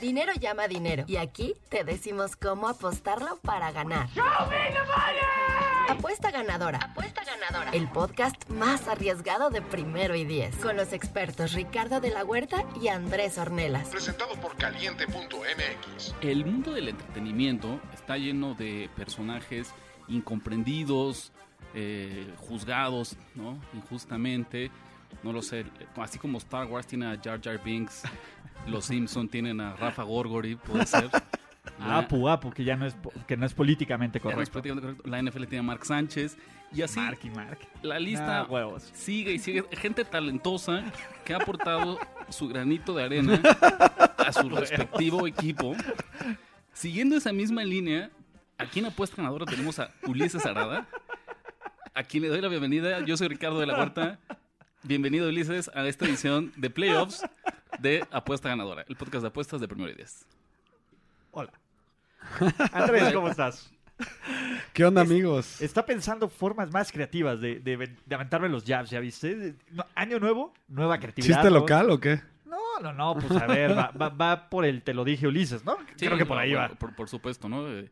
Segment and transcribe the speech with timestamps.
[0.00, 1.04] Dinero llama dinero.
[1.06, 4.08] Y aquí te decimos cómo apostarlo para ganar.
[5.88, 6.78] Apuesta ganadora.
[6.78, 7.70] Apuesta ganadora.
[7.72, 10.56] El podcast más arriesgado de primero y diez.
[10.56, 13.88] Con los expertos Ricardo de la Huerta y Andrés Ornelas.
[13.88, 16.14] Presentado por caliente.mx.
[16.22, 19.74] El mundo del entretenimiento está lleno de personajes
[20.08, 21.32] incomprendidos,
[21.74, 23.60] eh, juzgados, ¿no?
[23.74, 24.70] Injustamente.
[25.22, 25.64] No lo sé.
[25.96, 28.02] Así como Star Wars tiene a Jar Jar Binks,
[28.66, 31.10] los Simpson tienen a Rafa Gorgori, puede ser.
[31.78, 32.96] La- Apu, Apu, que ya no es,
[33.26, 34.52] que no es políticamente ya no es correcto.
[34.52, 35.08] prácticamente correcto.
[35.10, 36.36] La NFL tiene a Mark Sánchez.
[36.72, 37.58] Y así Mark y Mark.
[37.82, 38.84] la lista Ah, huevos.
[38.94, 39.64] sigue y sigue.
[39.72, 40.84] Gente talentosa
[41.24, 41.98] que ha aportado
[42.28, 43.40] su granito de arena
[44.18, 45.74] a su respectivo equipo.
[46.72, 48.10] Siguiendo esa misma línea,
[48.56, 50.86] aquí en Apuesta Ganadora tenemos a Ulises Arada,
[51.94, 53.00] a quien le doy la bienvenida.
[53.04, 54.18] Yo soy Ricardo de la Huerta.
[54.82, 57.22] Bienvenido, Ulises, a esta edición de Playoffs
[57.80, 60.26] de Apuesta Ganadora, el podcast de apuestas de Primero y Diez.
[61.32, 61.52] Hola.
[62.72, 63.70] Andrés, ¿cómo estás?
[64.72, 65.60] ¿Qué onda, amigos?
[65.60, 69.54] Está pensando formas más creativas de, de, de aventarme los jabs, ¿ya viste?
[69.70, 71.36] No, año nuevo, nueva creatividad.
[71.36, 71.60] ¿Chiste ¿no?
[71.60, 72.20] local o qué?
[72.46, 75.64] No, no, no, pues a ver, va, va- va por el te lo dije Ulises,
[75.64, 75.76] ¿no?
[75.96, 76.68] Sí, Creo que por no, ahí va.
[76.70, 77.68] Por, por supuesto, ¿no?
[77.68, 77.90] Eh,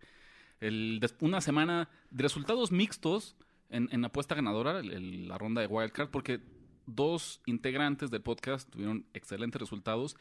[0.60, 3.36] El, una semana de resultados mixtos
[3.68, 6.40] en, en apuesta ganadora, el- el- la ronda de Wildcard, porque
[6.88, 10.16] dos integrantes del podcast tuvieron excelentes resultados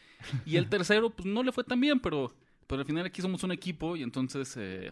[0.46, 2.34] y el tercero, pues no le fue tan bien, pero,
[2.68, 4.92] pero al final aquí somos un equipo y entonces, eh,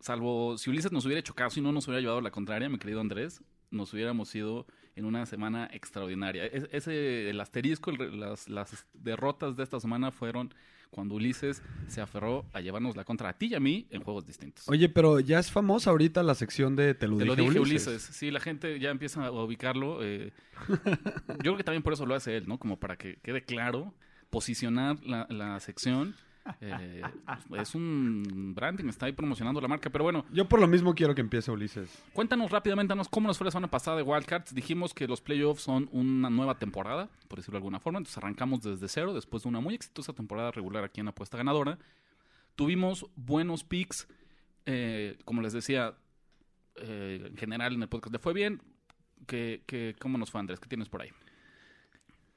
[0.00, 2.78] salvo si Ulises nos hubiera hecho caso y no nos hubiera llevado la contraria, mi
[2.78, 6.44] querido Andrés, nos hubiéramos ido en una semana extraordinaria.
[6.46, 10.52] Es- ese, el asterisco, el las, las derrotas de esta semana fueron
[10.90, 14.26] cuando Ulises se aferró a llevarnos la contra a ti y a mí en juegos
[14.26, 14.68] distintos.
[14.68, 17.60] Oye, pero ya es famosa ahorita la sección de Te lo Te dije, lo dije,
[17.60, 17.86] Ulises.
[17.88, 18.14] Ulises.
[18.16, 19.98] Sí, la gente ya empieza a ubicarlo.
[20.02, 20.32] eh.
[21.28, 22.58] Yo creo que también por eso lo hace él, ¿no?
[22.58, 23.94] Como para que quede claro,
[24.30, 26.14] posicionar la, la sección.
[26.60, 27.02] Eh,
[27.58, 29.90] es un branding, está ahí promocionando la marca.
[29.90, 32.02] Pero bueno, Yo por lo mismo quiero que empiece Ulises.
[32.12, 34.54] Cuéntanos rápidamente cómo nos fue la semana pasada de Wildcards.
[34.54, 37.98] Dijimos que los playoffs son una nueva temporada, por decirlo de alguna forma.
[37.98, 41.78] Entonces arrancamos desde cero, después de una muy exitosa temporada regular aquí en Apuesta Ganadora.
[42.56, 44.08] Tuvimos buenos picks,
[44.66, 45.94] eh, como les decía,
[46.76, 48.60] eh, en general en el podcast le fue bien.
[49.26, 50.60] ¿Qué, qué, ¿Cómo nos fue Andrés?
[50.60, 51.10] ¿Qué tienes por ahí?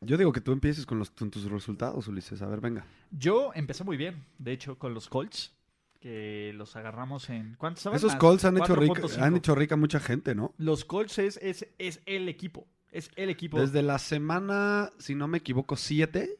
[0.06, 2.42] Yo digo que tú empieces con, los, con tus resultados, Ulises.
[2.42, 2.86] A ver, venga.
[3.12, 5.54] Yo empecé muy bien, de hecho, con los Colts,
[6.00, 7.56] que los agarramos en...
[7.56, 7.98] ¿Cuántos estaban?
[7.98, 9.22] Esos Más Colts han hecho, rica, 4.5.
[9.22, 10.54] han hecho rica a mucha gente, ¿no?
[10.58, 13.60] Los Colts es, es, es el equipo, es el equipo.
[13.60, 16.38] Desde la semana, si no me equivoco, 7,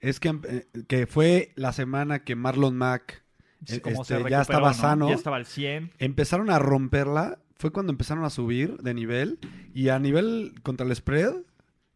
[0.00, 3.24] es que, eh, que fue la semana que Marlon Mack
[3.66, 4.74] Sí, eh, este, ya estaba ¿no?
[4.74, 5.08] sano.
[5.08, 5.92] Ya estaba al 100.
[5.98, 9.38] empezaron a romperla, fue cuando empezaron a subir de nivel.
[9.74, 11.34] Y a nivel contra el spread,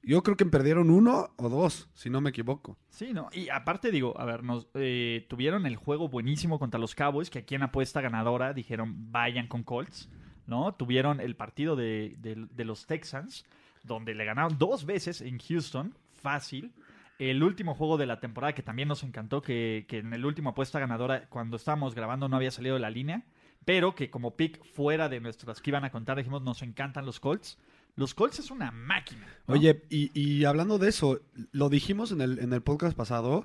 [0.09, 2.79] yo creo que perdieron uno o dos, si no me equivoco.
[2.89, 3.29] Sí, ¿no?
[3.33, 7.41] Y aparte digo, a ver, nos eh, tuvieron el juego buenísimo contra los Cowboys, que
[7.41, 10.09] aquí en apuesta ganadora dijeron vayan con Colts,
[10.47, 10.75] ¿no?
[10.75, 13.45] Tuvieron el partido de, de- los Texans,
[13.85, 16.73] donde le ganaron dos veces en Houston, fácil.
[17.19, 20.51] El último juego de la temporada que también nos encantó, que, que en el último
[20.51, 23.25] apuesta ganadora, cuando estábamos grabando, no había salido de la línea,
[23.65, 27.21] pero que como pick fuera de nuestras que iban a contar, dijimos, nos encantan los
[27.21, 27.59] Colts.
[27.99, 29.27] Los Colts es una máquina.
[29.47, 29.55] ¿no?
[29.55, 31.21] Oye, y, y hablando de eso,
[31.53, 33.45] lo dijimos en el, en el podcast pasado,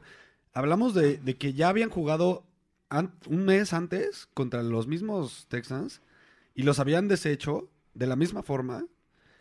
[0.54, 2.46] hablamos de, de que ya habían jugado
[3.28, 6.02] un mes antes contra los mismos Texans
[6.54, 8.86] y los habían deshecho de la misma forma.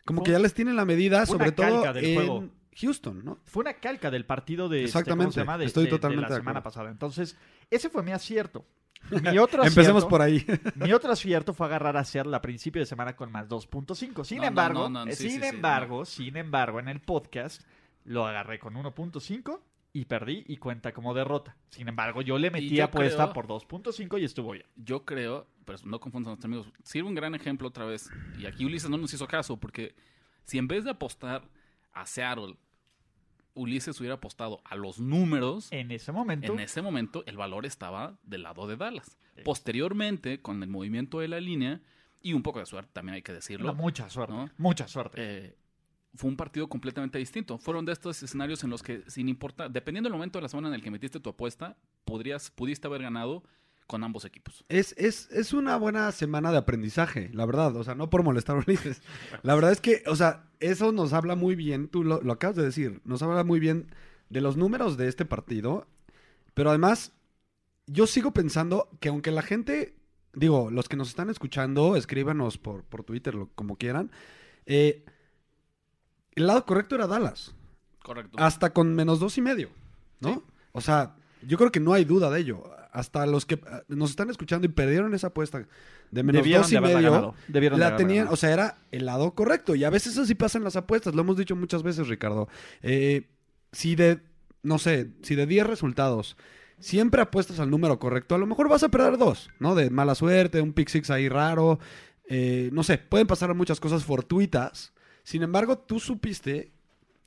[0.07, 2.49] Como Fue- que ya les tienen la medida, sobre todo del en juego.
[2.81, 3.39] Houston, ¿no?
[3.45, 5.59] Fue una calca del partido de, este, Exactamente, ¿cómo se llama?
[5.59, 6.75] de, estoy de- de totalmente la de semana acuerdo.
[6.75, 6.91] pasada.
[6.91, 7.37] Entonces,
[7.71, 8.65] ese fue mi acierto.
[9.11, 10.45] Mi otro Empecemos acierto- por ahí.
[10.77, 14.25] Mi otro acierto fue agarrar a Seattle a principio de semana con más 2.5.
[14.25, 16.89] Sin No, no, embargo, no, no, eh, sí, sin sí, sí, embargo, sin embargo, en
[16.89, 17.63] el podcast
[18.05, 19.61] lo agarré con 1.5
[19.95, 21.57] y perdí y cuenta como derrota.
[21.71, 24.65] Sin embargo, yo le metí yo apuesta creo- por 2.5 y estuvo bien.
[24.77, 28.09] Yo creo, pero no confundan a nuestros amigos, sirve un gran ejemplo otra vez.
[28.39, 29.95] Y aquí Ulises no nos hizo caso, porque
[30.45, 31.43] si en vez de apostar
[31.93, 32.57] a Seattle,
[33.55, 38.19] Ulises hubiera apostado a los números, En ese momento, en ese momento el valor estaba
[38.23, 39.17] del lado de Dallas.
[39.45, 41.81] Posteriormente, con el movimiento de la línea
[42.21, 44.35] y un poco de suerte, también hay que decirlo, no, mucha suerte.
[44.35, 44.51] ¿no?
[44.59, 45.17] Mucha suerte.
[45.19, 45.57] eh,
[46.15, 47.59] fue un partido completamente distinto.
[47.59, 50.69] Fueron de estos escenarios en los que, sin importar, dependiendo del momento de la semana
[50.69, 53.43] en el que metiste tu apuesta, podrías, pudiste haber ganado
[53.93, 54.65] con ambos equipos.
[54.71, 57.77] Es, es, es una buena semana de aprendizaje, la verdad.
[57.77, 59.03] O sea, no por molestar a Ulises.
[59.43, 62.57] La verdad es que, o sea, eso nos habla muy bien, tú lo, lo acabas
[62.57, 63.89] de decir, nos habla muy bien
[64.31, 65.87] de los números de este partido.
[66.55, 67.13] Pero además,
[67.87, 69.95] yo sigo pensando que aunque la gente,
[70.33, 74.11] digo, los que nos están escuchando, escríbanos por, por Twitter, lo- como quieran,
[74.65, 75.05] eh,
[76.35, 77.55] el lado correcto era Dallas.
[78.03, 78.39] Correcto.
[78.41, 79.69] Hasta con menos dos y medio,
[80.21, 80.33] ¿no?
[80.35, 80.41] Sí.
[80.73, 81.15] O sea,
[81.47, 82.65] yo creo que no hay duda de ello.
[82.93, 85.67] Hasta los que ah, nos están escuchando y perdieron esa apuesta
[86.11, 87.35] de menos Debieron dos y medio, ganado.
[87.49, 88.35] Debieron de la tenían, ganado.
[88.35, 89.75] o sea, era el lado correcto.
[89.75, 92.49] Y a veces así pasan las apuestas, lo hemos dicho muchas veces, Ricardo.
[92.83, 93.31] Eh,
[93.73, 94.21] si de,
[94.63, 96.37] no sé, si de 10 resultados
[96.79, 99.75] siempre apuestas al número correcto, a lo mejor vas a perder dos, ¿no?
[99.75, 101.79] De mala suerte, un pick six ahí raro,
[102.29, 104.93] eh, no sé, pueden pasar muchas cosas fortuitas.
[105.23, 106.73] Sin embargo, tú supiste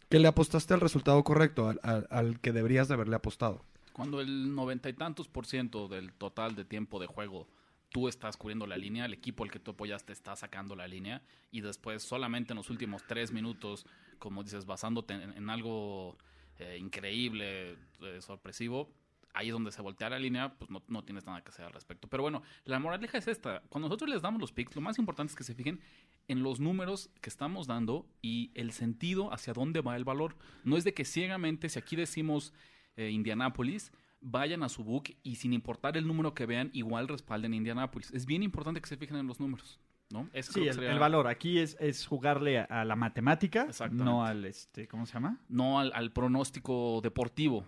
[0.10, 3.64] que le apostaste al resultado correcto, al, al- al que deberías de haberle apostado.
[3.96, 7.48] Cuando el noventa y tantos por ciento del total de tiempo de juego
[7.88, 11.22] tú estás cubriendo la línea, el equipo al que tú apoyaste está sacando la línea
[11.50, 13.86] y después solamente en los últimos tres minutos,
[14.20, 16.18] como dices, basándote en, algo
[16.60, 18.92] eh, increíble, eh, sorpresivo,
[19.34, 21.72] ahí es donde se voltea la línea, pues no, no tienes nada que hacer al
[21.72, 22.10] respecto.
[22.10, 23.62] Pero bueno, la moraleja es esta.
[23.70, 25.80] Cuando nosotros les damos los picks, lo más importante es que se fijen
[26.28, 30.36] en los números que estamos dando y el sentido hacia dónde va el valor.
[30.66, 32.52] No es de que ciegamente, si aquí decimos
[32.98, 37.54] eh, Indianápolis, vayan a su book y sin importar el número que vean, igual respalden
[37.54, 38.12] Indianápolis.
[38.12, 40.30] Es bien importante que se fijen en los números, ¿no?
[40.34, 44.26] Eso Sí, el, sería- el valor aquí es, es jugarle a, a la matemática, no
[44.26, 45.40] al, este, ¿cómo se llama?
[45.50, 47.66] No al, al pronóstico deportivo,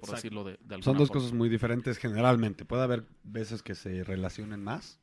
[0.00, 1.20] por decirlo de, de alguna Son dos forma.
[1.20, 2.64] cosas muy diferentes generalmente.
[2.64, 5.00] Puede haber veces que se relacionen más,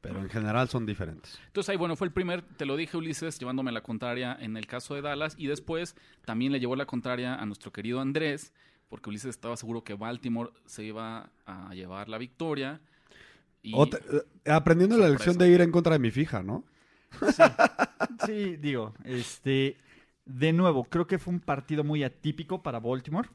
[0.00, 1.38] pero en general son diferentes.
[1.46, 4.66] Entonces ahí, bueno, fue el primer, te lo dije Ulises, llevándome la contraria en el
[4.66, 5.94] caso de Dallas y después
[6.24, 8.52] también le llevó la contraria a nuestro querido Andrés,
[8.92, 12.78] porque Ulises estaba seguro que Baltimore se iba a llevar la victoria.
[13.62, 14.00] Y Otra-
[14.44, 16.62] eh, aprendiendo la lección de ir en contra de mi fija, ¿no?
[18.26, 19.78] Sí, digo, este,
[20.26, 23.30] de nuevo, creo que fue un partido muy atípico para Baltimore,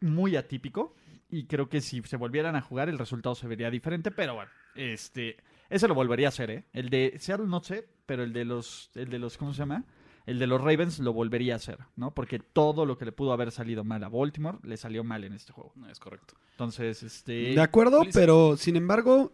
[0.00, 0.94] muy atípico,
[1.28, 4.52] y creo que si se volvieran a jugar el resultado se vería diferente, pero bueno,
[4.76, 5.36] este,
[5.68, 6.64] ese lo volvería a hacer, ¿eh?
[6.72, 9.82] El de Seattle no sé, pero el de los, el de los, ¿cómo se llama?
[10.26, 12.12] El de los Ravens lo volvería a hacer, ¿no?
[12.12, 15.32] Porque todo lo que le pudo haber salido mal a Baltimore le salió mal en
[15.32, 15.72] este juego.
[15.74, 16.34] No, es correcto.
[16.52, 17.54] Entonces, este...
[17.54, 19.32] De acuerdo, pero sin embargo,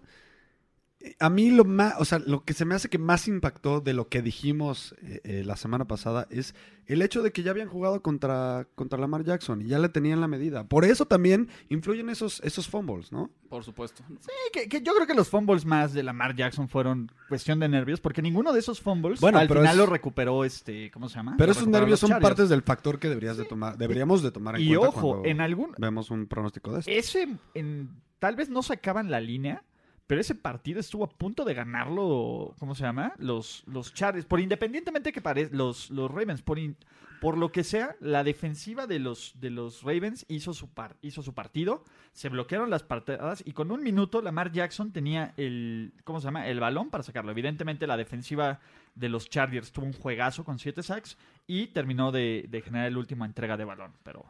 [1.21, 3.93] a mí lo más, o sea, lo que se me hace que más impactó de
[3.95, 6.55] lo que dijimos eh, eh, la semana pasada es
[6.87, 10.21] el hecho de que ya habían jugado contra, contra Lamar Jackson y ya le tenían
[10.21, 10.65] la medida.
[10.65, 13.31] Por eso también influyen esos, esos fumbles, ¿no?
[13.49, 14.03] Por supuesto.
[14.21, 17.69] Sí, que, que yo creo que los fumbles más de Lamar Jackson fueron cuestión de
[17.69, 21.09] nervios, porque ninguno de esos fumbles Bueno, al pero final es- lo recuperó este, ¿cómo
[21.09, 21.35] se llama?
[21.39, 22.29] Pero Lo esos nervios son Chargers.
[22.29, 25.29] partes del factor que deberías de tomar, deberíamos de tomar en Y cuenta ojo, cuando
[25.29, 26.91] en algún vemos un pronóstico de esto.
[26.91, 29.63] ese en tal vez no sacaban la línea,
[30.09, 33.13] pero ese partido estuvo a punto de ganarlo, ¿cómo se llama?
[33.19, 36.77] Los los Chargers, por independientemente que pare, los los Ravens por in-
[37.21, 41.21] por lo que sea, la defensiva de los de los Ravens hizo su par, hizo
[41.23, 41.83] su partido,
[42.13, 46.47] se bloquearon las partidas y con un minuto Lamar Jackson tenía el ¿cómo se llama?
[46.47, 47.31] el balón para sacarlo.
[47.33, 48.61] Evidentemente la defensiva
[48.95, 52.99] de los Chargers tuvo un juegazo con siete sacks y terminó de, de generar la
[52.99, 54.25] última entrega de balón, pero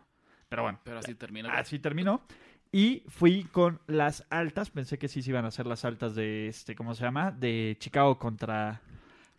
[0.48, 1.52] pero bueno, Pero así termina.
[1.58, 2.22] Así terminó.
[2.72, 4.70] Y fui con las altas.
[4.70, 7.30] Pensé que sí se iban a hacer las altas de este, ¿cómo se llama?
[7.30, 8.80] De Chicago contra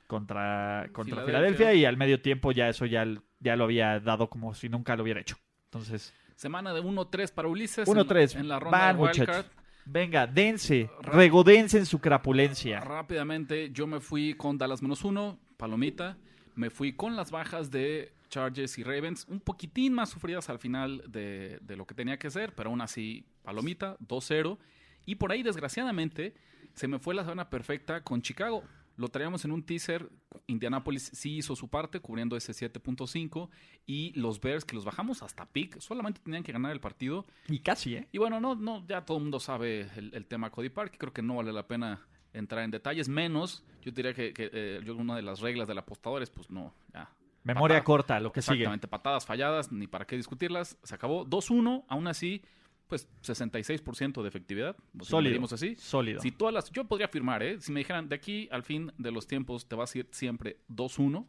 [0.08, 1.74] contra contra Filadelfia.
[1.74, 3.06] Y al medio tiempo ya eso ya,
[3.40, 5.38] ya lo había dado como si nunca lo hubiera hecho.
[5.66, 7.88] Entonces, Semana de 1-3 para Ulises.
[7.88, 8.36] en- 1-3.
[8.36, 9.46] En, la ronda Van, de Wildcard.
[9.86, 12.80] Venga, dense, regodense en su crapulencia.
[12.80, 16.18] Rápidamente, yo me fui con Dallas menos uno, palomita.
[16.56, 21.04] Me fui con las bajas de Chargers y Ravens, un poquitín más sufridas al final
[21.08, 24.58] de, de lo que tenía que ser, pero aún así, palomita, 2-0.
[25.06, 26.34] Y por ahí, desgraciadamente,
[26.74, 28.64] se me fue la zona perfecta con Chicago.
[28.96, 30.10] Lo traíamos en un teaser.
[30.48, 33.50] Indianapolis sí hizo su parte, cubriendo ese 7.5.
[33.86, 37.26] Y los Bears, que los bajamos hasta pick, solamente tenían que ganar el partido.
[37.48, 38.08] Y casi, ¿eh?
[38.12, 40.96] Y bueno, no, no, ya todo el mundo sabe el, el tema Cody Park.
[40.98, 43.08] Creo que no vale la pena entrar en detalles.
[43.08, 46.50] Menos, yo diría que, que, eh, yo una de las reglas del apostador es, pues
[46.50, 47.10] no, ya.
[47.44, 47.84] Memoria Patada.
[47.84, 48.56] corta, lo que sigue.
[48.58, 50.78] Exactamente, patadas falladas, ni para qué discutirlas.
[50.84, 52.42] Se acabó 2-1, aún así,
[52.88, 54.76] pues 66% de efectividad.
[55.02, 55.46] Sólido.
[55.52, 55.76] así.
[55.76, 56.22] Sólido.
[56.22, 57.62] Si todas las, yo podría afirmar, ¿eh?
[57.62, 60.58] Si me dijeran, de aquí al fin de los tiempos te vas a ir siempre
[60.70, 61.28] 2-1,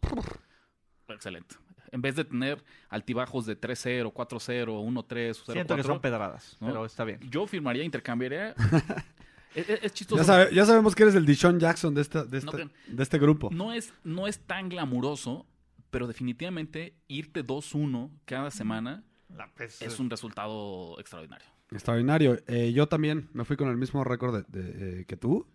[1.09, 1.57] excelente.
[1.93, 5.07] En vez de tener altibajos de 3-0, 4-0, 1-3,
[5.45, 5.52] 0-4.
[5.52, 6.69] Siento que son pedradas, ¿no?
[6.69, 7.19] pero está bien.
[7.29, 8.55] Yo firmaría, intercambiaría.
[9.55, 10.21] es, es- es chistoso.
[10.23, 13.02] Ya, sabe- ya sabemos que eres el Dishon Jackson de, esta, de, esta- No, de
[13.02, 13.50] este grupo.
[13.52, 15.47] No es, no es tan glamuroso,
[15.90, 19.04] pero definitivamente irte 2-1 cada semana
[19.80, 21.47] es un resultado extraordinario.
[21.70, 22.38] Extraordinario.
[22.49, 25.47] Eh, yo también me fui con el mismo récord de- de- eh, que tú.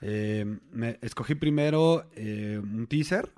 [0.00, 3.32] Eh, me escogí primero eh, un teaser.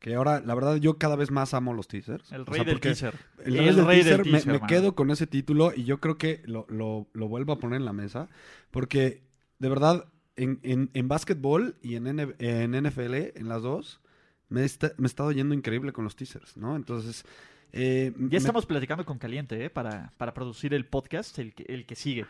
[0.00, 2.30] Que ahora, la verdad, yo cada vez más amo los teasers.
[2.30, 3.14] El O rey sea, del teaser.
[3.44, 6.18] El, El rey del rey del teaser, me- quedo con ese título y yo creo
[6.18, 8.28] que lo, lo- lo vuelvo a poner en la mesa.
[8.70, 9.22] Porque,
[9.58, 14.00] de verdad, en, en, en básquetbol y en, en NFL, en las dos,
[14.48, 16.76] me, está- me he estado yendo increíble con los teasers, ¿no?
[16.76, 17.24] Entonces,
[17.70, 19.68] Eh, me- Ya estamos platicando con Caliente, ¿eh?
[19.68, 22.24] Para, para producir el podcast, el que, el que sigue.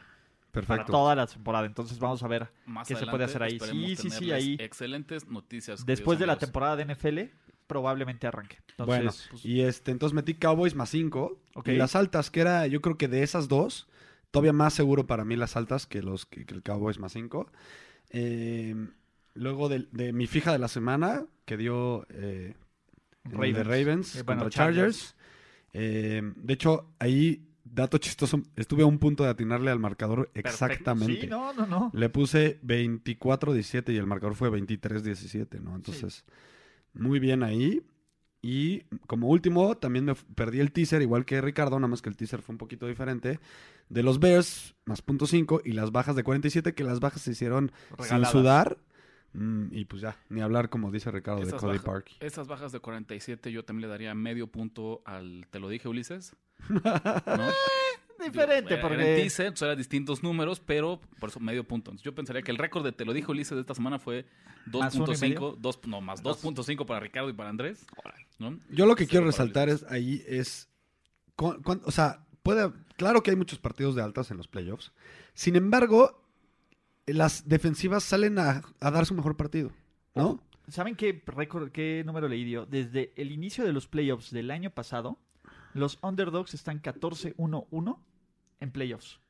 [0.50, 0.90] Para Perfecto.
[0.92, 1.64] toda la temporada.
[1.66, 3.60] Entonces vamos a ver Más qué se puede hacer ahí.
[3.60, 4.56] Sí, sí, sí, ahí.
[4.58, 5.86] Excelentes noticias.
[5.86, 7.30] Después de la temporada de NFL,
[7.68, 8.56] probablemente arranque.
[8.70, 11.38] Entonces, bueno, pues- y este, entonces metí Cowboys más 5.
[11.54, 11.68] Ok.
[11.68, 13.86] Y las altas, que era, yo creo que de esas dos,
[14.32, 17.48] todavía más seguro para mí las altas que, los, que, que el Cowboys más 5.
[19.38, 22.54] Luego de, de mi fija de la semana, que dio eh,
[23.24, 25.14] en el de Ravens Eh, bueno, contra Chargers.
[25.72, 30.48] Eh, de hecho, ahí, dato chistoso, estuve a un punto de atinarle al marcador perfecto.
[30.48, 31.20] exactamente.
[31.22, 31.90] Sí, no, no, no.
[31.94, 35.76] Le puse 24-17 y el marcador fue 23-17, ¿no?
[35.76, 36.24] Entonces,
[36.94, 37.82] muy bien ahí.
[38.40, 42.16] Y como último, también me perdí el teaser, igual que Ricardo, nada más que el
[42.16, 43.40] teaser fue un poquito diferente.
[43.88, 47.32] De los Bears, más punto .5 y las bajas de 47, que las bajas se
[47.32, 48.30] hicieron Regaladas.
[48.30, 48.78] sin sudar.
[49.34, 52.10] Mm, y pues ya, ni hablar, como dice Ricardo, de Cody baja- Park.
[52.20, 55.46] Esas bajas de 47 yo también le daría medio punto al...
[55.50, 56.34] ¿Te lo dije, Ulises?
[56.68, 56.82] ¿No?
[58.24, 59.04] Diferente, era en porque...
[59.16, 61.90] teaser, entonces eran distintos números, pero por eso medio punto.
[61.92, 64.26] Entonces, yo pensaría que el récord de Te lo dije, Ulises, de esta semana fue
[64.66, 65.56] ¿Más uno y 2.5, medio?
[65.60, 66.42] dos- no, más Dos.
[66.42, 67.86] 2.5 para Ricardo y para Andrés.
[68.40, 68.58] ¿no?
[68.70, 69.86] Yo lo que quiero resaltar Ulises.
[69.86, 70.68] es ahí es,
[71.36, 74.92] o sea, puede, claro que hay muchos partidos de altas en los playoffs.
[75.34, 76.27] Sin embargo,
[77.08, 79.70] las defensivas salen a, a dar su mejor partido,
[80.14, 80.40] ¿no?
[80.68, 82.66] ¿Saben qué récord, qué número leí dio?
[82.66, 85.18] Desde el inicio de los playoffs del año pasado,
[85.72, 87.98] los underdogs están 14-1-1
[88.60, 89.20] en playoffs.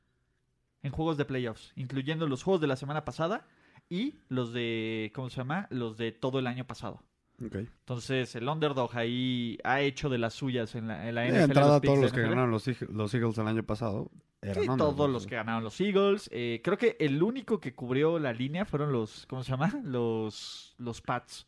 [0.83, 3.47] En juegos de playoffs, incluyendo los juegos de la semana pasada
[3.89, 5.67] y los de, ¿cómo se llama?
[5.71, 7.03] Los de todo el año pasado.
[7.41, 11.43] Entonces, el underdog ahí ha hecho de las suyas en la, en la De NFL.
[11.43, 12.31] entrada, los picks todos de los que NFL.
[12.31, 14.11] ganaron los, los Eagles el año pasado
[14.43, 16.29] eran Sí, todos los que ganaron los Eagles.
[16.33, 19.73] Eh, creo que el único que cubrió la línea fueron los, ¿cómo se llama?
[19.85, 21.47] Los, los Pats.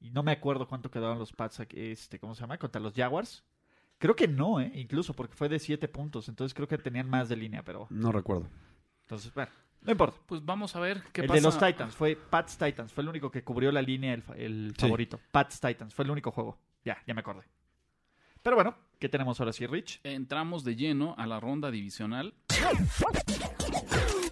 [0.00, 2.58] Y no me acuerdo cuánto quedaron los Pats, aquí, este, ¿cómo se llama?
[2.58, 3.44] Contra los Jaguars.
[3.98, 4.70] Creo que no, ¿eh?
[4.76, 6.28] Incluso porque fue de 7 puntos.
[6.28, 7.88] Entonces creo que tenían más de línea, pero...
[7.90, 8.48] No recuerdo.
[9.02, 9.50] Entonces, bueno,
[9.82, 10.16] no importa.
[10.26, 11.36] Pues vamos a ver qué el pasa.
[11.36, 12.92] de los Titans fue Pats Titans.
[12.92, 14.82] Fue el único que cubrió la línea, el, el Sí.
[14.82, 15.18] favorito.
[15.32, 15.92] Pats Titans.
[15.92, 16.56] Fue el único juego.
[16.84, 17.42] Ya, ya me acordé.
[18.40, 20.00] Pero bueno, ¿qué tenemos ahora sí, Rich?
[20.04, 22.34] Entramos de lleno a la ronda divisional.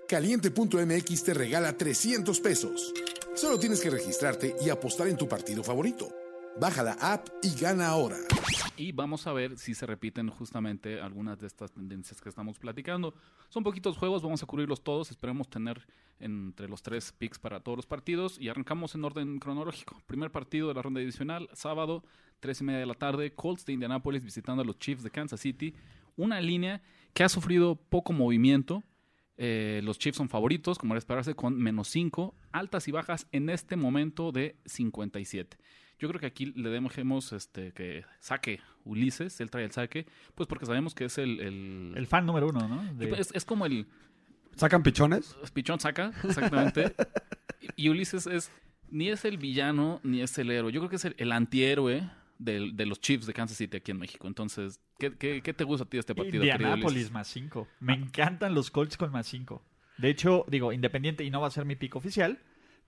[0.08, 2.92] Caliente.mx te regala 300 pesos.
[3.34, 6.08] Solo tienes que registrarte y apostar en tu partido favorito.
[6.58, 8.16] Baja la app y gana ahora.
[8.78, 13.14] Y vamos a ver si se repiten justamente algunas de estas tendencias que estamos platicando.
[13.50, 15.10] Son poquitos juegos, vamos a cubrirlos todos.
[15.10, 15.86] Esperemos tener
[16.18, 18.38] entre los tres picks para todos los partidos.
[18.40, 20.00] Y arrancamos en orden cronológico.
[20.06, 22.02] Primer partido de la ronda divisional, sábado,
[22.40, 23.34] tres y media de la tarde.
[23.34, 25.74] Colts de Indianapolis visitando a los Chiefs de Kansas City.
[26.16, 26.80] Una línea
[27.12, 28.82] que ha sufrido poco movimiento.
[29.36, 33.50] Eh, los Chiefs son favoritos, como era esperarse, con menos 5, altas y bajas en
[33.50, 35.58] este momento de 57.
[35.98, 40.46] Yo creo que aquí le dejemos este, que saque Ulises, él trae el saque, pues
[40.46, 41.40] porque sabemos que es el...
[41.40, 42.94] el- El fan número uno, ¿no?
[42.94, 43.86] De- es, es como el
[44.56, 45.36] ¿Sacan pichones?
[45.54, 46.94] pichón saca, exactamente.
[47.76, 48.50] y, y Ulises es
[48.88, 50.70] ni es el villano ni es el héroe.
[50.72, 53.90] Yo creo que es el, el antihéroe del- de los Chiefs de Kansas City aquí
[53.90, 54.26] en México.
[54.28, 56.42] Entonces, ¿qué, qué, qué te gusta a ti de este partido?
[56.44, 57.66] Indianapolis más 5.
[57.80, 59.62] Me encantan los Colts con más 5.
[59.98, 62.38] De hecho, digo, independiente y no va a ser mi pick oficial,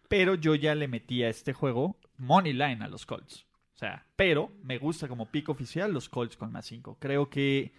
[0.09, 3.47] pero yo ya le metí a este juego money line a los Colts.
[3.75, 6.97] O sea, pero me gusta como pick oficial los Colts con más 5.
[7.01, 7.73] Creo que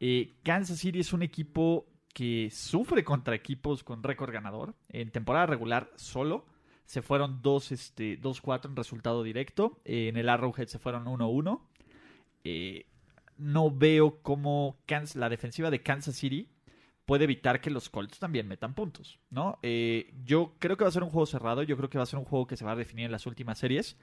[0.00, 4.74] eh, Kansas City es un equipo que sufre contra equipos con récord ganador.
[4.88, 6.46] En temporada regular solo
[6.84, 9.80] se fueron 2-4 este, 2-4 en resultado directo.
[9.84, 11.60] Eh, en el Arrowhead se fueron 1-1.
[12.44, 12.86] Eh,
[13.38, 16.48] no veo cómo Kans- la defensiva de Kansas City
[17.06, 19.58] puede evitar que los Colts también metan puntos, ¿no?
[19.62, 22.06] Eh, yo creo que va a ser un juego cerrado, yo creo que va a
[22.06, 23.96] ser un juego que se va a definir en las últimas series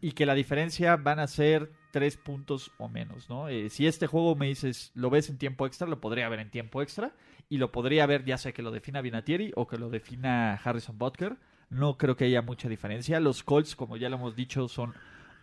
[0.00, 3.48] y que la diferencia van a ser tres puntos o menos, ¿no?
[3.48, 6.50] Eh, si este juego me dices, lo ves en tiempo extra, lo podría ver en
[6.50, 7.14] tiempo extra
[7.48, 10.98] y lo podría ver ya sea que lo defina Vinatieri o que lo defina Harrison
[10.98, 11.36] Butker.
[11.68, 13.20] No creo que haya mucha diferencia.
[13.20, 14.94] Los Colts, como ya lo hemos dicho, son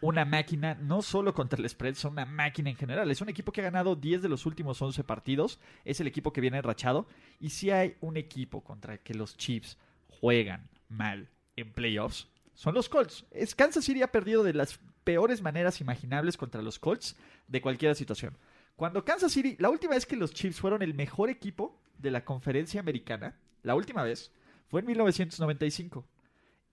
[0.03, 3.09] una máquina, no solo contra el spread, son una máquina en general.
[3.09, 5.59] Es un equipo que ha ganado 10 de los últimos 11 partidos.
[5.85, 7.07] Es el equipo que viene rachado.
[7.39, 9.77] Y si hay un equipo contra el que los Chiefs
[10.09, 13.25] juegan mal en playoffs, son los Colts.
[13.55, 17.15] Kansas City ha perdido de las peores maneras imaginables contra los Colts
[17.47, 18.37] de cualquier situación.
[18.75, 22.25] Cuando Kansas City, la última vez que los Chiefs fueron el mejor equipo de la
[22.25, 24.33] conferencia americana, la última vez,
[24.67, 26.05] fue en 1995.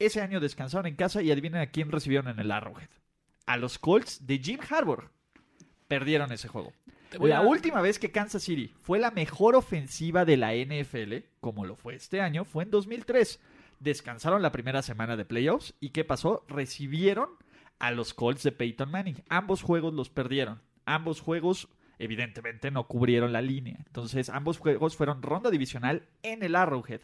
[0.01, 2.89] Ese año descansaron en casa y adivinen a quién recibieron en el Arrowhead.
[3.51, 5.11] A los Colts de Jim Harbour.
[5.89, 6.73] Perdieron ese juego.
[7.19, 11.65] La a- última vez que Kansas City fue la mejor ofensiva de la NFL, como
[11.65, 13.41] lo fue este año, fue en 2003.
[13.81, 16.45] Descansaron la primera semana de playoffs y ¿qué pasó?
[16.49, 17.29] Recibieron
[17.81, 19.23] a los Colts de Peyton Manning.
[19.29, 20.63] Ambos juegos los perdieron.
[20.85, 23.83] Ambos juegos evidentemente no cubrieron la línea.
[23.87, 27.01] Entonces, ambos juegos fueron ronda divisional en el Arrowhead.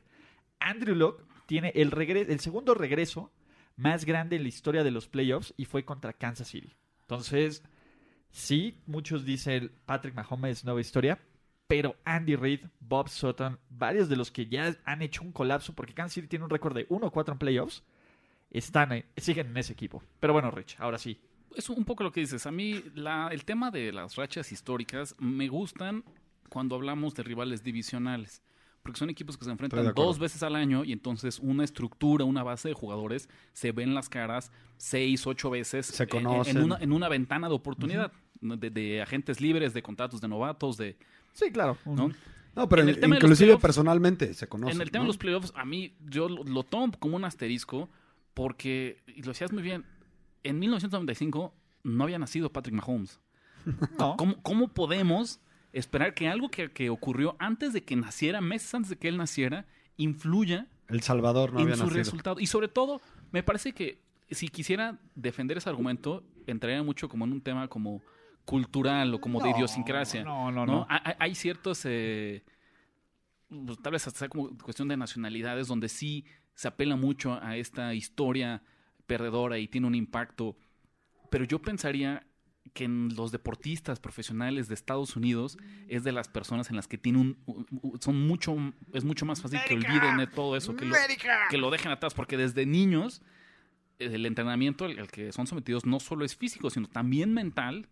[0.61, 3.33] Andrew Locke tiene el segundo regreso
[3.77, 6.75] más grande en la historia de los playoffs y fue contra Kansas City.
[7.03, 7.63] Entonces,
[8.31, 11.19] sí, muchos dicen Patrick Mahomes nueva historia,
[11.67, 15.95] pero Andy Reid, Bob Sutton, varios de los que ya han hecho un colapso, porque
[15.95, 17.83] Kansas City tiene un récord de 1-4 en playoffs,
[18.51, 20.03] están en- siguen en ese equipo.
[20.21, 21.21] Pero bueno, Rich, ahora sí.
[21.55, 22.47] Es un poco lo que dices.
[22.47, 22.83] A mí
[23.31, 26.05] el tema de las rachas históricas me gustan
[26.51, 28.43] cuando hablamos de rivales divisionales.
[28.87, 32.43] Porque son equipos que se enfrentan dos veces al año y entonces una estructura, una
[32.43, 36.57] base de jugadores se ven las caras seis, ocho veces Se en- conocen.
[36.57, 38.13] En, una, en una ventana de oportunidad.
[38.41, 40.97] de, de agentes libres, de contratos de novatos, de...
[41.33, 41.77] Sí, claro.
[41.85, 42.11] ¿no?
[42.55, 44.73] No, pero En el tema inclusive personalmente se conoce.
[44.75, 45.07] en el tema ¿no?
[45.07, 47.91] de los playoffs, a mí yo lo, lo tomo como un asterisco
[48.35, 49.85] porque, y lo decías muy bien,
[50.43, 51.53] en 1995
[51.83, 53.19] no había nacido Patrick Mahomes.
[53.99, 54.17] No.
[54.17, 55.41] ¿Cómo, cómo podemos
[55.79, 59.17] esperar que algo que, que ocurrió antes de que naciera, meses antes de que él
[59.17, 59.67] naciera,
[59.97, 61.99] influya El Salvador no en había su nacido.
[61.99, 62.41] resultado?
[62.41, 63.01] Y sobre todo,
[63.33, 63.99] me parece que
[64.31, 68.03] si quisiera defender ese argumento, entraría mucho como en un tema como
[68.45, 70.23] cultural o como de idiosincrasia.
[70.25, 70.73] No, no, ¿no?
[70.73, 70.87] no.
[70.89, 72.45] Hay, hay- ciertos, eh,
[73.49, 77.57] pues, tal vez hasta sea como cuestión de nacionalidades, donde sí se apela mucho a
[77.57, 78.63] esta historia
[79.07, 80.57] perdedora y tiene un impacto.
[81.31, 82.26] Pero yo pensaría
[82.77, 85.57] que en los deportistas profesionales de Estados Unidos
[85.89, 88.55] es de las personas en las que tiene un, son mucho
[88.93, 90.95] es mucho más fácil que olviden de todo eso que lo,
[91.49, 93.23] que lo dejen atrás porque desde niños
[93.99, 97.89] el entrenamiento al que son sometidos no solo es físico sino también mental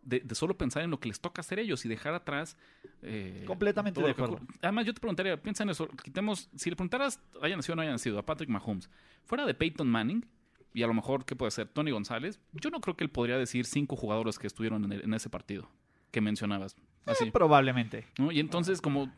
[0.00, 2.56] de, de solo pensar en lo que les toca hacer ellos y dejar atrás
[3.02, 4.40] eh, Completamente de que acuerdo.
[4.60, 7.82] Además, yo te preguntaría, piensa en eso, quitemos, si le preguntaras, haya nacido o no
[7.82, 8.90] haya nacido, a Patrick Mahomes,
[9.24, 10.26] fuera de Peyton Manning,
[10.74, 11.68] y a lo mejor, ¿qué puede ser?
[11.68, 15.02] Tony González, yo no creo que él podría decir cinco jugadores que estuvieron en, el-
[15.04, 15.70] en ese partido
[16.10, 16.76] que mencionabas.
[17.06, 18.06] Así, Eh, Probablemente.
[18.18, 18.30] ¿no?
[18.32, 19.10] Y entonces, como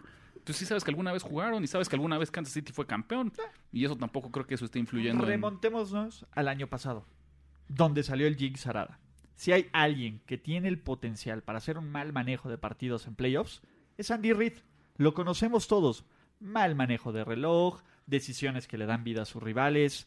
[0.45, 2.87] tú sí sabes que alguna vez jugaron y sabes que alguna vez Kansas City fue
[2.87, 3.33] campeón,
[3.73, 5.29] y eso tampoco creo que eso esté influyendo en...
[5.31, 7.05] Remontémonos al año pasado,
[7.69, 9.01] donde salió el Jig Sarada.
[9.35, 13.15] Si hay alguien que tiene el potencial para hacer un mal manejo de partidos en
[13.15, 13.61] playoffs,
[13.99, 14.55] es Andy Reid.
[14.97, 16.05] Lo conocemos todos.
[16.41, 20.07] Mal manejo de reloj, decisiones que le dan vida a sus rivales.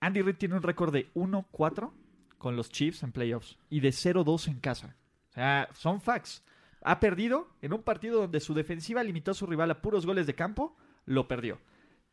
[0.00, 1.92] Andy Reid tiene un récord de 1-4
[2.38, 4.96] con los Chiefs en playoffs y de 0-2 en casa.
[5.30, 6.42] O sea, son facts.
[6.82, 10.26] Ha perdido en un partido donde su defensiva limitó a su rival a puros goles
[10.26, 11.58] de campo, lo perdió.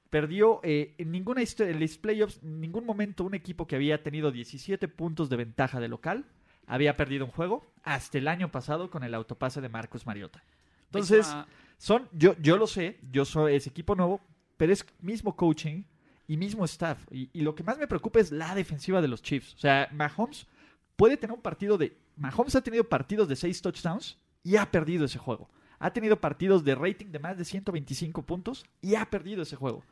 [0.09, 4.03] Perdió eh, en ninguna historia, en los playoffs, en ningún momento un equipo que había
[4.03, 6.25] tenido 17 puntos de ventaja de local
[6.67, 10.43] había perdido un juego hasta el año pasado con el autopase de Marcus Mariota.
[10.85, 11.33] Entonces,
[11.77, 14.21] son, yo, yo lo sé, yo soy ese equipo nuevo,
[14.57, 15.83] pero es mismo coaching
[16.27, 16.99] y mismo staff.
[17.11, 19.55] Y, y lo que más me preocupa es la defensiva de los Chiefs.
[19.55, 20.47] O sea, Mahomes
[20.95, 21.97] puede tener un partido de.
[22.17, 25.49] Mahomes ha tenido partidos de 6 touchdowns y ha perdido ese juego.
[25.79, 29.83] Ha tenido partidos de rating de más de 125 puntos y ha perdido ese juego.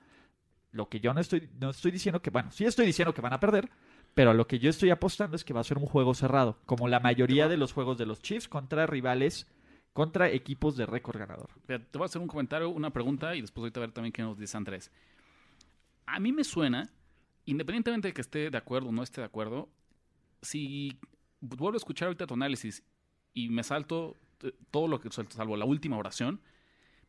[0.71, 3.33] Lo que yo no estoy, no estoy diciendo que, bueno, sí estoy diciendo que van
[3.33, 3.69] a perder,
[4.13, 6.57] pero a lo que yo estoy apostando es que va a ser un juego cerrado,
[6.65, 9.47] como la mayoría de los juegos de los Chiefs contra rivales,
[9.93, 11.49] contra equipos de récord ganador.
[11.67, 14.23] Te voy a hacer un comentario, una pregunta y después ahorita a ver también qué
[14.23, 14.91] nos dice Andrés.
[16.05, 16.89] A mí me suena,
[17.45, 19.69] independientemente de que esté de acuerdo o no esté de acuerdo,
[20.41, 20.97] si
[21.41, 22.83] vuelvo a escuchar ahorita tu análisis
[23.33, 26.41] y me salto eh, todo lo que salvo la última oración,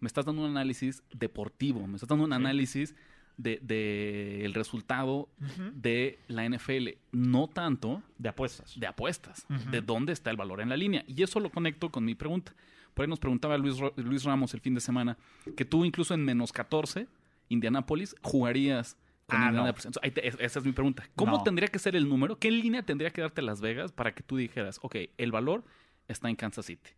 [0.01, 2.95] me estás dando un análisis deportivo, me estás dando un análisis
[3.37, 5.29] de, de el resultado
[5.75, 8.79] de la NFL, no tanto De apuestas.
[8.79, 11.05] de apuestas, de dónde está el valor en la línea.
[11.07, 12.55] Y eso lo conecto con mi pregunta.
[12.95, 15.19] Por ahí nos preguntaba Luis, Luis Ramos el fin de semana
[15.55, 17.07] que tú incluso en menos 14,
[17.49, 19.85] Indianápolis, jugarías con Ah, Indianapolis.
[19.85, 19.89] no.
[19.89, 21.09] Entonces, ahí te- es- esa es mi pregunta.
[21.17, 21.43] ¿Cómo No.
[21.43, 22.39] tendría que ser el número?
[22.39, 25.65] ¿Qué línea tendría que darte Las Vegas para que tú dijeras, ok, el valor
[26.09, 26.91] está en Kansas City?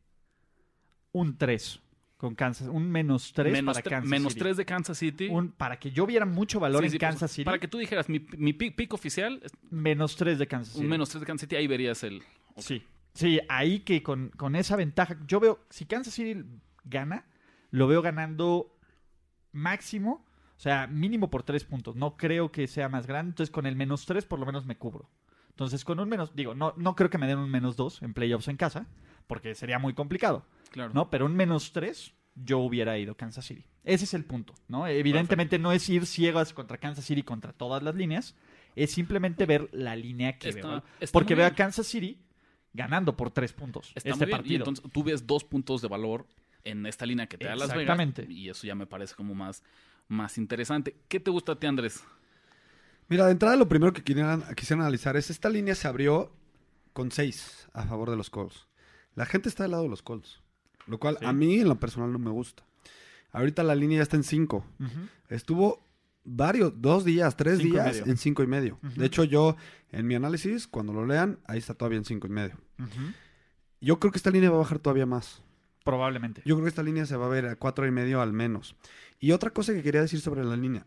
[1.13, 1.81] Un 3
[2.17, 4.41] con Kansas, un menos 3 menos para Kansas menos City.
[4.41, 5.29] 3 de Kansas City.
[5.31, 7.79] Un- para que yo viera mucho valor Sí, en pues, Kansas City, Para que tú
[7.79, 10.85] dijeras, mi, mi pick, pick oficial menos 3 de Kansas City.
[10.85, 12.23] un menos 3 de Kansas City, ahí verías el...
[12.57, 12.83] Sí.
[13.15, 16.45] Sí, ahí que con, con esa ventaja, yo veo, si Kansas City
[16.85, 17.25] gana,
[17.71, 18.77] lo veo ganando
[19.53, 20.25] máximo,
[20.59, 21.94] o sea, mínimo por 3 puntos.
[21.97, 24.77] No creo que sea más grande, entonces con el menos 3 por lo menos me
[24.77, 25.09] cubro.
[25.51, 28.12] Entonces con un menos, digo, no, no creo que me den un menos 2 en
[28.14, 28.87] playoffs en casa,
[29.27, 30.44] porque sería muy complicado.
[30.71, 30.92] Claro.
[30.94, 31.09] ¿no?
[31.11, 33.64] Pero un menos 3, yo hubiera ido Kansas City.
[33.85, 34.87] Ese es el punto, ¿no?
[34.87, 38.37] Evidentemente no es ir ciegas contra Kansas City contra todas las líneas,
[38.77, 40.83] es simplemente ver la línea que Está- veo.
[41.01, 41.51] está Porque veo a.
[41.53, 42.21] Kansas City
[42.73, 44.29] ganando por 3 puntos Está este muy bien.
[44.29, 44.57] Y partido.
[44.59, 46.27] entonces tú ves dos puntos de valor
[46.64, 47.83] en esta línea que te da Las Vegas.
[47.83, 48.27] Exactamente.
[48.31, 49.62] Y eso ya me parece como más,
[50.09, 50.97] más interesante.
[51.09, 52.03] ¿Qué te gusta a ti, Andrés?
[53.09, 56.33] Mira, de entrada lo primero que quisieran, quisiera analizar es esta línea se abrió
[56.92, 58.66] con 6 a favor de los Colts.
[59.14, 60.40] La gente está del lado de los Colts.
[60.87, 61.25] Lo cual Sí.
[61.27, 62.64] a mí en lo personal no me gusta.
[63.33, 64.64] Ahorita la línea ya está en 5.
[64.81, 64.88] Ujú.
[65.29, 65.87] Estuvo
[66.25, 68.79] varios, dos días, tres Cinco días en cinco y medio.
[68.83, 69.57] De hecho, yo,
[69.92, 72.57] en mi análisis, cuando lo lean, ahí está todavía en cinco y medio.
[73.81, 75.42] Yo creo que esta línea va a bajar todavía más.
[75.85, 76.43] Probablemente.
[76.45, 78.77] Yo creo que esta línea se va a ver a cuatro y medio al menos.
[79.19, 80.87] Y otra cosa que quería decir sobre la línea.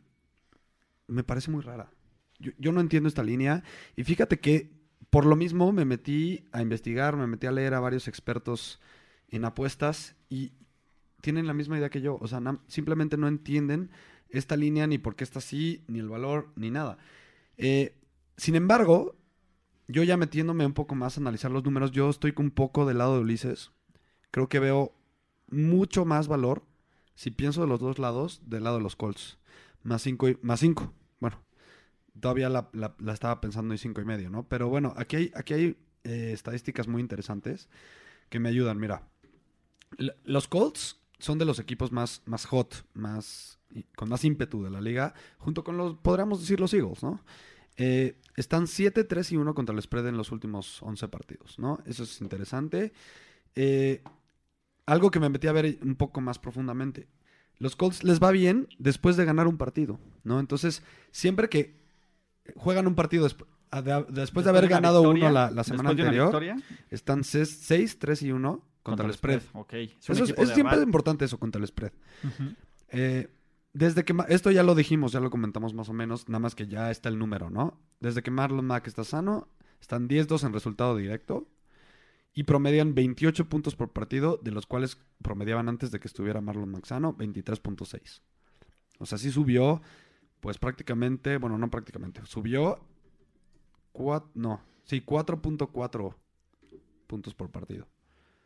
[1.08, 1.91] Me parece muy rara.
[2.39, 3.63] Yo, no entiendo esta línea.
[3.95, 4.71] Y fíjate que
[5.10, 8.80] por lo mismo me metí a investigar, me metí a leer a varios expertos
[9.27, 10.54] en apuestas y
[11.21, 12.17] tienen la misma idea que yo.
[12.21, 13.91] O sea, simplemente no entienden
[14.30, 16.97] esta línea ni por qué está así, ni el valor, ni nada.
[17.58, 17.95] Eh,
[18.38, 19.17] sin embargo,
[19.88, 22.99] yo ya metiéndome un poco más a analizar los números, yo estoy un poco del
[22.99, 23.71] lado de Ulises.
[24.32, 24.94] Creo que veo
[25.50, 26.63] mucho más valor
[27.15, 29.38] si pienso de los dos lados, del lado de los Colts.
[29.84, 30.94] Más 5 más cinco.
[31.20, 31.38] Bueno,
[32.20, 32.70] todavía la,
[33.13, 34.48] estaba pensando en 5 y medio, ¿no?
[34.48, 37.70] Pero bueno, aquí hay, aquí hay eh, estadísticas muy interesantes
[38.30, 38.80] que me ayudan.
[38.80, 39.04] Mira,
[40.24, 44.70] los Colts son de los equipos más, más hot, más y- con más ímpetu de
[44.70, 47.24] la liga, junto con los, podríamos decir, los Eagles, ¿no?
[47.78, 51.80] Eh, están 7, 3 y 1 contra el spread en los últimos 11 partidos, ¿no?
[51.86, 52.94] Eso es interesante.
[53.56, 54.04] Eh,
[54.91, 57.08] algo que me metí a ver un poco más profundamente.
[57.58, 60.39] Los Colts les va bien después de ganar un partido, ¿no?
[60.39, 61.80] Entonces, siempre que
[62.56, 66.32] juegan un partido de- después, de haber ganado victoria, uno la, la semana anterior,
[66.89, 69.41] están 6, 3 y 1 contra, el spread.
[69.99, 71.91] Es Eso es, siempre importante eso contra el spread.
[72.89, 73.30] Eh,
[73.73, 76.67] desde que esto ya lo dijimos, ya lo comentamos más o menos, nada más que
[76.67, 77.80] ya está el número, ¿no?
[78.01, 79.47] Desde que Marlon Mack está sano,
[79.80, 81.47] están 10-2 en resultado directo
[82.34, 86.70] y promedian 28 puntos por partido, de los cuales promediaban antes de que estuviera Marlon
[86.70, 88.22] Mack sano 23.6.
[89.00, 89.82] O sea, sí subió,
[90.39, 92.80] pues prácticamente, bueno, no prácticamente, subió,
[93.94, 96.15] cua- no, sí, 4.4
[97.08, 97.88] puntos por partido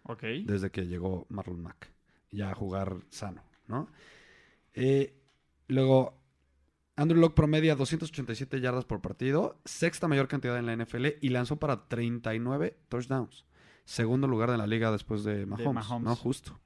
[0.03, 0.23] Ok.
[0.45, 1.91] desde que llegó Marlon Mack.
[2.31, 3.87] Ya a jugar sano, ¿no?
[4.73, 5.15] Eh,
[5.67, 6.19] luego,
[6.95, 11.57] Andrew Locke promedia 287 yardas por partido, sexta mayor cantidad en la NFL y lanzó
[11.57, 13.45] para 39 touchdowns.
[13.85, 16.03] Segundo lugar de la liga después de Mahomes, Mahomes.
[16.05, 16.15] ¿no?
[16.15, 16.59] Justo.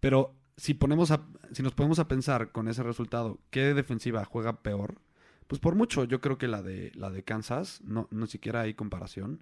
[0.00, 4.62] Pero si ponemos a, si nos ponemos a pensar con ese resultado, ¿qué defensiva juega
[4.62, 5.00] peor?
[5.46, 8.74] Pues por mucho, yo creo que la de la de Kansas, no, no siquiera hay
[8.74, 9.40] comparación.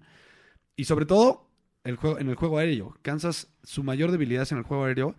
[0.75, 1.47] Y sobre todo,
[1.83, 2.97] el juego, en el juego aéreo.
[3.01, 5.15] Kansas, su mayor debilidad es en el juego aéreo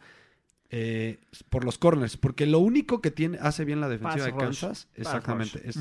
[0.71, 2.17] eh, por los corners.
[2.17, 4.41] Porque lo único que tiene, hace bien la defensiva Pass de rush.
[4.41, 5.79] Kansas, exactamente, es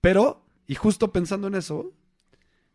[0.00, 1.92] pero, y justo pensando en eso,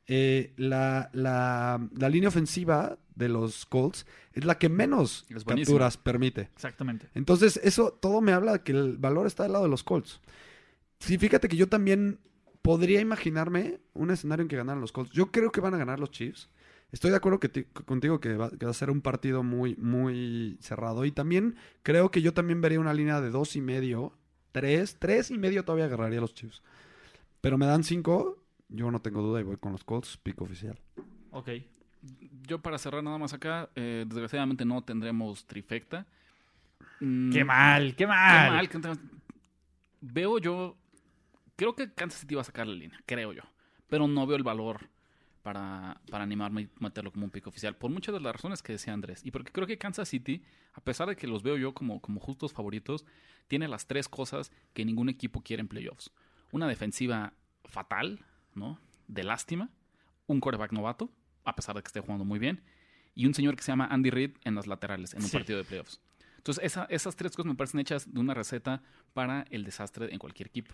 [0.07, 5.25] eh, la, la- la línea ofensiva de los Colts es la que menos
[5.65, 6.41] capturas permite.
[6.53, 7.07] Exactamente.
[7.15, 10.19] Entonces, eso todo me habla de que el valor está del lado de los Colts.
[10.99, 12.19] Sí, fíjate que yo también
[12.61, 15.11] podría imaginarme un escenario en que ganaran los Colts.
[15.11, 16.49] Yo creo que van a ganar los Chiefs.
[16.91, 19.75] Estoy de acuerdo que ti- contigo que va, que va a ser un partido muy,
[19.75, 21.03] muy cerrado.
[21.05, 24.13] Y también creo que yo también vería una línea de dos y medio,
[24.51, 26.61] tres, tres y medio todavía agarraría a los Chiefs.
[27.41, 28.39] Pero me dan cinco,
[28.75, 30.77] yo no tengo duda y voy con los Colts, pico oficial.
[31.31, 31.49] Ok.
[32.47, 36.05] Yo para cerrar nada más acá, eh, desgraciadamente no tendremos trifecta.
[36.99, 38.69] Mm, Qué mal, qué Qué mal.
[40.01, 40.77] Veo yo,
[41.55, 43.41] creo que Kansas City va a sacar la línea, creo yo.
[43.88, 44.88] Pero no veo el valor
[45.41, 47.75] para, para animarme y meterlo como un pico oficial.
[47.75, 49.25] Por muchas de las razones que decía Andrés.
[49.25, 52.19] Y porque creo que Kansas City, a pesar de que los veo yo como, como
[52.19, 53.05] justos favoritos,
[53.47, 56.11] tiene las tres cosas que ningún equipo quiere en playoffs.
[56.51, 57.33] Una defensiva
[57.65, 58.79] fatal, ¿no?
[59.07, 59.69] De lástima.
[60.27, 61.11] Un coreback novato,
[61.43, 62.61] a pesar de que esté jugando muy bien.
[63.13, 65.37] Y un señor que se llama Andy Reid en las laterales, en un Sí.
[65.37, 66.01] partido de playoffs.
[66.37, 68.81] Entonces, esa- esas tres cosas me parecen hechas de una receta
[69.13, 70.73] para el desastre en cualquier equipo.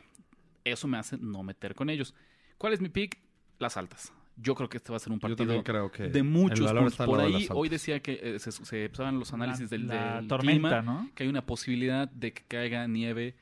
[0.63, 2.13] Eso me hace no meter con ellos.
[2.57, 3.19] ¿Cuál es mi pick?
[3.59, 4.11] Las altas.
[4.37, 6.95] Yo creo que este va a ser un partido creo que de muchos puntos.
[6.95, 10.15] Por de ahí, hoy decía que eh, se, se usaban los análisis La- del, la
[10.17, 11.09] del tormenta, clima, ¿no?
[11.13, 13.35] que hay una posibilidad de que caiga nieve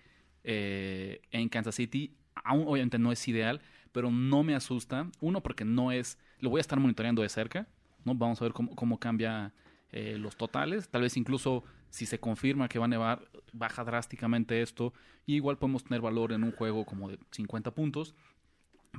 [0.44, 2.16] eh, en Kansas City.
[2.44, 5.08] Aún obviamente no es ideal, pero no me asusta.
[5.22, 6.18] Uno, porque no es...
[6.40, 7.68] Lo voy a estar monitoreando de cerca.
[8.06, 8.16] ¿no?
[8.16, 9.54] Vamos a ver cómo, cómo cambia
[9.92, 10.90] eh, los totales.
[10.90, 14.94] Tal vez incluso si se confirma que va a nevar, baja drásticamente esto.
[15.26, 18.16] Y igual podemos tener valor en un juego como de 50 puntos.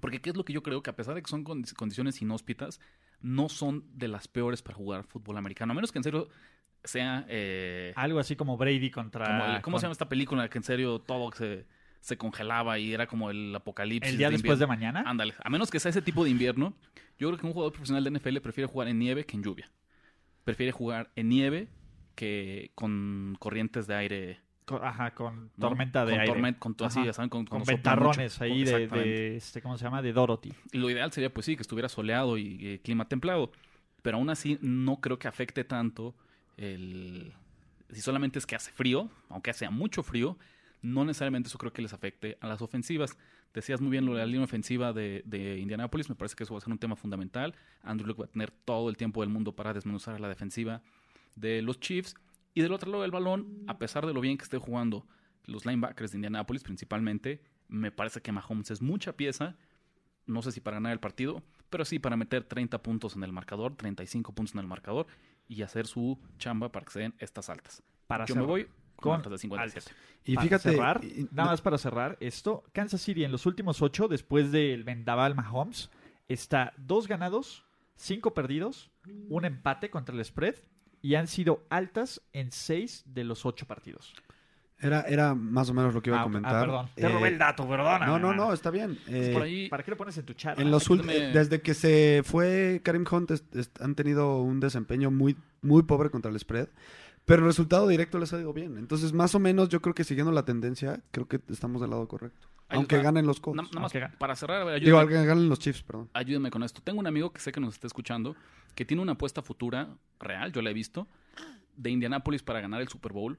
[0.01, 2.21] Porque qué es lo que yo creo que a pesar de que son condi- condiciones
[2.23, 2.81] inhóspitas,
[3.21, 5.73] no son de las peores para jugar fútbol americano.
[5.73, 6.29] A menos que en serio
[6.85, 7.25] sea...
[7.29, 9.25] eh, Algo así como Brady contra.
[9.27, 11.67] como el- ¿Cómo con- se llama esta película que en serio todo se,
[12.01, 14.11] se congelaba y era como el apocalipsis?
[14.13, 15.03] El día después de mañana.
[15.07, 16.75] Ándale, a menos que sea ese tipo de invierno,
[17.19, 19.71] yo creo que un jugador profesional de NFL prefiere jugar en nieve que en lluvia.
[20.45, 21.69] Prefiere jugar en nieve
[22.15, 24.41] que con corrientes de aire.
[24.65, 25.69] Con- ajá, con ¿no?
[25.69, 26.33] tormenta de con aire.
[26.33, 30.01] torment- con, así, ya saben, con, ventarrones ahí de, este, ¿cómo se llama?
[30.01, 30.53] De Dorothy.
[30.73, 33.51] Y lo ideal sería, pues sí, que estuviera soleado y eh, clima templado.
[34.03, 36.15] pero aún así no creo que afecte tanto
[36.57, 37.33] el...
[37.91, 40.39] Si solamente es que hace frío, aunque sea mucho frío,
[40.83, 43.17] no necesariamente eso creo que les afecte a las ofensivas.
[43.53, 46.55] Decías muy bien lo de la línea ofensiva de, de Indianapolis, me parece que eso
[46.55, 47.55] va a ser un tema fundamental.
[47.83, 50.83] Andrew Luck va a tener todo el tiempo del mundo para desmenuzar a la defensiva
[51.37, 52.15] de los Chiefs.
[52.55, 55.07] Y del otro lado del balón, a pesar de lo bien que esté jugando
[55.45, 59.57] los linebackers de Indianapolis principalmente, me parece que Mahomes es mucha pieza,
[60.27, 63.33] no sé si para ganar el partido, pero sí para meter 30 puntos en el
[63.33, 65.07] marcador, 35 puntos en el marcador
[65.49, 67.83] y hacer su chamba para que se den estas altas.
[68.07, 68.67] Para Yo me voy
[69.01, 69.93] con, altas de 57.
[70.25, 73.83] Y para fíjate, cerrar, y- nada más para cerrar esto, Kansas City en los últimos
[73.83, 75.91] ocho, después del vendaval Mahomes,
[76.29, 77.65] está dos ganados,
[77.97, 78.91] cinco perdidos,
[79.29, 80.55] un empate contra el spread
[81.03, 84.15] y han sido altas en seis de los ocho partidos.
[84.79, 86.61] era, era más o menos lo que iba Ah, a ah, comentar.
[86.67, 88.07] perdón, te Eh, robé el dato, perdona.
[88.07, 88.99] No, no, no, está bien.
[89.09, 90.59] Eh, Por ahí, ¿Para qué lo pones en tu chat?
[90.59, 90.89] en los
[91.33, 93.31] desde que se fue Karim Hunt
[93.81, 96.69] han tenido un desempeño muy, muy pobre contra el spread,
[97.31, 98.77] pero el resultado directo les ha ido bien.
[98.77, 102.09] Entonces, más o menos, yo creo que siguiendo la tendencia, creo que estamos del lado
[102.09, 102.49] correcto.
[102.69, 103.57] Aunque ganen los Colts.
[103.57, 106.11] nada más para cerrar, a ver, Digo, ganen los Chiefs, perdón.
[106.13, 106.81] ayúdenme con esto.
[106.83, 108.35] Tengo un amigo que sé que nos está escuchando,
[108.75, 111.07] que tiene una apuesta futura real, yo la he visto,
[111.77, 113.39] de Indianapolis para ganar el Super Bowl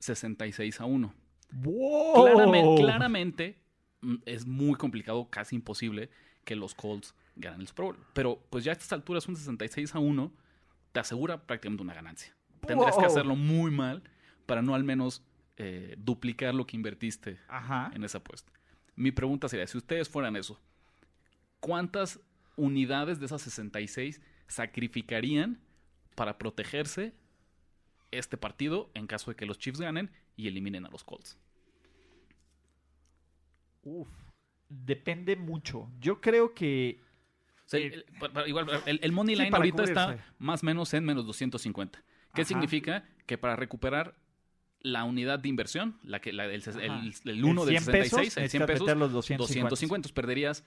[0.00, 1.14] 66 a 1.
[1.52, 2.24] ¡Wow!
[2.24, 3.58] Claramente, claramente
[4.00, 6.10] mm, es muy complicado, casi imposible,
[6.44, 7.98] que los Colts ganen el Super Bowl.
[8.14, 10.32] Pero pues ya a estas alturas un 66 a 1
[10.90, 12.34] te asegura prácticamente una ganancia.
[12.66, 14.02] Tendrás que hacerlo muy mal
[14.46, 15.22] para no al menos
[15.56, 17.90] eh, duplicar lo que invertiste Ajá.
[17.94, 18.52] en esa apuesta.
[18.94, 20.60] Mi pregunta sería, si ustedes fueran eso,
[21.60, 22.20] ¿cuántas
[22.56, 25.58] unidades de esas 66 sacrificarían
[26.14, 27.14] para protegerse
[28.10, 31.38] este partido en caso de que los Chiefs ganen y eliminen a los Colts?
[33.82, 34.08] Uf.
[34.68, 35.90] Depende mucho.
[36.00, 37.00] Yo creo que
[37.66, 40.62] O sea, Eh, el, pa- igual, el, el money sí, line para ahorita está más
[40.62, 42.02] o menos en menos 250.
[42.34, 42.48] ¿Qué Ajá.
[42.48, 43.04] significa?
[43.26, 44.14] Que para recuperar
[44.80, 47.84] la unidad de inversión, la que la, el, el, el 1 el del 100 66,
[47.84, 49.68] pesos, el 100 necesitas pesos, meter los 250.
[49.70, 50.64] 250, entonces perderías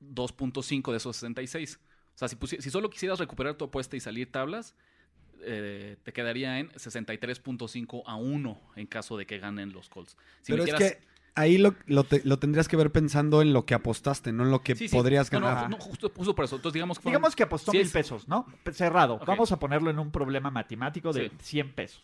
[0.00, 1.80] 2.5 de esos 66.
[2.14, 4.74] O sea, si, pusi- si solo quisieras recuperar tu apuesta y salir tablas,
[5.42, 10.16] eh, te quedaría en 63.5 a 1 en caso de que ganen los Colts.
[10.42, 11.00] Si Pero es que
[11.34, 14.50] ahí lo, lo, te- lo tendrías que ver pensando en lo que apostaste, no en
[14.50, 14.96] lo que Sí, sí.
[14.96, 15.70] podrías No, no, ganar.
[15.70, 16.56] no, justo, justo por eso.
[16.56, 18.46] Entonces, digamos que, fueron- Digamos que apostó mil es- pesos, ¿no?
[18.72, 19.18] Cerrado.
[19.26, 21.36] Vamos a ponerlo en un problema matemático de Sí.
[21.40, 22.02] 100 pesos.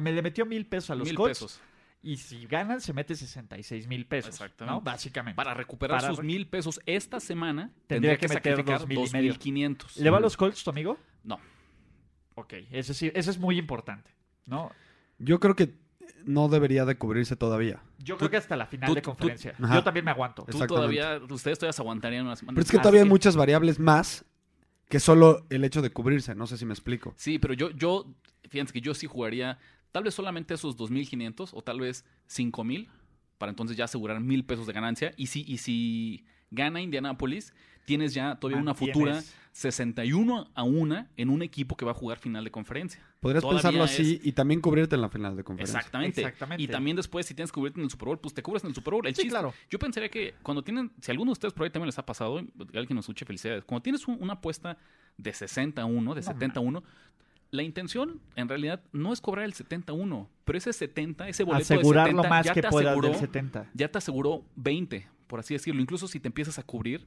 [0.00, 1.60] Me le metió mil pesos a los mil Colts pesos.
[2.02, 4.30] y si ganan se mete 66 mil pesos.
[4.34, 4.74] Exactamente.
[4.74, 4.80] ¿no?
[4.82, 5.36] Básicamente.
[5.36, 8.88] Para recuperar Para sus mil pesos esta semana, Tendría tendría, que que, meter sacrificar dos
[8.88, 9.32] mil y medio.
[9.34, 9.96] 2.500.
[9.96, 10.98] ¿Le va a los Colts tu amigo?
[11.24, 11.40] No.
[12.34, 14.10] Ok, eso sí, eso es muy importante,
[14.44, 14.70] ¿no?
[15.18, 15.74] Yo creo que
[16.26, 17.80] no debería de cubrirse todavía.
[17.98, 19.54] Yo creo que hasta la final tú- de tú- conferencia.
[19.58, 20.44] Yo también me aguanto.
[20.50, 22.56] Tú todavía, ustedes todavía se aguantarían una semana.
[22.56, 24.24] Pero es que todavía hay muchas variables más
[24.88, 26.34] que solo el hecho de cubrirse.
[26.34, 27.14] No sé si me explico.
[27.16, 28.06] Sí, pero yo, yo,
[28.50, 29.58] fíjense que yo sí jugaría
[29.92, 32.88] tal vez solamente esos 2.500 o tal vez 5.000
[33.38, 35.12] para entonces ya asegurar mil pesos de ganancia.
[35.16, 37.52] Y si, y si gana Indianapolis,
[37.84, 39.22] tienes ya todavía una futura
[39.60, 43.02] 61 a 1 en un equipo que va a jugar final de conferencia.
[43.20, 45.78] Podrías Todavía pensarlo es- así y también cubrirte en la final de conferencia.
[45.78, 46.20] Exactamente.
[46.20, 46.62] Exactamente.
[46.62, 48.68] Y también después, si tienes que cubrirte en el Super Bowl, pues te cubres en
[48.68, 49.06] el Super Bowl.
[49.06, 49.54] El Sí, chiste- claro.
[49.70, 52.36] Yo pensaría que cuando tienen, si alguno de ustedes por ahí también les ha pasado,
[52.36, 53.64] alguien nos escuche, felicidades.
[53.64, 54.76] Cuando tienes un- una apuesta
[55.16, 56.82] de 61, de No, 71,
[57.50, 62.08] la intención en realidad no es cobrar el 71, pero ese 70, ese boleto Asegurar
[62.08, 63.70] de lo 70 más ya que te puedas aseguró, del 70.
[63.72, 65.80] ya te aseguró 20, por así decirlo.
[65.80, 67.06] Incluso si te empiezas a cubrir,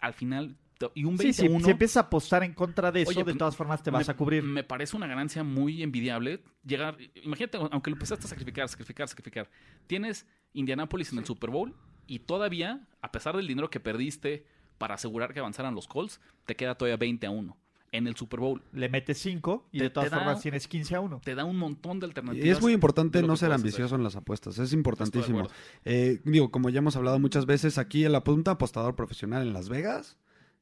[0.00, 0.56] al final,
[0.94, 3.10] y un Sí, 20 si, a 1, si empiezas a apostar en contra de eso,
[3.10, 4.42] Oye, de pues, todas formas te vas me- a cubrir.
[4.42, 6.42] Me parece una ganancia muy envidiable.
[6.66, 9.50] Llegar, imagínate, aunque lo empezaste a sacrificar, sacrificar, sacrificar.
[9.86, 11.74] Tienes Indianapolis en el Super Bowl
[12.06, 14.46] y todavía, a pesar del dinero que perdiste
[14.78, 17.56] para asegurar que avanzaran los Colts, te queda todavía 20 a 1
[17.92, 18.60] en el Super Bowl.
[18.72, 21.20] Le metes 5 y Te- de todas da- formas tienes 15 a 1.
[21.24, 22.44] Te da un montón de alternativas.
[22.44, 25.48] Y es muy importante no ser ambicioso en las apuestas, es importantísimo.
[25.84, 29.68] Eh, digo, como ya hemos hablado muchas veces, aquí el apunta apostador profesional en Las
[29.68, 30.18] Vegas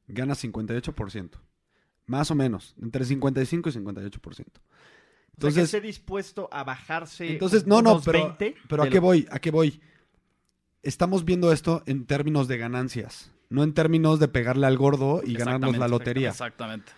[0.07, 1.29] gana 58%.
[2.05, 4.45] Más o menos, entre 55 y 58%.
[5.35, 7.31] Entonces, esté dispuesto a bajarse.
[7.31, 9.27] entonces no, no, pero, 20 pero ¿a qué lo- voy?
[9.31, 9.81] ¿A qué voy?
[10.83, 15.33] Estamos viendo esto en términos de ganancias, no en términos de pegarle al gordo y
[15.33, 16.29] ganarnos la lotería.
[16.29, 16.91] Exactamente.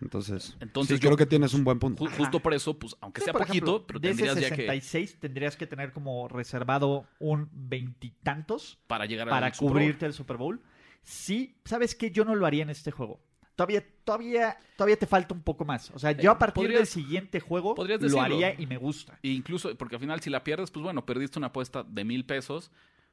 [0.00, 2.04] Entonces, Entonces sí, yo- creo que tienes un buen punto.
[2.04, 4.56] Ju- justo por eso, pues, aunque Sí, sea poquito, ejemplo, pero de ese tendrías ya
[4.56, 10.14] que 66 tendrías que tener como reservado un veintitantos para llegar a para cubrirte el
[10.14, 10.62] Super Bowl.
[11.02, 12.10] Sí, ¿sabes qué?
[12.10, 13.20] Yo no lo haría en este juego.
[13.56, 15.90] Todavía, todavía, todavía te falta un poco más.
[15.90, 19.18] O sea, yo a partir del siguiente juego podrías lo haría y me gusta.
[19.22, 22.70] incluso, porque al final si la pierdes, pues bueno, perdiste una apuesta de mil pesos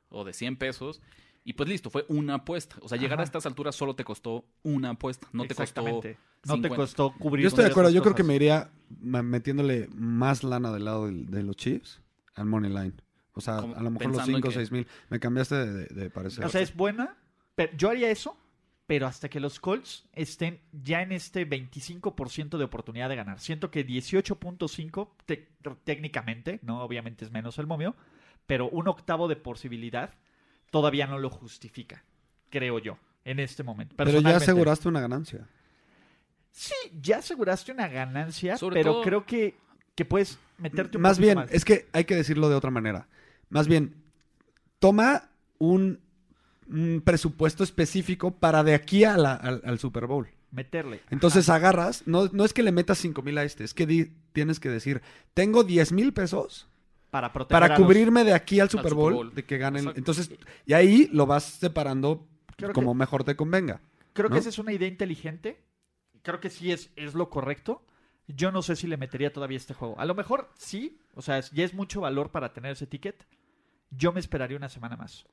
[0.09, 1.01] o de 100 pesos
[1.43, 2.75] Y pues listo, fue una apuesta.
[2.81, 3.21] O sea, llegar Ajá.
[3.21, 5.27] a estas alturas solo te costó una apuesta.
[5.33, 5.63] No te costó.
[5.63, 6.17] Exactamente.
[6.45, 6.75] No te 50.
[6.75, 7.43] costó cubrir.
[7.43, 7.89] Yo estoy de acuerdo.
[7.89, 8.69] Yo creo que me iría
[9.01, 12.01] metiéndole más lana del lado de, los Chiefs
[12.35, 12.93] al Money Line.
[13.33, 14.87] O sea, a lo mejor los pensando en 5 o que- 6 mil.
[15.09, 16.45] Me cambiaste de, de- de parecer.
[16.45, 17.15] O sea, es buena.
[17.57, 18.37] Pero yo haría eso,
[18.85, 23.39] pero hasta que los Colts estén ya en este 25% de oportunidad de ganar.
[23.39, 25.49] Siento que 18.5 te-
[25.83, 27.95] técnicamente, no, obviamente es menos el momio,
[28.45, 30.13] pero un octavo de posibilidad
[30.69, 32.03] todavía no lo justifica,
[32.51, 33.95] creo yo, en este momento.
[33.97, 35.47] Pero ya aseguraste una ganancia.
[36.51, 39.57] Sí, ya aseguraste una ganancia, Sobre pero todo- creo que,
[39.95, 41.51] que puedes meterte un Más bien, más.
[41.51, 43.07] es que hay que decirlo de otra manera.
[43.49, 43.95] Más bien,
[44.79, 45.99] toma un,
[46.69, 50.27] un presupuesto específico para de aquí a la- al, al Super Bowl.
[50.51, 51.01] meterle.
[51.09, 54.13] Entonces agarras, no, no es que le metas 5 mil a este, es que di-
[54.31, 55.01] tienes que decir,
[55.33, 56.67] tengo 10 mil pesos
[57.11, 59.33] para proteger para los- cubrirme de aquí al Super Bowl, Bowl.
[59.35, 59.81] de que ganen.
[59.81, 59.99] Exacto.
[59.99, 60.31] Entonces,
[60.65, 62.25] y ahí lo vas separando
[62.55, 63.81] Creo como que- mejor te convenga.
[64.13, 64.33] Creo ¿no?
[64.33, 65.61] que esa es una idea inteligente.
[66.23, 67.85] Creo que sí es, es lo correcto.
[68.27, 69.99] Yo no sé si le metería todavía este juego.
[69.99, 70.99] A lo mejor sí.
[71.13, 73.25] O sea, ya es mucho valor para tener ese ticket.
[73.91, 75.25] Yo me esperaría una semana más.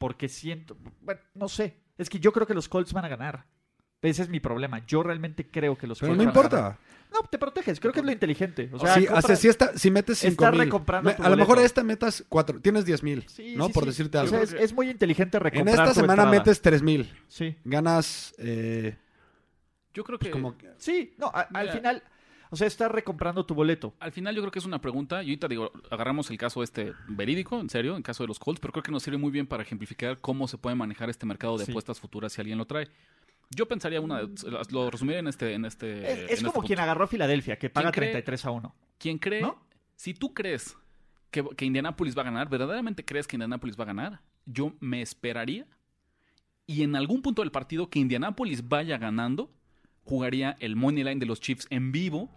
[0.00, 0.78] Porque siento.
[1.02, 1.76] Bueno, no sé.
[1.98, 3.44] Es que yo creo que los Colts van a ganar.
[4.00, 4.84] Ese es mi problema.
[4.86, 6.72] Yo realmente creo que los Pero Colts no van a ganar.
[6.72, 6.78] importa.
[7.12, 7.78] No, te proteges.
[7.80, 8.70] Creo que es lo inteligente.
[8.72, 11.22] O sea, si, compra- hace- si, esta- si metes 5 Estás mil, recomprando me- tu
[11.22, 13.66] a lo mejor esta metas 4, tienes 10 mil, Sí, ¿no?
[13.66, 13.88] sí, Por sí.
[13.90, 14.30] decirte O algo.
[14.30, 16.30] sea, es, es muy inteligente en recomprar esta tu semana entrada.
[16.30, 17.54] metes 3 mil, Sí.
[17.64, 18.96] ganas eh,
[19.92, 20.32] Yo creo pues que.
[20.32, 20.56] como...
[20.78, 22.02] Sí, no, a- al final.
[22.50, 23.94] O sea, estás recomprando tu boleto.
[24.00, 26.92] Al final yo creo que es una pregunta, y ahorita digo, agarramos el caso este
[27.08, 29.46] verídico, en serio, en caso de los Colts, pero creo que nos sirve muy bien
[29.46, 31.70] para ejemplificar cómo se puede manejar este mercado de Sí.
[31.70, 32.88] apuestas futuras si alguien lo trae.
[33.50, 34.22] Yo pensaría una,
[34.70, 36.12] lo resumiré en este, en este.
[36.12, 36.66] Es, en este como punto.
[36.68, 38.10] quien agarró a Filadelfia, que paga cree?
[38.10, 38.74] 33 a 1.
[38.98, 39.60] Quien cree, ¿No?
[39.96, 40.76] si tú crees
[41.30, 45.02] que, que Indianapolis va a ganar, verdaderamente crees que Indianapolis va a ganar, yo me
[45.02, 45.66] esperaría
[46.66, 49.50] y en algún punto del partido que Indianapolis vaya ganando,
[50.10, 52.28] jugaría el money line de los Chiefs en vivo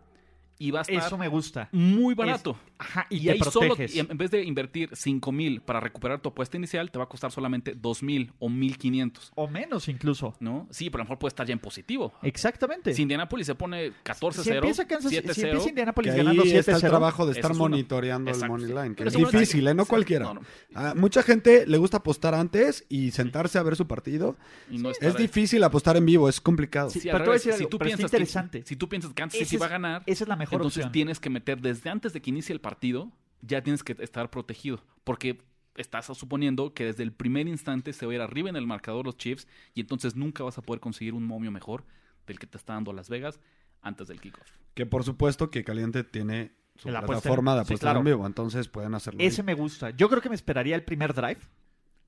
[0.60, 1.70] y va a estar Eso me gusta.
[1.72, 2.58] muy barato.
[2.78, 3.96] Ajá, y, Y, te ahí solo, proteges.
[3.96, 7.10] y en vez de invertir 5 mil para recuperar tu apuesta inicial, te va a
[7.10, 9.32] costar solamente 2 mil o 1500.
[9.36, 10.36] O menos incluso.
[10.40, 10.68] ¿No?
[10.70, 12.14] Sí, pero a lo mejor puede estar ya en positivo.
[12.22, 12.94] Exactamente.
[12.94, 16.60] Si Indianapolis se pone 14-0, si empieza, Kansas, si 7-0, empieza Indianapolis ganando 7-0.
[16.60, 18.54] está el trabajo de estar es monitoreando el Exacto.
[18.58, 19.74] money line, que es difícil, ¿eh?
[19.74, 20.26] No Sí, cualquiera.
[20.26, 20.42] no, no.
[20.76, 24.36] A mucha gente le gusta apostar antes y sentarse a ver su partido.
[24.70, 25.22] Y no estar Es ahí.
[25.24, 26.90] difícil apostar en vivo, es complicado.
[26.90, 29.62] Sí, Sí, pero revés, si tú pero que- si tú piensas que Kansas City es-
[29.62, 30.92] va a ganar, Esa es la mejor entonces opción.
[30.92, 34.84] tienes que meter desde antes de que inicie el partido, ya tienes que estar protegido.
[35.04, 35.42] Porque
[35.76, 39.06] estás suponiendo que desde el primer instante se va a ir arriba en el marcador
[39.06, 41.84] los Chiefs y entonces nunca vas a poder conseguir un momio mejor
[42.28, 43.40] del que te está dando Las Vegas
[43.82, 44.48] antes del kickoff.
[44.76, 48.00] Que por supuesto que Caliente tiene su La apuesta plataforma de sí, apostar claro.
[48.00, 49.20] en vivo, entonces pueden hacerlo.
[49.20, 49.28] ahí.
[49.28, 49.90] Ese me gusta.
[49.92, 51.40] Yo creo que me esperaría el primer drive.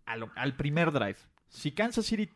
[0.06, 1.18] Al, al primer drive.
[1.50, 2.30] Si Kansas City,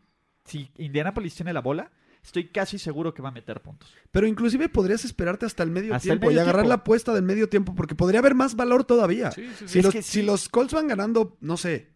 [0.45, 1.91] si Indianapolis tiene la bola,
[2.23, 3.91] estoy casi seguro que va a meter puntos.
[4.12, 6.69] Pero inclusive podrías esperarte hasta el medio Hasta el tiempo medio y agarrar tiempo.
[6.69, 9.32] la apuesta del medio tiempo porque podría haber más valor todavía.
[9.32, 9.67] Sí, sí, sí.
[9.67, 11.89] Si, los, si los Colts van ganando, no sé,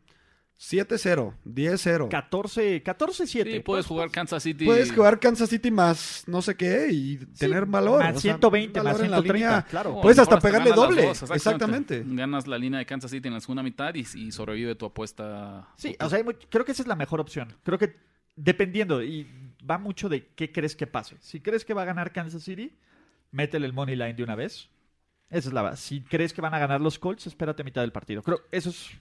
[0.60, 3.26] 7-0, 10-0, 14, 14-7.
[3.26, 4.66] Sí, puedes Pues, jugar Kansas City.
[4.66, 8.00] puedes jugar Kansas City más no sé qué y tener valor.
[8.02, 9.34] Más o sea, 120, más valor en la 130.
[9.34, 9.66] línea.
[9.70, 10.00] claro.
[10.02, 11.08] Puedes hasta pegarle doble.
[11.08, 12.04] dos, Exactamente.
[12.06, 15.68] Ganas la línea de Kansas City en la segunda mitad y, y sobrevive tu apuesta.
[15.76, 17.54] Sí, o sea, creo que esa es la mejor opción.
[17.64, 17.96] Creo que
[18.36, 19.28] dependiendo, y
[19.69, 21.17] va mucho de qué crees que pase.
[21.19, 22.76] Si crees que va a ganar Kansas City,
[23.32, 24.69] métele el money line de una vez.
[25.30, 25.82] Esa es la base.
[25.82, 28.21] Si crees que van a ganar los Colts, espérate a mitad del partido.
[28.21, 28.91] Creo eso es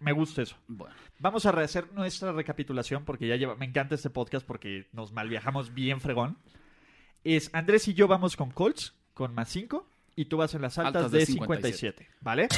[0.00, 0.56] me gusta eso.
[0.68, 5.12] Bueno, Vamos a rehacer nuestra recapitulación porque ya lleva, me encanta este podcast porque nos
[5.12, 6.36] malviajamos bien fregón.
[7.24, 9.86] Es Andrés y yo vamos con Colts con más 5
[10.16, 12.48] y tú vas en las altas, Altas de de 57, ¿vale?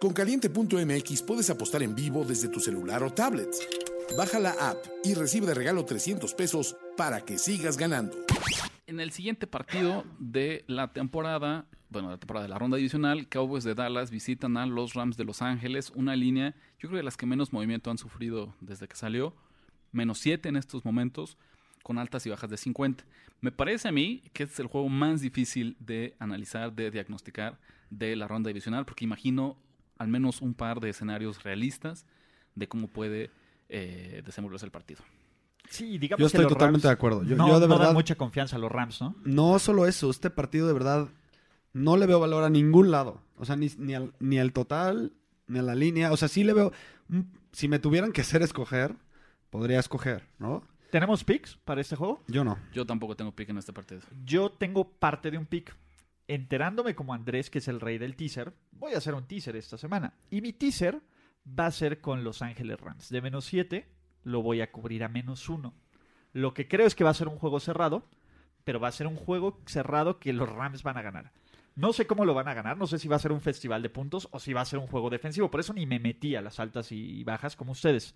[0.00, 3.50] Con caliente.mx puedes apostar en vivo desde tu celular o tablet.
[4.16, 8.16] Baja la app y recibe de regalo 300 pesos para que sigas ganando.
[8.86, 13.62] en el siguiente partido de la temporada, bueno, la temporada de la ronda divisional, Cowboys
[13.62, 17.18] de Dallas visitan a los Rams de Los Ángeles, una línea, yo creo de las
[17.18, 19.34] que menos movimiento han sufrido desde que salió,
[19.92, 21.36] menos 7 en estos momentos,
[21.82, 23.04] con altas y bajas de 50.
[23.42, 27.60] Me parece a mí que este es el juego más difícil de analizar, de diagnosticar
[27.90, 29.58] de la ronda divisional, porque imagino
[30.00, 32.06] al menos un par de escenarios realistas
[32.54, 33.30] de cómo puede
[33.68, 35.02] eh, desenvolverse el partido.
[35.68, 37.22] Sí, digamos Yo que estoy los totalmente Rams de acuerdo.
[37.22, 39.14] Yo, no, yo de no dan verdad, mucha confianza a los Rams, ¿no?
[39.24, 41.08] no solo eso, este partido de verdad
[41.74, 43.20] no le veo valor a ningún lado.
[43.36, 45.12] O sea, ni, ni, al, ni al total,
[45.46, 46.12] ni a la línea.
[46.12, 46.72] O sea, sí le veo...
[47.08, 47.20] mm,
[47.52, 48.94] Si me tuvieran que hacer escoger,
[49.50, 50.62] podría escoger, ¿no?
[50.90, 52.22] ¿Tenemos picks para este juego?
[52.26, 52.58] Yo no.
[52.72, 54.00] Yo tampoco tengo pick en este partido.
[54.24, 55.76] Yo tengo parte de un pick.
[56.30, 59.76] Enterándome como Andrés, que es el rey del teaser, voy a hacer un teaser esta
[59.76, 60.14] semana.
[60.30, 61.00] Y mi teaser
[61.44, 63.08] va a ser con Los Ángeles Rams.
[63.08, 63.88] De menos 7
[64.22, 65.74] lo voy a cubrir a menos 1.
[66.34, 68.06] Lo que creo es que va a ser un juego cerrado,
[68.62, 71.32] pero va a ser un juego cerrado que los Rams van a ganar.
[71.74, 73.82] No sé cómo lo van a ganar, no sé si va a ser un festival
[73.82, 76.36] de puntos o si va a ser un juego defensivo, por eso ni me metí
[76.36, 78.14] a las altas y bajas como ustedes.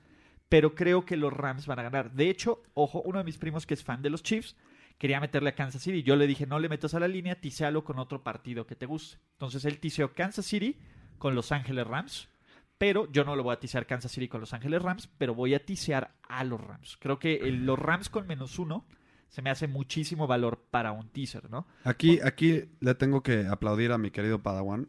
[0.49, 2.13] Pero creo que los Rams van a ganar.
[2.13, 4.55] De hecho, ojo, uno de mis primos que es fan de los Chiefs
[4.99, 6.03] quería meterle a Kansas City.
[6.03, 8.87] Yo le dije, no le metas a la línea, tisealo con otro partido que te
[8.87, 9.19] guste.
[9.33, 10.77] Entonces él tiseó Kansas City
[11.19, 12.29] con Los Ángeles Rams.
[12.77, 15.55] Pero yo no lo voy a tisear Kansas City con Los Ángeles Rams, pero voy
[15.55, 16.97] a tisear a los Rams.
[17.01, 18.85] Creo que los Rams con menos uno
[19.29, 21.67] se me hace muchísimo valor para un teaser, ¿no?
[21.85, 24.89] Aquí, aquí le tengo que aplaudir a mi querido Padawan.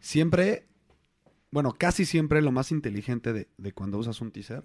[0.00, 0.68] Siempre,
[1.50, 4.64] bueno, casi siempre lo más inteligente de, de cuando usas un teaser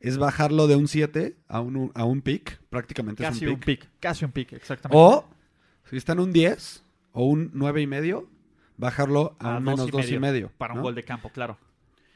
[0.00, 3.60] es bajarlo de un 7 a un, a un pick, prácticamente Casi es un un
[3.60, 3.88] pick.
[4.00, 4.96] casi un pick, exactamente.
[4.96, 5.28] O,
[5.90, 6.82] si está en un 10
[7.12, 8.28] o un 9 y medio,
[8.76, 10.52] bajarlo a, A un dos menos y 2 y medio, medio.
[10.56, 11.58] para un gol de campo, claro.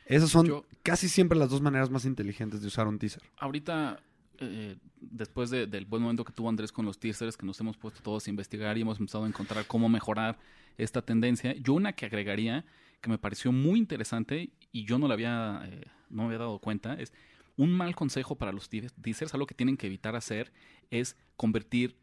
[0.06, 3.22] Esas son Yo- casi siempre las dos maneras más inteligentes de usar un teaser.
[3.38, 4.00] Ahorita,
[4.38, 7.76] eh, después de- del buen momento que tuvo Andrés con los teasers, que nos hemos
[7.76, 10.38] puesto todos a investigar y hemos empezado a encontrar cómo mejorar
[10.78, 12.64] esta tendencia, yo una que agregaría,
[13.00, 16.58] que me pareció muy interesante y yo no la había, eh, no me había dado
[16.60, 17.12] cuenta, es
[17.56, 20.52] un mal consejo para los te- teasers, algo que tienen que evitar hacer,
[20.90, 21.96] es convertir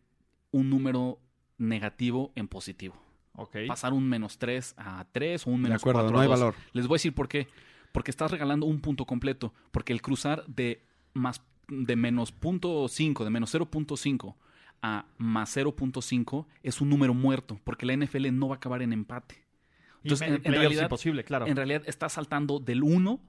[0.52, 1.20] un número
[1.58, 2.95] negativo en positivo.
[3.34, 3.58] Ok.
[3.68, 6.39] Pasar un menos 3 a 3 o un De menos acuerdo, 4 no hay 2.
[6.39, 6.56] valor.
[6.74, 7.47] Les voy a decir por qué.
[7.91, 9.54] Porque estás regalando un punto completo.
[9.72, 10.84] Porque el cruzar de
[11.14, 14.36] más de menos punto 5, de menos 0.5
[14.82, 17.60] a más 0.5 es un número muerto.
[17.64, 19.43] Porque la NFL no va a acabar en empate.
[20.04, 21.45] Entonces, en, en- realidad- imposible, claro.
[21.47, 23.20] En realidad estás saltando del 1,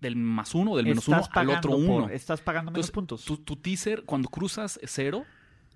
[0.00, 2.08] del más 1, del menos 1 Estás al otro por- 1.
[2.10, 3.24] estás pagando menos Entonces, puntos.
[3.24, 5.24] Tu, tu teaser, cuando cruzas 0,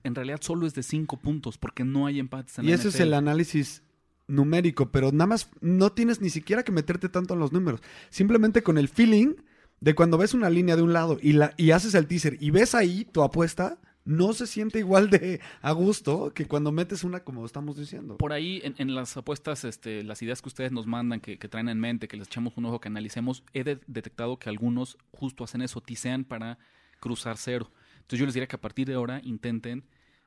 [0.05, 1.59] en realidad solo es de 5 puntos.
[1.59, 3.83] Porque no hay empates en Y la ese es el análisis
[4.29, 7.81] numérico, pero nada más no tienes ni siquiera que meterte tanto en los números.
[8.09, 9.35] Simplemente con el feeling
[9.81, 12.51] de cuando ves una línea de un lado y, la, y haces el teaser y
[12.51, 17.21] ves ahí tu apuesta, no se siente igual de a gusto que cuando metes una
[17.21, 18.17] como estamos diciendo.
[18.17, 21.49] Por ahí, en, en las apuestas, este, las ideas que ustedes nos mandan, que, que
[21.49, 24.99] traen en mente, que les echamos un ojo, que analicemos, he de- detectado que algunos
[25.13, 26.59] justo hacen eso, tisean para
[27.01, 27.71] cruzar cero.
[27.97, 29.85] Entonces yo les diría que a partir de ahora intenten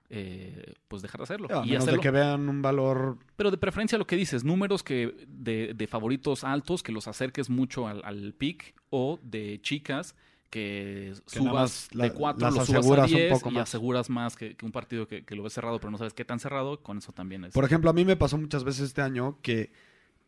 [0.09, 1.47] eh, pues dejar de hacerlo.
[1.51, 4.83] A y menos de que vean un valor Pero de preferencia lo que dices, números
[4.83, 10.15] que de, de favoritos altos, que los acerques mucho al, al pick, o de chicas
[10.59, 13.63] que, subas la- de 4, las lo subas a aseguras un 10 poco y más.
[13.63, 16.23] aseguras más que, que un partido que, que lo ves cerrado, pero no sabes qué
[16.23, 17.53] tan cerrado, con eso también es.
[17.53, 19.71] Por ejemplo, a mí me pasó muchas veces este año que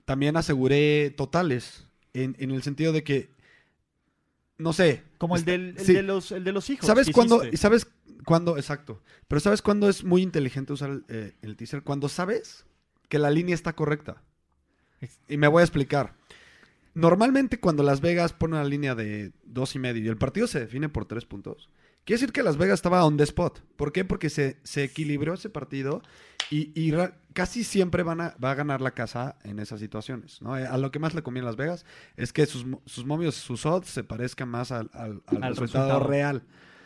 [0.05, 3.29] también aseguré totales en, en el sentido de que,
[4.57, 5.03] no sé.
[5.17, 5.93] Como el está- del el sí.
[5.93, 6.85] de los, el de los hijos.
[6.87, 7.41] ¿Sabes cuándo?
[7.53, 7.87] ¿Sabes
[8.25, 8.57] cuándo?
[8.57, 9.01] Exacto.
[9.27, 11.83] Pero ¿sabes cuándo es muy inteligente usar el, eh, el teaser?
[11.83, 12.65] Cuando sabes
[13.09, 14.21] que la línea está correcta.
[15.29, 16.15] Y me voy a explicar.
[16.97, 20.59] Normalmente cuando Las Vegas pone una línea de dos y medio y el partido se
[20.61, 21.69] define por tres puntos,
[22.05, 23.61] quiere decir que Las Vegas estaba on the spot.
[23.75, 24.03] ¿Por qué?
[24.03, 26.01] Porque se, se equilibró ese partido
[26.49, 26.91] y, y
[27.33, 30.41] casi siempre van a, va a ganar la casa en esas situaciones.
[30.41, 30.57] ¿no?
[30.57, 31.85] Eh, A lo que más le conviene a Las Vegas
[32.15, 35.49] es que sus, mo- sus momios, sus odds se parezcan más al, al- al Al
[35.51, 35.59] resultado,
[35.99, 35.99] resultado.
[36.07, 36.41] real.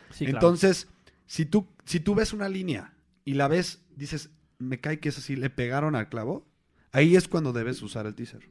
[0.09, 0.37] Sí, claro.
[0.39, 0.87] Entonces,
[1.25, 2.93] si, tú, si tú ves una línea
[3.23, 6.45] y la ves, dices, me cae que es así, le pegaron al clavo,
[6.91, 8.41] ahí es cuando debes usar el teaser.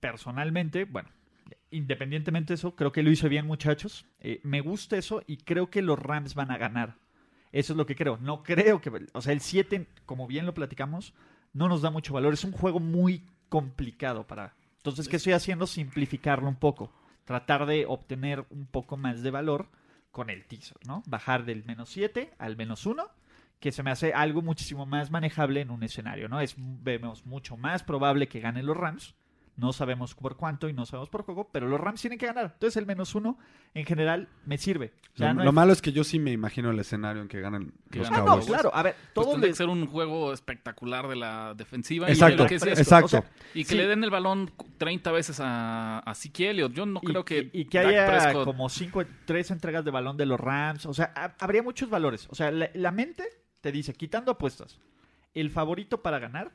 [0.00, 1.08] Personalmente, bueno,
[1.70, 4.06] independientemente de eso, creo que lo hizo bien, muchachos.
[4.20, 6.96] Eh, me gusta eso y creo que los Rams van a ganar.
[7.52, 8.18] Eso es lo que creo.
[8.18, 8.90] No creo que.
[9.12, 11.14] O sea, el 7, como bien lo platicamos,
[11.52, 12.34] no nos da mucho valor.
[12.34, 14.54] Es un juego muy complicado para.
[14.78, 15.66] Entonces, ¿qué estoy haciendo?
[15.66, 16.92] Simplificarlo un poco.
[17.24, 19.68] Tratar de obtener un poco más de valor
[20.10, 21.02] con el teaser, ¿no?
[21.06, 23.06] Bajar del menos 7 al menos 1,
[23.58, 26.40] que se me hace algo muchísimo más manejable en un escenario, ¿no?
[26.40, 29.14] Es, vemos mucho más probable que ganen los Rams.
[29.56, 32.50] No sabemos por cuánto y no sabemos por juego, pero los Rams tienen que ganar.
[32.52, 33.38] Entonces el menos uno,
[33.72, 34.92] en general, me sirve.
[35.14, 37.22] O sea, lo no lo hay- malo es que yo sí me imagino el escenario
[37.22, 38.46] en que ganen Que los ganen Ah, no, Cowboys.
[38.48, 38.70] claro.
[38.74, 42.34] A ver, Pues todo tendría les- que ser un juego espectacular de la defensiva Exacto,
[42.34, 43.06] y, lo que decías, exacto.
[43.06, 43.76] O sea, y que sí.
[43.76, 46.72] le den el balón 30 veces a, a Zeke Elliott.
[46.72, 49.90] Yo no y, creo que, y- y que haya Prescott- como cinco, tres entregas de
[49.90, 50.84] balón de los Rams.
[50.84, 52.26] O sea, ha- habría muchos valores.
[52.30, 53.24] O sea, la, la mente
[53.62, 54.78] te dice, quitando apuestas,
[55.32, 56.52] el favorito para ganar,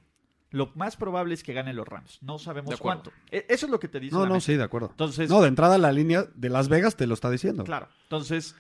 [0.51, 2.19] lo más probable es que ganen los Rams.
[2.21, 3.11] No sabemos cuánto.
[3.31, 4.45] E- Eso es lo que te dice No, la no, mente.
[4.45, 4.89] sí, de acuerdo.
[4.91, 7.63] Entonces, No, de entrada la línea de Las Vegas te lo está diciendo.
[7.63, 7.87] claro.
[8.03, 8.55] Entonces,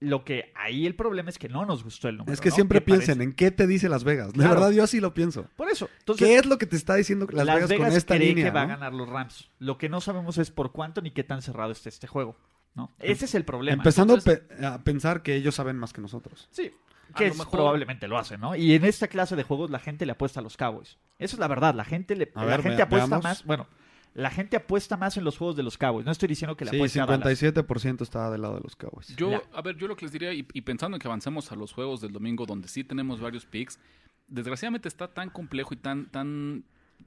[0.00, 2.32] lo que ahí el problema es que no nos gustó el número.
[2.34, 2.54] Es que ¿no?
[2.54, 4.28] siempre piensen parece- en qué te dice Las Vegas.
[4.32, 4.54] De Claro.
[4.54, 5.46] verdad, yo así lo pienso.
[5.56, 5.88] Por eso.
[6.00, 8.28] Entonces, ¿Qué es lo que te está diciendo Las, Las Vegas, Vegas, con esta cree
[8.28, 8.44] línea?
[8.44, 9.50] que va a ganar los Rams.
[9.58, 12.36] Lo que no sabemos es por cuánto ni qué tan cerrado esté este juego.
[12.74, 12.94] ¿no?
[12.98, 13.78] Ese es el problema.
[13.78, 16.46] Empezando Entonces- pe- a pensar que ellos saben más que nosotros.
[16.50, 16.72] Sí,
[17.14, 18.56] que lo es- mejor- probablemente lo hacen, ¿no?
[18.56, 20.98] Y en esta clase de juegos la gente le apuesta a los Cowboys.
[21.18, 23.24] Eso es la verdad, la gente le A la ver, gente apuesta veamos.
[23.24, 23.66] más, bueno,
[24.14, 26.06] la gente apuesta más en los juegos de los Cowboys.
[26.06, 27.22] No estoy diciendo que la Sí, apueste a Dallas.
[27.38, 29.14] 57% está del lado de los Cowboys.
[29.16, 31.52] Yo, La- a ver, yo lo que les diría, y, y pensando en que avancemos
[31.52, 33.78] a los juegos del domingo, donde sí tenemos varios picks,
[34.26, 36.64] desgraciadamente está tan complejo y tan, tan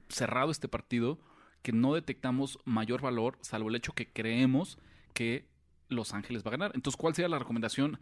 [0.08, 1.18] cerrado este partido
[1.62, 4.78] que no detectamos mayor valor, salvo el hecho que creemos
[5.12, 5.46] que
[5.88, 6.72] Los Ángeles va a ganar.
[6.74, 7.98] Entonces, ¿cuál sería la recomendación?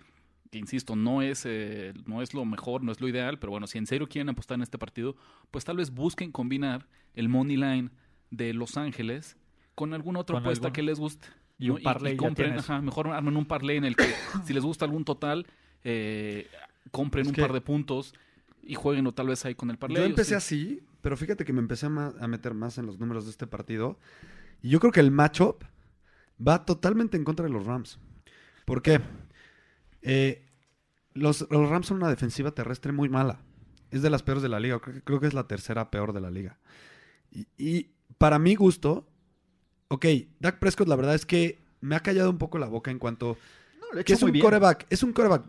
[0.51, 3.67] Que insisto, no es, eh, no es lo mejor, no es lo ideal, pero bueno,
[3.67, 5.15] si en serio quieren apostar en este partido,
[5.51, 7.91] pues tal vez busquen combinar el money line
[8.31, 9.37] de Los Ángeles
[9.75, 11.29] con alguna otra Con apuesta algún- que les guste.
[11.59, 11.75] Y ¿no?
[11.75, 12.65] un parlay ya compren, tienes.
[12.71, 14.05] ajá, mejor armen un parlay en el que
[14.47, 15.47] si les gusta algún total,
[15.85, 16.47] eh,
[16.93, 18.15] compren Es un que- par de puntos
[18.63, 19.99] y jueguenlo tal vez ahí con el parlay.
[19.99, 20.35] Yo o empecé sí.
[20.35, 23.31] así, pero fíjate que me empecé a, ma- a meter más en los números de
[23.33, 23.99] este partido.
[24.63, 25.65] Y yo creo que el matchup
[26.47, 27.99] va totalmente en contra de los Rams.
[28.65, 29.01] ¿Por qué?
[30.03, 30.45] Eh,
[31.15, 33.41] los, los Rams son una defensiva terrestre muy mala.
[33.91, 34.79] Es de las peores de la liga.
[34.81, 36.59] Creo que, creo que es la tercera peor de la liga.
[37.31, 39.09] Y, y para mi gusto,
[39.89, 40.07] ok,
[40.41, 43.37] Dak Prescott la verdad es que me ha callado un poco la boca en cuanto
[43.81, 44.45] No, lo ha que es muy un bien.
[44.45, 45.45] coreback, es un coreback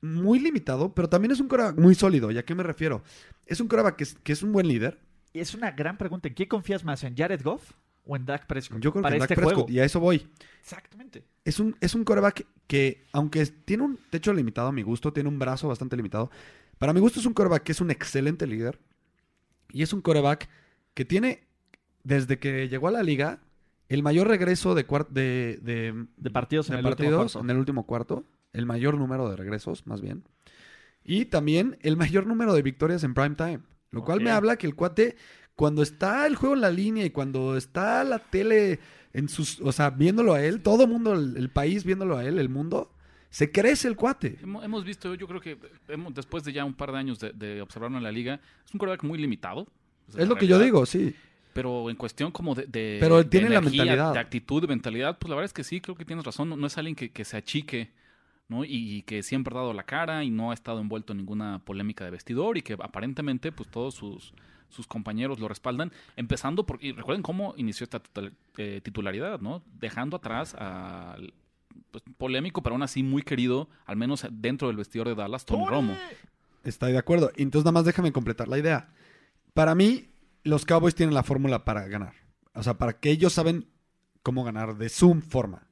[0.00, 2.30] muy limitado, pero también es un coreback muy sólido.
[2.30, 3.02] ¿Y a qué me refiero?
[3.46, 5.00] Es un coreback que es, que es un buen líder.
[5.32, 6.28] Es una gran pregunta.
[6.28, 7.02] ¿En qué confías más?
[7.04, 7.72] ¿En Jared Goff
[8.08, 8.80] o en Dak Prescott?
[8.80, 9.70] Yo creo para que en este Dak Prescott, juego.
[9.72, 10.26] y a eso voy.
[10.60, 11.24] Exactamente.
[11.44, 15.28] Es un, es un coreback que, aunque tiene un techo limitado a mi gusto, tiene
[15.28, 16.30] un brazo bastante limitado.
[16.78, 18.80] Para mi gusto es un coreback que es un excelente líder.
[19.70, 20.48] Y es un coreback
[20.94, 21.46] que tiene,
[22.02, 23.40] desde que llegó a la liga,
[23.88, 27.44] el mayor regreso de, de, de, De partidos en de el último partidos cuarto.
[27.44, 28.24] en el último cuarto.
[28.52, 30.24] El mayor número de regresos, más bien.
[31.04, 33.60] Y también el mayor número de victorias en prime time.
[33.90, 35.16] Lo cual me habla que el cuate,
[35.58, 38.78] cuando está el juego en la línea y cuando está la tele
[39.12, 42.24] en sus, o sea, viéndolo a él, todo el mundo, el, el país viéndolo a
[42.24, 42.92] él, el mundo,
[43.28, 44.38] se crece el cuate.
[44.40, 47.32] Hemo- Hemos visto, yo creo que hemos- después de ya un par de años de,
[47.32, 48.34] de observarlo en la liga,
[48.64, 49.66] es un quarterback muy limitado.
[50.16, 51.12] Es lo que yo digo, sí.
[51.54, 54.12] Pero en cuestión como de, de- Pero de tiene la mentalidad.
[54.12, 56.48] de actitud, de mentalidad, pues la verdad es que sí, creo que tienes razón.
[56.50, 57.90] No, no es alguien que, que se achique,
[58.48, 58.64] ¿no?
[58.64, 61.58] Y, y que siempre ha dado la cara y no ha estado envuelto en ninguna
[61.64, 64.32] polémica de vestidor y que aparentemente, pues todos sus,
[64.68, 65.92] sus compañeros lo respaldan.
[66.16, 69.62] Empezando por, y recuerden cómo inició esta tutel- eh, titularidad, ¿no?
[69.78, 71.32] Dejando atrás al
[71.90, 75.66] pues, polémico, pero aún así muy querido, al menos dentro del vestidor de Dallas, Tony
[75.66, 75.96] Romo.
[76.64, 77.30] Estoy de acuerdo.
[77.36, 78.90] Entonces, nada más déjame completar la idea.
[79.54, 80.08] Para mí,
[80.44, 82.14] los Cowboys tienen la fórmula para ganar.
[82.54, 83.68] O sea, para que ellos saben
[84.22, 85.66] cómo ganar de su forma.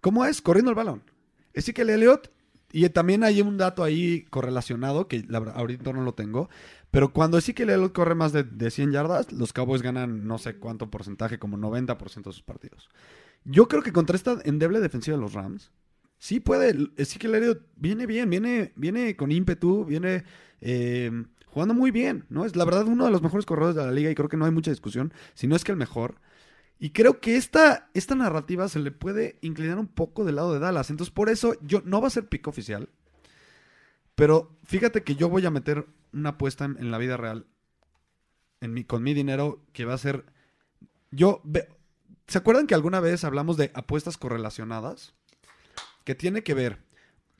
[0.00, 0.42] ¿Cómo es?
[0.42, 1.02] Corriendo el balón.
[1.54, 2.30] Ezekiel Elliott,
[2.72, 6.48] y también hay un dato ahí correlacionado, que la ahorita no lo tengo,
[6.92, 10.56] pero cuando Ezekiel Elliott corre más de, de 100 yardas, los Cowboys ganan no sé
[10.58, 12.90] cuánto porcentaje, como 90% de sus partidos.
[13.44, 15.72] Yo creo que contra esta endeble defensiva de los Rams,
[16.18, 16.90] sí puede.
[16.96, 20.24] Ezekiel Elliott viene bien, viene, viene con ímpetu, viene
[20.60, 21.10] eh,
[21.46, 22.44] jugando muy bien, ¿no?
[22.44, 24.44] Es la verdad uno de los mejores corredores de la liga y creo que no
[24.44, 26.20] hay mucha discusión, si no es que el mejor.
[26.78, 30.58] Y creo que esta, esta narrativa se le puede inclinar un poco del lado de
[30.58, 30.90] Dallas.
[30.90, 32.90] Entonces, por eso yo no va a ser pick oficial.
[34.22, 37.44] Pero fíjate que yo voy a meter una apuesta en, en la vida real
[38.60, 40.24] en mi, con mi dinero que va a ser.
[41.10, 41.40] Yo.
[41.42, 41.68] ve-
[42.28, 45.12] ¿Se acuerdan que alguna vez hablamos de apuestas correlacionadas?
[46.04, 46.78] Que tiene que ver,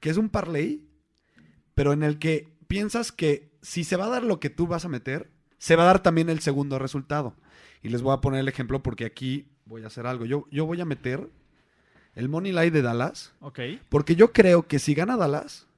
[0.01, 0.85] que es un parlay,
[1.77, 4.85] pero en el que piensas que si se va a dar lo que tú vas
[4.85, 7.37] a meter, se va a dar también el segundo resultado.
[7.81, 10.25] Y les voy a poner el ejemplo porque aquí voy a hacer algo.
[10.25, 11.31] Yo, yo voy a meter
[12.17, 13.61] el Money Line de Dallas, Ok.
[13.89, 15.69] porque yo creo que si gana Dallas,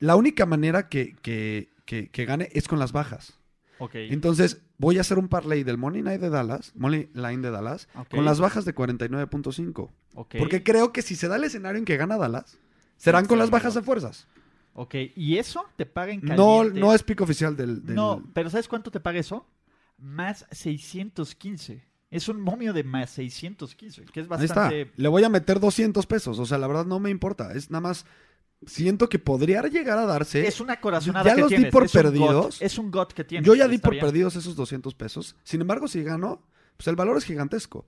[0.00, 3.34] la única manera que, que- que- que gane es con las bajas.
[3.78, 3.94] Ok.
[3.94, 7.88] Entonces, voy a hacer un parlay del Money Line de Dallas, Money Line de Dallas,
[8.10, 9.90] con las bajas de 49.5.
[10.14, 10.34] ok.
[10.38, 12.58] Porque creo que si se da el escenario en que gana Dallas,
[12.96, 14.26] serán con las bajas de fuerzas.
[14.74, 14.94] Ok.
[15.16, 16.80] ¿Y eso te paga en No, caliente?
[16.80, 17.84] no es pico oficial del...
[17.84, 19.46] del- No, pero ¿sabes cuánto te paga eso?
[19.98, 21.82] Más 615.
[22.10, 24.60] Es un momio de más 615, que es Ahí está.
[24.62, 24.90] bastante...
[24.96, 26.38] Le voy a meter 200 pesos.
[26.38, 27.52] O sea, la verdad no me importa.
[27.52, 28.04] Es nada más...
[28.66, 30.46] Siento que podría llegar a darse...
[30.46, 32.60] Es una corazonada Ya que los di por es perdidos.
[32.60, 33.46] es un got que tienes.
[33.46, 34.04] Yo ya di por bien.
[34.04, 35.34] perdidos esos 200 pesos.
[35.44, 36.42] Sin embargo, si gano,
[36.76, 37.86] pues el valor es gigantesco.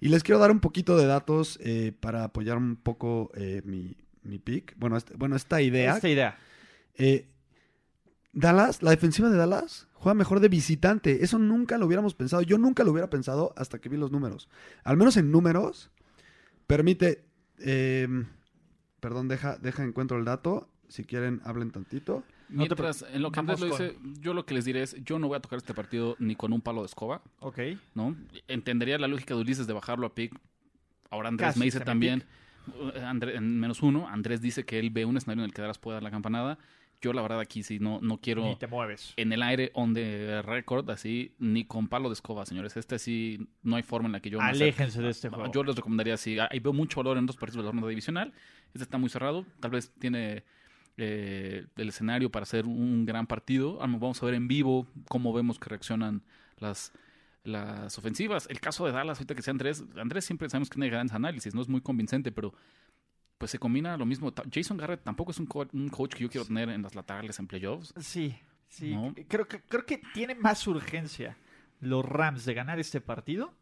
[0.00, 3.96] Y les quiero dar un poquito de datos eh, para apoyar un poco eh, mi,
[4.22, 4.74] mi pick.
[4.78, 5.96] Bueno, este- bueno, esta idea.
[5.96, 6.38] Esta idea.
[6.96, 7.28] Eh,
[8.32, 11.22] Dallas, la defensiva de Dallas juega mejor de visitante.
[11.22, 12.40] Eso nunca lo hubiéramos pensado.
[12.42, 14.48] Yo nunca lo hubiera pensado hasta que vi los números.
[14.84, 15.90] Al menos en números,
[16.66, 17.24] permite.
[19.04, 20.68] Eh, perdón, deja, deja encuentro el dato.
[20.88, 22.22] Si quieren, hablen tantito.
[22.50, 24.94] No te Mientras, en lo que Andrés lo dice, yo lo que les diré es,
[25.02, 27.58] yo no voy a tocar este partido ni con un palo de escoba, Ok.
[27.94, 28.14] ¿no?
[28.48, 30.38] Entendería la lógica de Ulises de bajarlo a pick.
[31.10, 32.24] Ahora Andrés Casi me dice también,
[33.02, 35.78] André- en menos uno, Andrés dice que él ve un escenario en el que Dallas
[35.78, 36.58] puede dar la campanada.
[37.04, 39.12] Yo la verdad aquí sí no, no quiero Ni te mueves.
[39.16, 42.76] en el aire on the record, así, ni con palo de escoba, señores.
[42.76, 44.40] Este sí, no hay forma en la que yo.
[44.40, 45.52] Aléjense de este No, juego.
[45.52, 48.32] Yo les recomendaría, sí, ahí veo mucho valor en dos partidos de la ronda divisional.
[48.72, 50.42] Este está muy cerrado, tal vez tiene
[50.96, 53.78] eh, el escenario para hacer un gran partido.
[53.82, 56.22] Ah, Vamos a ver en vivo cómo vemos que reaccionan
[56.58, 56.92] las,
[57.44, 58.46] las ofensivas.
[58.50, 61.54] El caso de Dallas, ahorita que sea Andrés, Andrés siempre sabemos que tiene grandes análisis,
[61.54, 62.54] no es muy convincente, pero
[63.44, 64.32] pues se combina lo mismo.
[64.52, 67.38] Jason Garrett tampoco es un, co- un coach que yo quiero tener en las laterales
[67.38, 67.92] en playoffs.
[68.00, 68.34] Sí,
[68.68, 68.94] sí.
[68.94, 69.14] ¿No?
[69.28, 71.36] Creo, que, creo que tiene más urgencia
[71.80, 73.52] los Rams de ganar este partido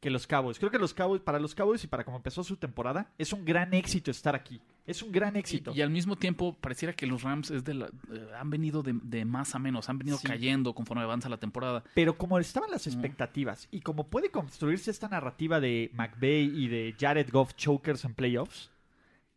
[0.00, 0.58] que los Cowboys.
[0.58, 3.44] Creo que los Cowboys, para los Cowboys y para como empezó su temporada, es un
[3.44, 4.60] gran éxito estar aquí.
[4.84, 5.70] Es un gran éxito.
[5.74, 8.82] Y, y al mismo tiempo, pareciera que los Rams es de la- eh, han venido
[8.82, 10.26] de, de más a menos, han venido Sí.
[10.26, 11.84] cayendo conforme avanza la temporada.
[11.94, 16.96] Pero como estaban las expectativas y como puede construirse esta narrativa de McVay y de
[16.98, 18.70] Jared Goff chokers en playoffs,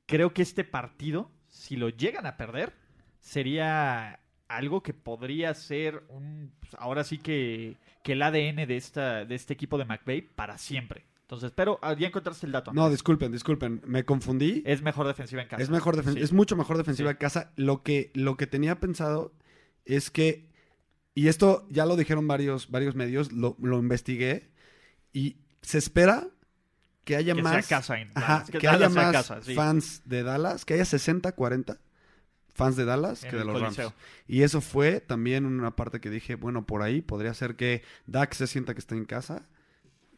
[0.06, 2.74] creo que este partido, si lo llegan a perder,
[3.20, 9.26] sería algo que podría ser un pues, ahora sí que, que el ADN de esta
[9.26, 11.06] de este equipo de McVay para siempre.
[11.22, 12.72] Entonces, pero ah, ya encontraste el dato.
[12.72, 13.82] No, disculpen, disculpen.
[13.88, 14.62] Me confundí.
[14.66, 15.64] es mejor defensiva en casa.
[15.64, 16.22] Es mejor defen- Sí.
[16.22, 17.14] es mucho mejor defensiva Sí.
[17.14, 17.52] en casa.
[17.56, 19.34] Lo que, lo que tenía pensado
[19.86, 20.48] es que,
[21.16, 24.52] y esto ya lo dijeron varios, varios medios, lo, lo investigué,
[25.14, 26.28] y se espera
[27.06, 30.24] que haya que sea más, casa en ajá, que, haya más casa, sí, fans de
[30.24, 31.78] Dallas, que haya 60, 40
[32.54, 33.90] fans de Dallas en que de los Coliseo.
[33.90, 34.02] Rams.
[34.28, 38.34] Y eso fue también una parte que dije, bueno, por ahí podría ser que Dak
[38.34, 39.46] se sienta que está en casa.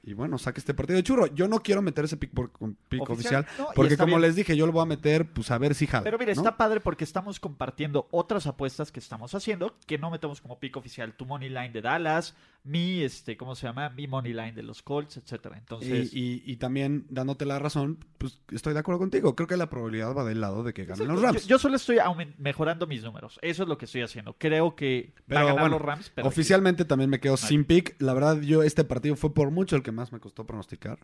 [0.07, 1.27] Y bueno, saque este partido de churro.
[1.27, 2.49] Yo no quiero meter ese pick, por,
[2.87, 4.21] pick Oficial, oficial, no, y porque como bien.
[4.21, 6.05] les dije, yo lo voy a meter, pues a ver si jala.
[6.05, 6.39] Pero mira, ¿no?
[6.41, 10.79] está padre porque estamos compartiendo otras apuestas que estamos haciendo, que no metemos como pico
[10.79, 13.89] oficial tu money line de Dallas, mi, este, ¿cómo se llama?
[13.89, 15.57] Mi money line de los Colts, etcétera.
[15.57, 19.35] Entonces, Y, y- y también dándote la razón, pues estoy de acuerdo contigo.
[19.35, 21.47] Creo que la probabilidad va del lado de que ganen los Rams.
[21.47, 21.97] yo solo estoy
[22.37, 23.39] mejorando mis números.
[23.41, 24.35] Eso es lo que estoy haciendo.
[24.37, 27.63] Creo que va Pero a ganar bueno, los Rams, pero Oficialmente también me quedo sin
[27.63, 27.95] pick.
[27.99, 30.99] La verdad, yo este partido fue por mucho el que más me costó pronosticar.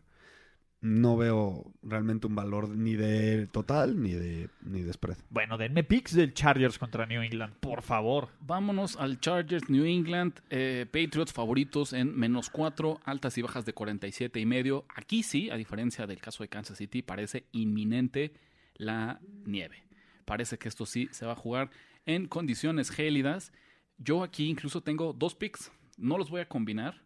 [0.82, 5.18] No veo realmente un valor ni de total ni de, ni de spread.
[5.30, 8.28] bueno, denme picks del Chargers contra New England, por favor.
[8.42, 10.34] Vámonos al Chargers New England.
[10.50, 14.86] eh, Patriots favoritos en menos 4, altas y bajas de 47 y medio.
[14.94, 18.34] Aquí sí, a diferencia del caso de Kansas City, parece inminente
[18.76, 19.84] la nieve.
[20.26, 21.70] Parece que esto sí se va a jugar
[22.06, 23.54] en condiciones gélidas.
[23.98, 25.72] Yo aquí incluso tengo dos picks.
[25.98, 27.04] No los voy a combinar,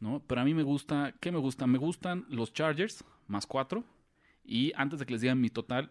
[0.00, 0.22] ¿no?
[0.26, 1.66] Pero a mí me gusta, ¿qué me gusta?
[1.66, 3.84] Me gustan los Chargers más 4.
[4.44, 5.90] Y antes de que les diga mi total,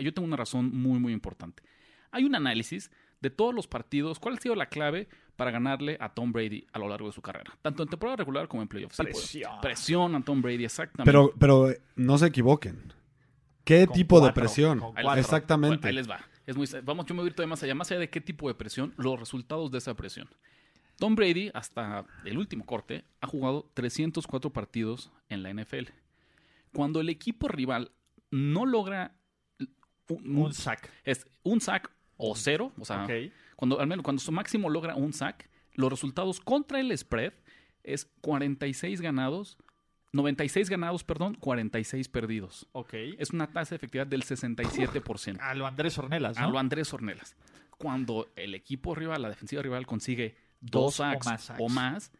[0.00, 1.62] yo tengo una razón muy, muy importante.
[2.10, 2.90] Hay un análisis
[3.20, 6.78] de todos los partidos, cuál ha sido la clave para ganarle a Tom Brady a
[6.78, 8.96] lo largo de su carrera, tanto en temporada regular como en playoffs.
[8.96, 9.60] Sí, pues, Presión.
[9.62, 11.04] presión a Tom Brady, exactamente.
[11.10, 12.92] Pero, pero eh, no se equivoquen.
[13.64, 14.80] ¿Qué Con tipo de cuatro, presión?
[14.80, 15.14] cuatro.
[15.14, 15.78] Exactamente.
[15.78, 16.20] Bueno, ahí les va.
[16.46, 17.74] Es muy, vamos, yo me voy a ir todavía más allá.
[17.74, 20.28] Más allá de qué tipo de presión, los resultados de esa presión.
[20.98, 25.90] Tom Brady, hasta el último corte, ha jugado 304 partidos en la NFL.
[26.72, 27.92] Cuando el equipo rival
[28.30, 29.14] no logra
[30.08, 30.90] un, Un sack.
[31.04, 33.06] es un sack o cero, o sea,
[33.56, 37.32] cuando al menos cuando su máximo logra un sack, los resultados contra el spread
[37.82, 39.58] es 46 ganados,
[40.12, 42.68] 96 ganados, perdón, 46 perdidos.
[42.72, 42.94] Ok.
[43.18, 45.38] Es una tasa de efectividad del 67%.
[45.40, 46.46] A lo Andrés Ornelas, ¿no?
[46.46, 47.36] A lo Andrés Ornelas.
[47.78, 50.36] Cuando el equipo rival, la defensiva rival, consigue
[50.70, 51.60] Dos o sacks más sacks.
[51.62, 52.12] o más,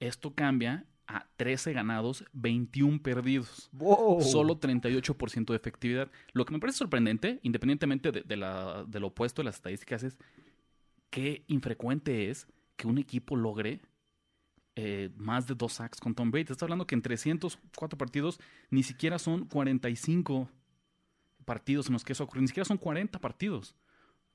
[0.00, 3.68] esto cambia a 13 ganados, 21 perdidos.
[3.72, 4.22] Wow.
[4.22, 6.10] Solo 38% de efectividad.
[6.32, 10.02] Lo que me parece sorprendente, independientemente de, de la, de lo opuesto de las estadísticas,
[10.04, 10.18] es
[11.10, 12.46] qué infrecuente es
[12.76, 13.80] que un equipo logre
[14.74, 16.42] eh, más de dos sacks con Tom Brady.
[16.44, 18.40] Estás hablando que en 304 partidos
[18.70, 20.48] ni siquiera son 45
[21.44, 23.74] partidos en los que eso ocurre, ni siquiera son 40 partidos.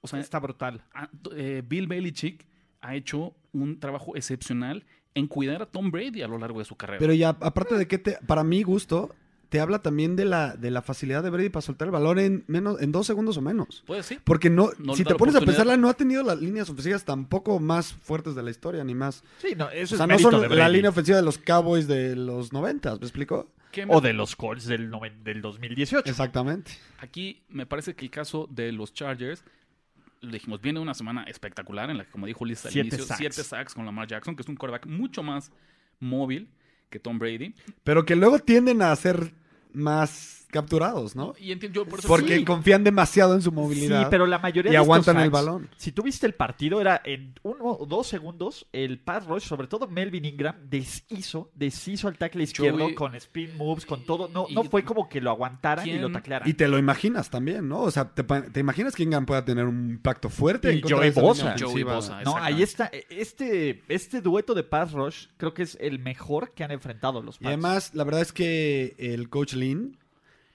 [0.01, 0.84] O sea, Está brutal.
[0.93, 2.45] a- eh, Bill Belichick
[2.82, 4.86] ha hecho un trabajo excepcional
[5.16, 6.99] en cuidar a Tom Brady a lo largo de su carrera.
[6.99, 9.16] Pero ya, aparte de que, te, para mi gusto,
[9.49, 12.43] te habla también de la, de la facilidad de Brady para soltar el balón en,
[12.47, 13.84] menos, en dos segundos o menos.
[13.88, 14.22] Puede ser.
[14.24, 17.93] Porque no, si te pones a pensarla, no ha tenido las líneas ofensivas tampoco más
[17.93, 19.24] fuertes de la historia, ni más.
[19.39, 21.88] Sí, no, eso o sea, es no son de la línea ofensiva de los Cowboys
[21.88, 23.49] de los noventas, ¿me explico?
[23.72, 26.10] ¿Qué me- O de los Colts del, noven- del 2018.
[26.10, 26.72] Exactamente.
[26.99, 29.43] Aquí me parece que el caso de los Chargers,
[30.22, 33.05] le dijimos, viene una semana espectacular en la que, como dijo Liz al Siete inicio,
[33.05, 33.18] sacks.
[33.20, 35.51] siete sacks con Lamar Jackson, que es un quarterback mucho más
[35.99, 36.49] móvil
[36.89, 37.53] que Tom Brady.
[37.84, 39.34] Pero que luego tienden a ser
[39.74, 41.33] más capturados, ¿no?
[41.39, 42.45] Y entiendo, yo por eso Porque sí.
[42.45, 44.03] confían demasiado en su movilidad.
[44.03, 45.69] Sí, pero la mayoría y de estos aguantan el sacks, balón.
[45.77, 49.67] Si tú viste el partido, era en uno o dos segundos, el pass rush, sobre
[49.67, 54.29] todo Melvin Ingram, deshizo, deshizo al tackle izquierdo Joey- con spin moves, con todo.
[54.29, 56.47] No, Y- no fue como que lo aguantaran y ¿Quién- lo taclearan.
[56.49, 57.81] Y te lo imaginas también, ¿no?
[57.81, 60.73] O sea, te, imaginas que Ingram pueda tener un impacto fuerte.
[60.73, 61.55] Y en Joey Bosa.
[61.59, 61.83] Joey.
[61.83, 62.89] Bosa, No, ahí está.
[63.09, 67.35] Este, este dueto de pass rush creo que es el mejor que han enfrentado los
[67.35, 67.47] Y Pats.
[67.47, 70.07] además, la verdad es que el coach Lin Yo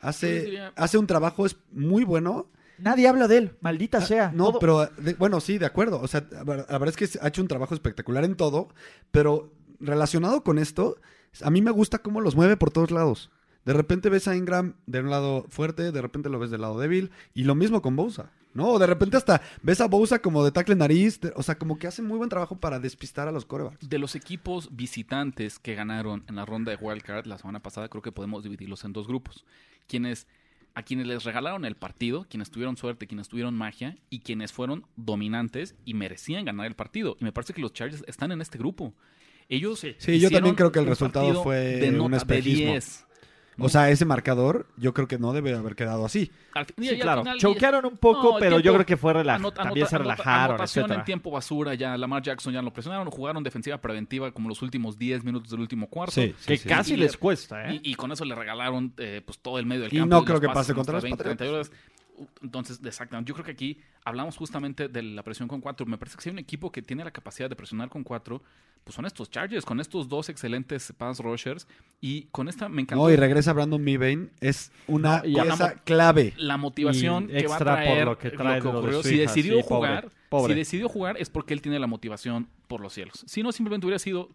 [0.03, 2.49] hace, hace un trabajo es muy bueno.
[2.79, 4.27] Nadie habla de él, maldita sea.
[4.27, 6.01] Ah, No, Todo- pero de- bueno, sí, de acuerdo.
[6.01, 8.69] O sea, la verdad es que ha hecho un trabajo espectacular en todo,
[9.11, 10.97] pero relacionado con esto,
[11.43, 13.31] a mí me gusta cómo los mueve por todos lados.
[13.65, 16.79] De repente ves a Ingram de un lado fuerte, de repente lo ves del lado
[16.81, 18.69] débil, y lo mismo con Bosa, ¿no?
[18.69, 21.79] O de repente hasta ves a Bosa como de tackle nariz, de- o sea, como
[21.79, 23.89] que hace muy buen trabajo para despistar a los corebacks.
[23.89, 28.03] De los equipos visitantes que ganaron en la ronda de Wildcard la semana pasada, creo
[28.03, 29.45] que podemos dividirlos en dos grupos.
[29.89, 30.27] Quienes,
[30.75, 34.87] a quienes les regalaron el partido, quienes tuvieron suerte, quienes tuvieron magia, y quienes fueron
[34.97, 37.17] dominantes y merecían ganar el partido.
[37.21, 38.95] Y me parece que los Chargers están en este grupo.
[39.49, 39.95] Ellos Sí.
[39.99, 42.73] Sí, yo también creo que el un resultado fue de un nota de espejismo.
[42.73, 43.07] 10.
[43.65, 46.31] O sea, ese marcador yo creo que no debe haber quedado así.
[46.55, 47.23] Al fin- y- Sí, y claro.
[47.23, 50.15] final- Choquearon un poco, No, pero yo creo que fue relaj- Anota- también se anota-
[50.17, 51.01] relajaron, Anotación etcétera.
[51.01, 54.99] en tiempo basura, ya Lamar Jackson ya lo presionaron, jugaron defensiva preventiva como los últimos
[54.99, 56.13] 10 minutos del último cuarto.
[56.13, 56.69] Sí, Que sí.
[56.69, 57.81] casi Y- les cuesta, ¿eh?
[57.83, 60.11] Y, y con eso le regalaron eh, pues todo el medio del Y campo.
[60.11, 61.71] no los creo que pase contra los 20, 30 Patriots.
[62.43, 63.29] Entonces, exactamente.
[63.29, 65.87] Yo creo que aquí hablamos justamente de la presión con cuatro.
[65.87, 68.43] Me parece que si hay un equipo que tiene la capacidad de presionar con cuatro,
[68.85, 71.67] pues son estos Chargers, con estos dos excelentes pass rushers.
[72.01, 75.75] Y con esta me encantó No, y regresa Brandon Mebane, es una No, y pieza
[75.85, 76.35] clave.
[76.37, 79.03] la motivación Y que va a extra por traer lo que trae lo de ocurrió.
[79.03, 80.53] Si hija, decidió sí, pobre, jugar, pobre.
[80.55, 83.25] si decidió jugar es porque él tiene la motivación por los cielos.
[83.27, 84.31] Si no, simplemente hubiera sido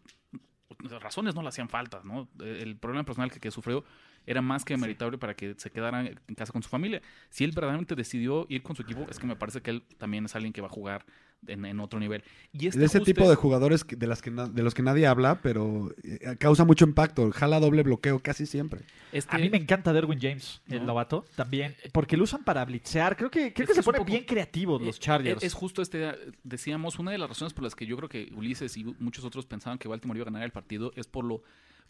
[1.02, 2.28] razones no le hacían falta, ¿no?
[2.40, 3.84] El problema personal que, que sufrió
[4.28, 7.02] era más que meritorio para que se quedara en casa con su familia.
[7.30, 10.26] Si él verdaderamente decidió ir con su equipo, es que me parece que él también
[10.26, 11.06] es alguien que va a jugar
[11.48, 12.24] en, en otro nivel.
[12.52, 15.08] Y este de ese ajuste- tipo de jugadores de, las que de los que nadie
[15.08, 17.32] habla, pero eh, causa mucho impacto.
[17.32, 18.82] Jala doble bloqueo casi siempre.
[19.14, 20.88] este- A mí me encanta Derwin James, el No.
[20.88, 23.16] novato, también, porque lo usan para blitzear.
[23.16, 25.38] Creo que, creo Es que que se ponen poco- bien creativos los Eh, Chargers.
[25.42, 26.12] Es, es justo este,
[26.44, 29.46] decíamos, una de las razones por las que yo creo que Ulises y muchos otros
[29.46, 31.44] pensaban que Baltimore iba a ganar el partido es por lo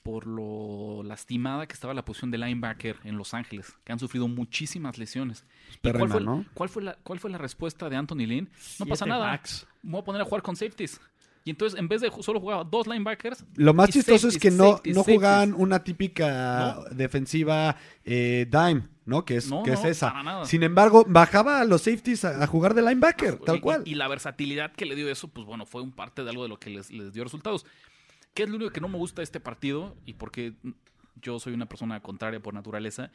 [0.04, 4.28] por lo lastimada que estaba la posición de linebacker en Los Ángeles, que han sufrido
[4.28, 5.46] muchísimas lesiones.
[5.74, 6.46] ¿Y Pérrima, cuál, fue, ¿no?
[6.54, 8.50] cuál, fue la, ¿Cuál fue la respuesta de Anthony Lynn?
[8.80, 9.42] No pasa nada.
[9.84, 11.00] Me voy a poner a jugar con safeties.
[11.44, 14.72] Y entonces, en vez de solo jugar dos linebackers, Lo más chistoso es que no,
[14.72, 15.18] safeties, no safeties.
[15.18, 19.24] jugaban una típica defensiva eh, dime, ¿no?
[19.24, 20.08] Que es, No, que es no, esa.
[20.10, 20.46] para nada.
[20.46, 23.84] Sin embargo, bajaba a los safeties a, a jugar de linebacker, tal Y- cual.
[23.86, 26.44] Y, y la versatilidad que le dio eso, pues bueno, fue un parte de algo
[26.44, 27.66] de lo que les, les dio resultados.
[28.38, 29.98] ¿Qué es lo único que no me gusta de este partido?
[30.06, 30.54] Y porque
[31.20, 33.10] yo soy una persona contraria por naturaleza.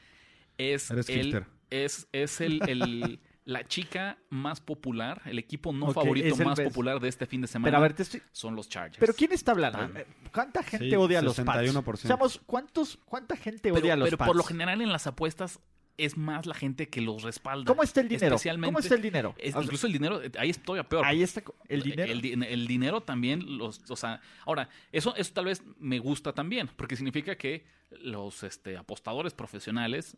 [0.59, 6.35] Es Eres el, es, es el, el- la chica más popular, el equipo no favorito
[6.45, 6.70] más best.
[6.70, 7.66] popular de este fin de semana.
[7.68, 8.99] Pero a ver, te estoy- son los Chargers.
[8.99, 9.79] ¿Pero quién está hablando?
[9.79, 9.97] Tan.
[9.97, 11.61] Eh, ¿Cuánta gente Sí, odia a los Pats?
[11.70, 11.97] 61%.
[11.99, 14.27] Seamos, ¿cuántos, ¿Cuánta gente Pero- odia a los pero Pats?
[14.29, 15.61] por lo general en las apuestas
[15.99, 17.66] es más la gente que los respalda.
[17.66, 18.34] ¿Cómo está el dinero?
[18.36, 19.34] Especialmente- ¿Cómo está el dinero?
[19.38, 21.05] Es- incluso el dinero, eh, ahí es todavía peor.
[21.05, 22.11] Ahí está el dinero.
[22.12, 26.32] El, di- el dinero también, los, o sea, ahora, eso, eso tal vez me gusta
[26.32, 27.64] también, porque significa que
[28.01, 30.16] los este, apostadores profesionales,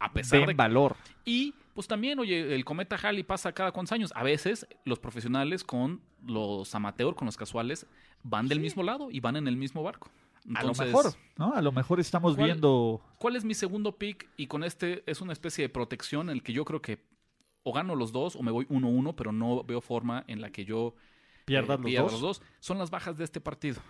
[0.00, 0.54] a pesar ven de...
[0.54, 0.96] valor.
[1.24, 4.12] Y pues también, oye, el cometa Halley pasa cada cuantos años.
[4.14, 7.86] A veces los profesionales con los amateur, con los casuales,
[8.24, 10.10] van del mismo lado y van en el mismo barco.
[10.54, 11.52] A lo mejor, ¿no?
[11.54, 13.00] A lo mejor estamos ¿cuál- viendo...
[13.18, 14.28] ¿Cuál es mi segundo pick?
[14.36, 16.98] Y con este es una especie de protección en el que yo creo que
[17.64, 20.64] o gano los dos o me voy 1-1, pero no veo forma en la que
[20.64, 20.94] yo
[21.44, 22.42] ¿Pierdas eh, los pierda dos?
[22.60, 23.80] Son las bajas de este partido.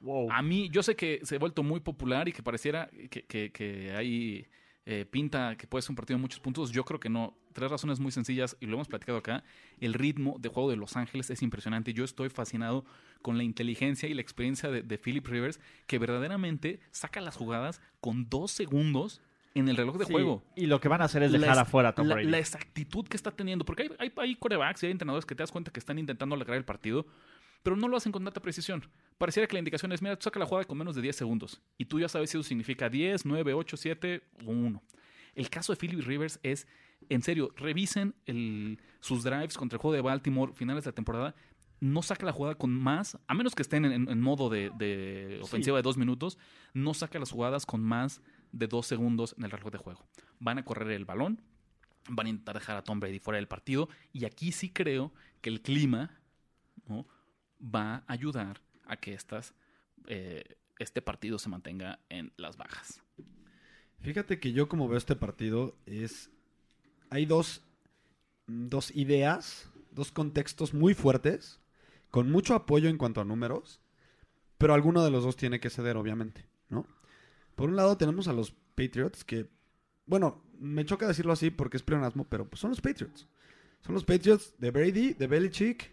[0.00, 0.30] Wow.
[0.32, 3.52] A mí, yo sé que se ha vuelto muy popular y que pareciera que, que-
[3.52, 4.46] que hay
[4.84, 6.70] eh, pinta que puede ser un partido de muchos puntos.
[6.70, 7.36] Yo creo que no.
[7.52, 9.44] Tres razones muy sencillas y lo hemos platicado acá.
[9.78, 11.92] El ritmo de juego de Los Ángeles es impresionante.
[11.92, 12.84] Yo estoy fascinado
[13.20, 17.80] con la inteligencia y la experiencia de, de Philip Rivers, que verdaderamente saca las jugadas
[18.00, 19.20] con dos segundos
[19.54, 20.42] en el reloj de Sí, juego.
[20.56, 22.30] Y lo que van a hacer es dejar afuera a Tom la, Brady.
[22.30, 25.42] la exactitud que está teniendo, porque hay, hay, hay corebacks y hay entrenadores que te
[25.42, 27.06] das cuenta que están intentando alegrar el partido,
[27.62, 28.84] pero no lo hacen con tanta precisión.
[29.18, 31.60] Pareciera que la indicación es, mira, tú saca la jugada con menos de 10 segundos,
[31.78, 34.82] y tú ya sabes si eso significa 10, 9, 8, 7 o 1.
[35.34, 36.66] El caso de Philip Rivers es,
[37.08, 41.34] en serio, revisen el- sus drives contra el juego de Baltimore, finales de la temporada,
[41.80, 45.38] no saca la jugada con más, a menos que estén en, en modo de, de
[45.42, 46.38] ofensiva de dos minutos,
[46.74, 48.20] no saca las jugadas con más
[48.52, 50.06] de dos segundos en el reloj de juego.
[50.38, 51.40] Van a correr el balón,
[52.08, 55.50] van a intentar dejar a Tom Brady fuera del partido, y aquí sí creo que
[55.50, 56.20] el clima
[56.86, 57.06] ¿no?
[57.62, 59.54] Va a ayudar a que estas,
[60.06, 63.02] eh, este partido se mantenga en las bajas.
[64.00, 66.30] Fíjate que yo como veo este partido es...
[67.10, 67.62] Hay dos,
[68.46, 71.60] dos ideas, dos contextos muy fuertes,
[72.10, 73.80] con mucho apoyo en cuanto a números,
[74.58, 76.86] pero alguno de los dos tiene que ceder, obviamente, ¿no?
[77.54, 79.48] Por un lado tenemos a los Patriots que,
[80.06, 83.28] bueno, me choca decirlo así porque es pleonasmo, pero pues son los Patriots.
[83.84, 85.92] Son los Patriots de Brady, de Belichick.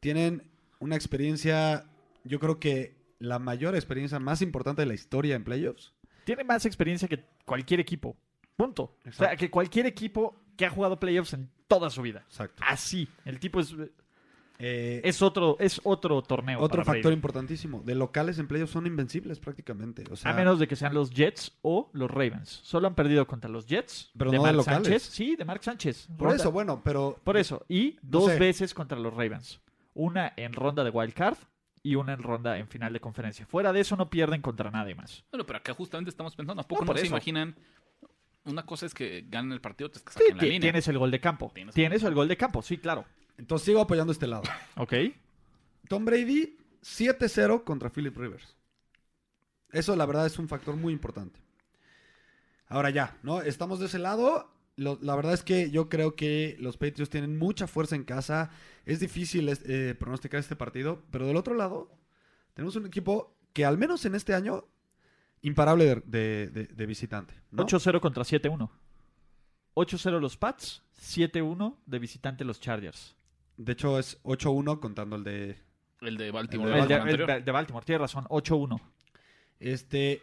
[0.00, 0.42] Tienen
[0.80, 1.86] una experiencia,
[2.24, 5.92] yo creo que la mayor experiencia más importante de la historia en playoffs.
[6.24, 8.16] Tiene más experiencia que cualquier equipo.
[8.56, 8.96] Punto.
[9.06, 12.24] O sea, que cualquier equipo que ha jugado playoffs en toda su vida.
[12.28, 12.62] Exacto.
[12.66, 13.08] Así.
[13.24, 13.74] El tipo es,
[14.60, 16.58] Eh, es otro, es otro torneo.
[16.60, 17.80] otro factor importantísimo.
[17.84, 20.02] De locales en playoffs son invencibles prácticamente.
[20.10, 22.60] O sea, A menos de que sean los Jets o los Ravens.
[22.64, 24.10] Solo han perdido contra los Jets.
[24.18, 24.82] Pero de no de locales.
[24.88, 25.02] Sánchez.
[25.04, 26.08] Sí, de Mark Sánchez.
[26.18, 27.20] por Ronda- eso, bueno, pero...
[27.22, 27.64] Por eso.
[27.68, 28.38] Y No dos sé.
[28.40, 29.60] veces contra los Ravens.
[29.98, 31.36] Una en ronda de wild card
[31.82, 33.46] y una en ronda en final de conferencia.
[33.46, 35.24] Fuera de eso no pierden contra nadie más.
[35.32, 37.56] Bueno, pero acá justamente estamos pensando, ¿a poco No, se imaginan?
[38.44, 40.60] Una cosa es que ganen el partido, otra es que Sí, la línea.
[40.60, 41.50] tienes el gol de campo.
[41.52, 43.04] Tienes Tienes, el el gol de campo, sí, claro.
[43.38, 44.44] Entonces sigo apoyando este lado.
[44.76, 44.94] Ok.
[45.88, 48.56] Tom Brady 7-0 contra Philip Rivers.
[49.72, 51.40] Eso la verdad es un factor muy importante.
[52.68, 53.42] Ahora ya, ¿no?
[53.42, 54.48] Estamos de ese lado.
[54.78, 58.50] Lo- la verdad es que yo creo que los Patriots tienen mucha fuerza en casa.
[58.86, 61.02] Es difícil eh, pronosticar este partido.
[61.10, 61.90] Pero del otro lado,
[62.54, 64.64] tenemos un equipo que al menos en este año,
[65.42, 67.34] imparable de, de- de- de visitante.
[67.50, 67.64] ¿no?
[67.66, 68.70] 8-0 contra 7-1.
[69.74, 73.14] 8-0 los Pats, 7-1 de visitante los Chargers.
[73.56, 75.58] De hecho es 8-1 contando el de...
[76.00, 76.78] El de Baltimore.
[76.80, 77.30] El de, anterior.
[77.30, 78.80] el de Baltimore, tienes razón, 8-1.
[79.58, 80.22] Este,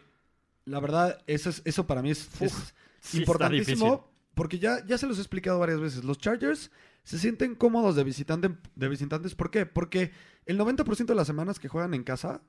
[0.64, 2.52] la verdad, eso, es, eso para mí es, Uf, es
[3.00, 4.15] sí está importantísimo difícil.
[4.36, 6.04] Porque ya, ya se los he explicado varias veces.
[6.04, 6.70] Los Chargers
[7.02, 9.34] se sienten cómodos de, visitante, de visitantes.
[9.34, 9.64] ¿Por qué?
[9.66, 10.12] Porque
[10.44, 12.42] el 90% de las semanas que juegan en casa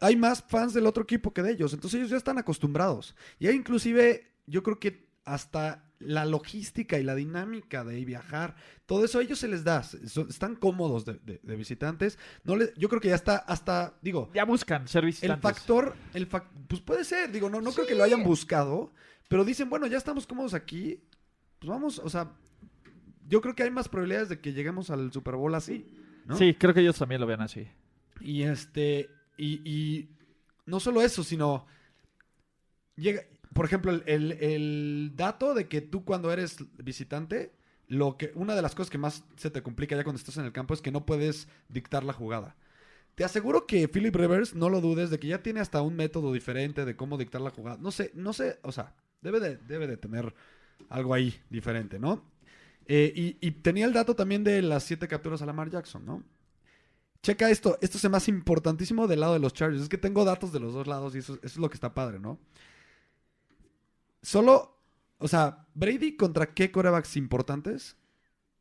[0.00, 1.74] hay más fans del otro equipo que de ellos.
[1.74, 3.14] Entonces ellos ya están acostumbrados.
[3.38, 8.54] Y hay inclusive, yo creo que hasta la logística y la dinámica de viajar,
[8.86, 9.82] todo eso a ellos se les da.
[10.30, 12.18] Están cómodos de, de- de visitantes.
[12.44, 16.28] No le, yo creo que ya está hasta, digo, Ya buscan ser el factor, el
[16.30, 18.92] fac- pues puede ser, digo, no, no creo que lo hayan buscado,
[19.28, 21.02] pero dicen, bueno, ya estamos cómodos aquí,
[21.58, 22.30] pues vamos, o sea,
[23.28, 25.86] yo creo que hay más probabilidades de que lleguemos al Super Bowl así,
[26.26, 26.36] ¿no?
[26.36, 27.66] Sí, creo que ellos también lo ven así.
[28.20, 30.08] Y este, y, y
[30.66, 31.66] no solo eso, sino,
[32.96, 37.52] llega, por ejemplo, el, el- el dato de que tú cuando eres visitante,
[37.86, 40.44] lo que, una de las cosas que más se te complica ya cuando estás en
[40.44, 42.56] el campo es que no puedes dictar la jugada.
[43.14, 46.32] Te aseguro que Philip Rivers, no lo dudes, de que ya tiene hasta un método
[46.32, 47.78] diferente de cómo dictar la jugada.
[47.80, 50.34] No sé, no sé, o sea, debe de, debe de tener
[50.88, 52.22] algo ahí diferente, ¿no?
[52.86, 56.22] Eh, y, y tenía el dato también de las siete capturas a Lamar Jackson, ¿no?
[57.22, 59.82] Checa esto, esto es más importantísimo del lado de los Chargers.
[59.82, 61.92] Es que tengo datos de los dos lados y eso, eso es lo que está
[61.92, 62.38] padre, ¿no?
[64.22, 64.76] Solo,
[65.18, 67.96] o sea, Brady contra qué corebacks importantes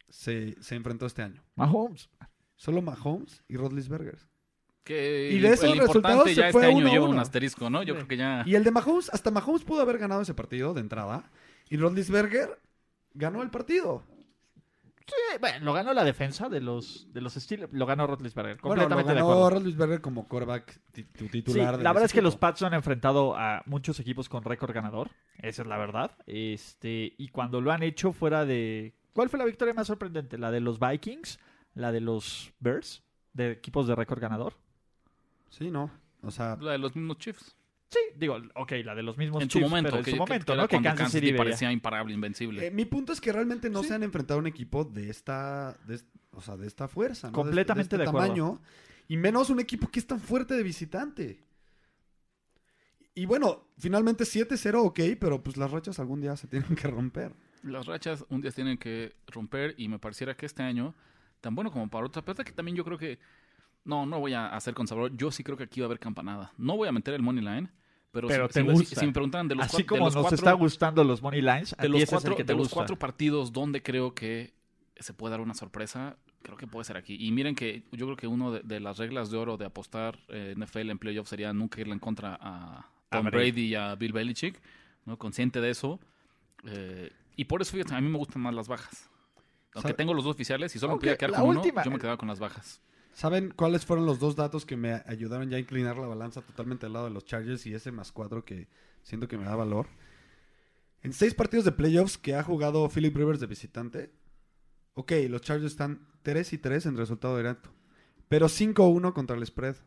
[0.09, 1.43] se, se enfrentó este año.
[1.55, 2.09] Mahomes.
[2.55, 4.17] Solo Mahomes y Rodlisberger.
[4.83, 5.95] Que Y de el- esos el resultados
[6.29, 7.21] importante se ya fue este año uno a lleva un uno.
[7.21, 7.83] asterisco, ¿no?
[7.83, 7.97] Yo Sí.
[7.97, 8.43] creo que ya...
[8.45, 11.29] Y el de Mahomes, hasta Mahomes pudo haber ganado ese partido de entrada.
[11.69, 12.59] Y Rodlisberger
[13.13, 14.03] ganó el partido.
[15.05, 17.71] Sí, bueno, lo ganó la defensa de los, de los Steelers.
[17.71, 18.57] Lo ganó Rotlisberger.
[18.61, 19.59] Bueno, lo Completamente de ganó acuerdo.
[19.59, 21.77] Rodlisberger como coreback ti- tu Sí, titular.
[21.77, 22.35] de la verdad es que los.
[22.35, 25.09] Pats han enfrentado a muchos equipos con récord ganador.
[25.37, 26.11] Esa es la verdad.
[26.25, 28.95] Este, y cuando lo han hecho fuera de.
[29.13, 30.37] ¿Cuál fue la victoria más sorprendente?
[30.37, 31.39] ¿La de los Vikings?
[31.73, 33.01] ¿La de los Bears?
[33.31, 34.55] ¿De equipos de récord ganador?
[35.49, 35.89] Sí, no.
[36.21, 37.55] O sea, La de los mismos Chiefs.
[37.89, 40.53] Sí, digo, ok, la de los mismos En su momento, pero en que, su momento,
[40.53, 40.67] que ¿no?
[40.67, 42.67] Que cuando Kansas Kansas City parecía imparable, invencible.
[42.67, 43.89] eh, mi punto es que realmente no Sí.
[43.89, 45.99] se han enfrentado a un equipo de esta, de,
[46.31, 47.31] o sea, de esta fuerza, ¿no?
[47.31, 48.27] Este- Completamente de, de este acuerdo.
[48.33, 48.61] tamaño.
[49.07, 51.43] Y menos un equipo que es tan fuerte de visitante.
[53.15, 57.33] Y bueno, finalmente 7-0, ok, pero pues las rachas algún día se tienen que romper.
[57.63, 60.93] Las rachas un día tienen que romper y me pareciera que este año,
[61.41, 63.17] tan bueno como para otra, pero que también yo creo que,
[63.87, 66.51] no, no voy a hacer conservador, yo sí creo que aquí va a haber campanada.
[66.57, 67.69] No voy a meter el money line,
[68.11, 68.99] pero, Pero si, te si me- gusta.
[68.99, 71.41] si me preguntaran de los, Así de como los nos cuatro, está gustando los Money
[71.41, 74.53] Lines, de los cuatro, que te de los cuatro partidos donde creo que
[74.99, 77.17] se puede dar una sorpresa, creo que puede ser aquí.
[77.19, 80.17] Y miren que yo creo que uno de, de las reglas de oro de apostar
[80.29, 83.51] eh, NFL en playoff sería nunca irle en contra a Tom Brady.
[83.51, 84.59] Brady y a Bill Belichick,
[85.05, 85.17] ¿no?
[85.17, 85.99] consciente de eso.
[86.63, 89.09] Eh, y por eso, fíjate, a mí me gustan más las bajas.
[89.75, 92.17] Aunque tengo los dos oficiales y solo me podía quedar con uno, yo me quedaba
[92.17, 92.81] con las bajas.
[93.17, 96.85] ¿Saben cuáles fueron los dos datos que me ayudaron ya a inclinar la balanza totalmente
[96.85, 98.67] al lado de los Chargers y ese más cuatro que
[99.01, 99.87] siento que me da valor?
[101.01, 104.11] En seis partidos de playoffs que ha jugado Philip Rivers de visitante,
[104.93, 107.71] ok, los Chargers están 3 y 3 en resultado directo,
[108.29, 109.77] pero 5-1 contra el spread.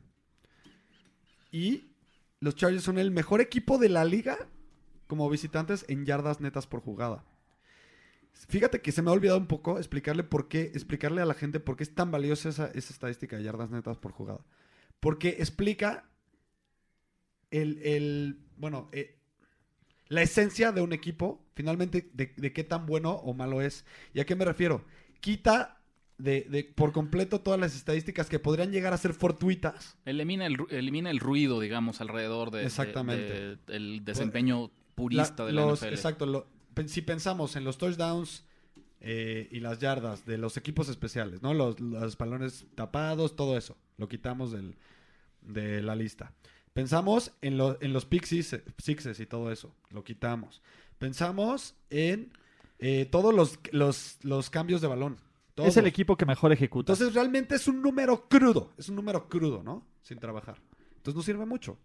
[1.52, 1.92] Y
[2.40, 4.38] los Chargers son el mejor equipo de la liga
[5.06, 7.24] como visitantes en yardas netas por jugada.
[8.48, 11.60] Fíjate que se me ha olvidado un poco explicarle por qué, explicarle a la gente
[11.60, 14.40] por qué es tan valiosa esa, esa estadística de yardas netas por jugada.
[14.98, 16.04] Porque explica
[17.50, 19.16] el, el bueno, eh,
[20.08, 23.84] la esencia de un equipo, finalmente, de, de qué tan bueno o malo es.
[24.14, 24.84] ¿Y a qué me refiero?
[25.20, 25.80] Quita
[26.18, 29.96] de, de por completo todas las estadísticas que podrían llegar a ser fortuitas.
[30.04, 33.32] Elimina el, elimina el ruido, digamos, alrededor de, Exactamente.
[33.32, 35.94] de- del desempeño purista La- de la los- NFL.
[35.94, 36.26] Exacto.
[36.26, 36.46] lo-
[36.86, 38.44] si pensamos en los touchdowns
[39.00, 41.54] eh, y las yardas de los equipos especiales, ¿no?
[41.54, 43.76] Los, los balones tapados, todo eso.
[43.96, 44.76] Lo quitamos del,
[45.42, 46.32] de la lista.
[46.72, 49.74] Pensamos en, lo- en los pick six- sixes y todo eso.
[49.90, 50.62] Lo quitamos.
[50.98, 52.32] Pensamos en
[52.78, 55.16] eh, todos los, los, los cambios de balón.
[55.56, 56.92] Es el equipo que mejor ejecuta.
[56.92, 58.72] Entonces realmente es un número crudo.
[58.78, 59.86] Es un número crudo, ¿no?
[60.02, 60.58] Sin trabajar.
[60.96, 61.76] Entonces no sirve mucho.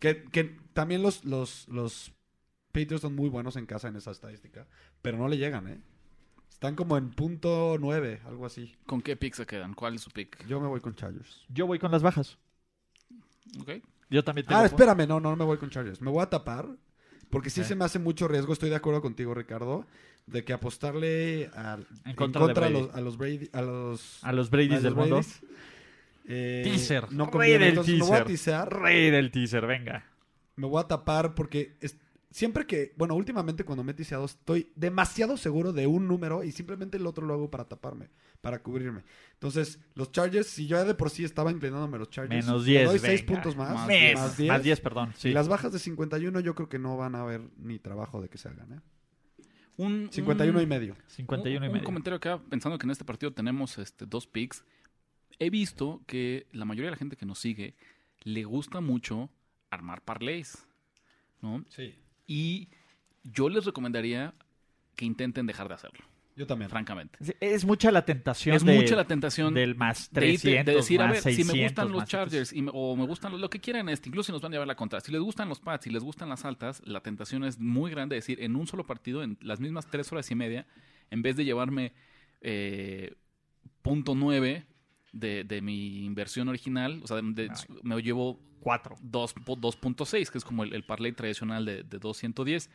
[0.00, 2.12] Que, que también los, los, los
[2.74, 4.66] Patriots son muy buenos en casa en esa estadística.
[5.00, 5.80] Pero no le llegan, ¿eh?
[6.50, 8.74] Están como en punto nueve, algo así.
[8.86, 9.74] ¿Con qué pick se quedan?
[9.74, 10.46] ¿Cuál es su pick?
[10.46, 11.44] Yo me voy con Chargers.
[11.48, 12.38] Yo voy con las bajas.
[13.60, 13.70] Ok.
[14.10, 14.60] Yo también tengo.
[14.60, 16.00] Ah, espérame, no, no, no me voy con Chargers.
[16.00, 16.68] Me voy a tapar.
[17.30, 18.52] Porque sí se me hace mucho riesgo.
[18.52, 19.86] Estoy de acuerdo contigo, Ricardo.
[20.26, 22.86] De que apostarle al- en contra contra, de a, Brady.
[22.86, 23.50] los, a los Brady.
[23.52, 25.20] A los, A los Brady's a del mundo.
[26.26, 27.12] Eh, Teaser.
[27.12, 27.58] No Rey conviene.
[27.58, 28.68] del Entonces me voy a teaser.
[28.68, 30.06] Rey del teaser, venga.
[30.56, 31.96] Me voy a tapar porque es-
[32.34, 36.50] siempre que, bueno, últimamente cuando me he tiseado estoy demasiado seguro de un número y
[36.50, 38.10] simplemente el otro lo hago para taparme,
[38.40, 39.04] para cubrirme.
[39.34, 42.66] Entonces, los Chargers, si yo ya de por sí estaba inclinándome a los Chargers, Menos
[42.66, 42.88] le 10.
[42.88, 43.32] doy 6 venga.
[43.32, 44.48] puntos más, Más Mes, más 10.
[44.48, 45.12] Más 10, perdón.
[45.16, 45.28] Sí.
[45.28, 48.28] Y las bajas de 51 yo creo que no van a haber ni trabajo de
[48.28, 48.80] que se hagan, ¿eh?
[49.76, 50.96] Un, 51 un- y medio.
[51.06, 51.82] 51 y un, medio.
[51.82, 54.64] Un comentario acá, pensando que en este partido tenemos este, dos picks.
[55.38, 57.74] He visto que la mayoría de la gente que nos sigue
[58.24, 59.30] le gusta mucho
[59.70, 60.66] armar parlays,
[61.42, 61.64] ¿no?
[61.68, 61.94] Sí.
[62.26, 62.68] Y
[63.22, 64.34] yo les recomendaría
[64.96, 66.04] que intenten dejar de hacerlo,
[66.36, 66.70] Yo también.
[66.70, 67.18] francamente.
[67.20, 68.54] Es- Es mucha la tentación.
[68.56, 71.22] Es de- mucha la tentación del más de, irte- 300, de decir, a más ver,
[71.22, 73.88] si me 600, gustan los Chargers y me- o me gustan los- lo que quieran,
[73.88, 75.00] este, incluso si nos van a llevar la contra.
[75.00, 78.14] Si les gustan los Pats, si les gustan las altas, la tentación es muy grande.
[78.16, 80.66] decir, en un solo partido, en las mismas tres horas y media,
[81.10, 81.92] en vez de llevarme
[82.46, 83.14] eh,
[83.82, 84.66] punto nueve
[85.12, 87.50] de, de mi inversión original, o sea, de-
[87.82, 88.96] me llevo 4.
[89.02, 92.70] dos- po- 2.6, que es como el, el parlay tradicional de, de 210.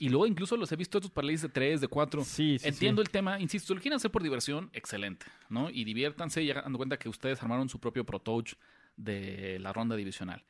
[0.00, 2.22] Y luego incluso los he visto estos parlays de 3, de 4.
[2.24, 3.06] Sí, sí, Entiendo sí.
[3.06, 5.70] el tema, insisto, lo quieren hacer por diversión, excelente, ¿no?
[5.70, 8.52] Y diviértanse y dando cuenta que ustedes armaron su propio Pro Touch
[8.96, 10.44] de la ronda divisional.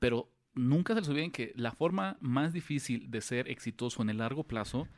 [0.00, 4.18] Pero nunca se les olviden que la forma más difícil de ser exitoso en el
[4.18, 4.88] largo plazo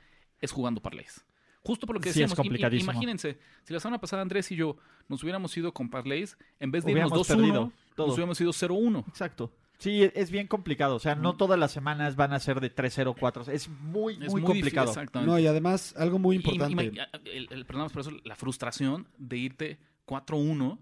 [0.40, 1.24] es jugando parlays.
[1.68, 2.92] Justo por lo que Sí, es decíamos, im- im- complicadísimo.
[2.92, 6.82] imagínense, si la semana pasada Andrés y yo nos hubiéramos ido con parlays, en vez
[6.84, 8.06] de irnos Hubiéramos 2-1, perdido todo.
[8.06, 9.04] nos hubiéramos ido 0-1.
[9.06, 9.52] Exacto.
[9.76, 10.96] Sí, es bien complicado.
[10.96, 13.44] O sea, no todas las semanas van a ser de 3-0, 4.
[13.52, 14.86] Es muy, Es muy, muy, complicado.
[14.86, 15.30] difícil, exactamente.
[15.30, 16.84] No, y además, algo muy Y- importante.
[16.86, 16.96] y-
[17.28, 20.78] y- el, el- perdón por eso, la frustración de irte 4-1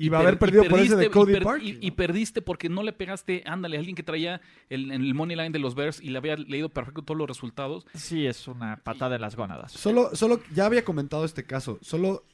[0.00, 1.62] Y va a haber perdido y por ese de perdiste- Cody y per- Park.
[1.62, 4.40] Y, y perdiste porque no le pegaste, ándale, a alguien que traía
[4.70, 7.26] el, en el money line de los Bears y le había leído perfecto todos los
[7.26, 7.86] resultados.
[7.94, 9.72] Sí, es una patada de las gónadas.
[9.72, 11.78] Solo, solo, ya había comentado este caso.
[11.82, 12.24] Solo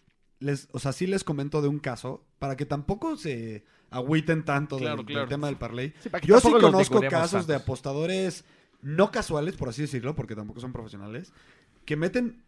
[0.40, 4.76] les, o sea, sí les comento de un caso para que tampoco se agüiten tanto
[4.76, 5.28] del- Claro, del, claro.
[5.28, 5.94] tema del parlay.
[6.00, 8.44] Sí, Yo sí conozco casos de apostadores
[8.82, 11.32] no casuales, por así decirlo, porque tampoco son profesionales,
[11.86, 12.42] que meten,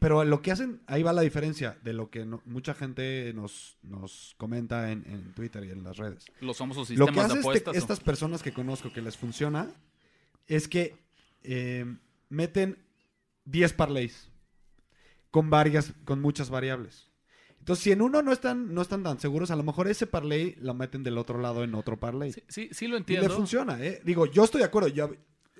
[0.00, 3.76] pero lo que hacen, ahí va la diferencia de lo que no- mucha gente nos,
[3.82, 6.24] nos comenta en, en Twitter y en las redes.
[6.40, 9.70] Los famosos Lo sistemas que hace de este- estas personas que conozco que les funciona
[10.46, 10.96] es que
[11.42, 11.84] eh,
[12.28, 12.78] meten
[13.44, 14.28] 10 parlays
[15.30, 17.06] con varias, con muchas variables.
[17.58, 20.56] Entonces, si en uno no están, no están tan seguros, a lo mejor ese parlay
[20.60, 22.32] lo meten del otro lado en otro parlay.
[22.32, 23.28] Sí, sí, sí lo y le entiendo.
[23.30, 24.00] funciona, ¿eh?
[24.04, 24.88] Digo, yo estoy de acuerdo.
[24.88, 25.10] Yo,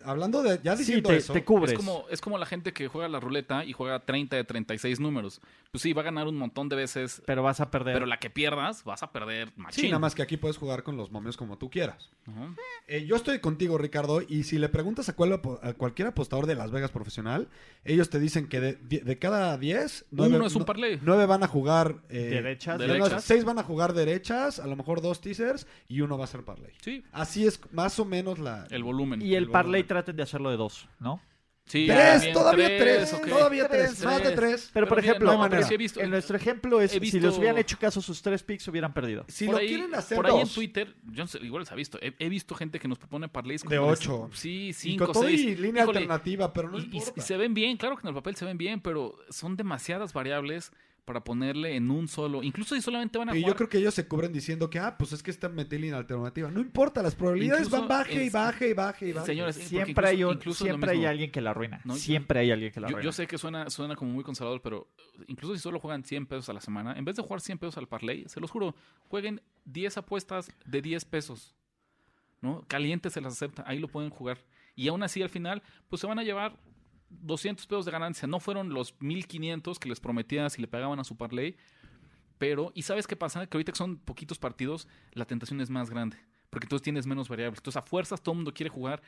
[0.05, 1.73] hablando de, ya Sí, diciendo te, eso, te cubres.
[1.73, 5.01] Es como, es como la gente que juega la ruleta y juega 30 de 36
[5.01, 5.41] números.
[5.71, 7.95] Pues sí, va a ganar un montón de veces, Pero vas a perder.
[7.95, 9.83] pero la que pierdas, vas a perder machín.
[9.85, 12.09] sí, nada más que aquí puedes jugar con los momios como tú quieras.
[12.27, 12.55] Ajá.
[12.87, 16.47] Eh, yo estoy contigo, Ricardo, y si le preguntas a, cuál apo- a cualquier apostador
[16.47, 17.49] de Las Vegas profesional,
[17.85, 20.99] ellos te dicen que de, cada 10, Uno es un parlay.
[21.03, 22.79] 9 van a jugar eh, Derechas.
[22.79, 23.25] Derechas.
[23.25, 26.45] seis van a jugar derechas, a lo mejor dos teasers y uno va a ser
[26.45, 26.73] parlay.
[26.81, 28.67] Sí, Así es más o menos la...
[28.71, 29.21] el volumen.
[29.21, 29.85] y el el parlay.
[29.89, 31.21] Traten de hacerlo de dos, ¿no?
[31.67, 34.71] Sí, tres, bien, todavía tres, todavía tres, Tres, más de tres.
[34.73, 38.01] Pero, por ejemplo, no sí visto- en nuestro ejemplo es si les hubieran hecho caso
[38.01, 39.27] sus tres picks hubieran perdido.
[39.29, 41.71] Si por lo ahí, quieren hacer por ahí en Twitter, yo no sé, igual les
[41.71, 41.99] ha visto.
[42.01, 44.31] He, he visto gente que nos propone parlays De ocho.
[44.33, 45.43] Sí, y cinco, con todo seis.
[45.43, 47.13] y línea Híjole, alternativa, pero no y, y- importa.
[47.17, 50.15] y se ven bien, claro que en el papel se ven bien, pero son demasiadas
[50.15, 50.73] variables
[51.09, 52.43] para ponerle en un solo.
[52.43, 53.53] Incluso si solamente van a Y jugar.
[53.53, 56.51] yo creo que ellos se cubren diciendo que, ah, pues es que está Metelin alternativa.
[56.51, 59.27] No importa, las probabilidades Incluso van baje y es- baje y baje y baje.
[59.27, 61.81] Señores, Siempre, incluso- hay, un- incluso siempre hay alguien que la arruina.
[61.85, 63.05] No, siempre hay alguien que la Yo, arruina.
[63.07, 64.87] yo sé que suena, suena como muy conservador, pero
[65.27, 67.79] incluso si solo juegan 100 pesos a la semana, en vez de jugar 100 pesos
[67.79, 68.75] al parlay, se los juro,
[69.09, 71.55] jueguen 10 apuestas de 10 pesos.
[72.41, 72.65] ¿No?
[72.69, 74.39] Caliente se las acepta, ahí lo pueden jugar.
[74.77, 76.57] Y aún así al final, pues se van a llevar
[77.11, 78.29] 200 pesos de ganancia.
[78.29, 81.57] No fueron los 1500 que les prometía si le pagaban a su parlay.
[82.39, 83.47] Pero, ¿y sabes qué pasa?
[83.47, 86.17] Que ahorita que son poquitos partidos, la tentación es más grande.
[86.51, 87.59] Porque entonces tienes menos variables.
[87.59, 89.03] Entonces a fuerzas todo el mundo quiere jugar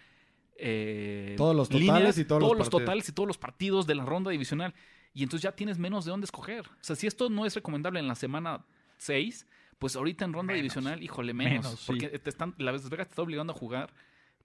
[0.56, 2.70] eh, Todos los totales líneas, y todos los partidos.
[2.70, 4.74] totales y todos los partidos de la ronda divisional.
[5.14, 6.66] Y entonces ya tienes menos de dónde escoger.
[6.66, 8.64] O sea, si esto no es recomendable en la semana
[8.98, 9.46] 6,
[9.78, 10.62] pues ahorita en ronda Menos.
[10.62, 11.64] divisional, híjole, menos.
[11.64, 11.86] Menos, sí.
[11.86, 13.92] porque te están, la Las Vegas te está obligando a jugar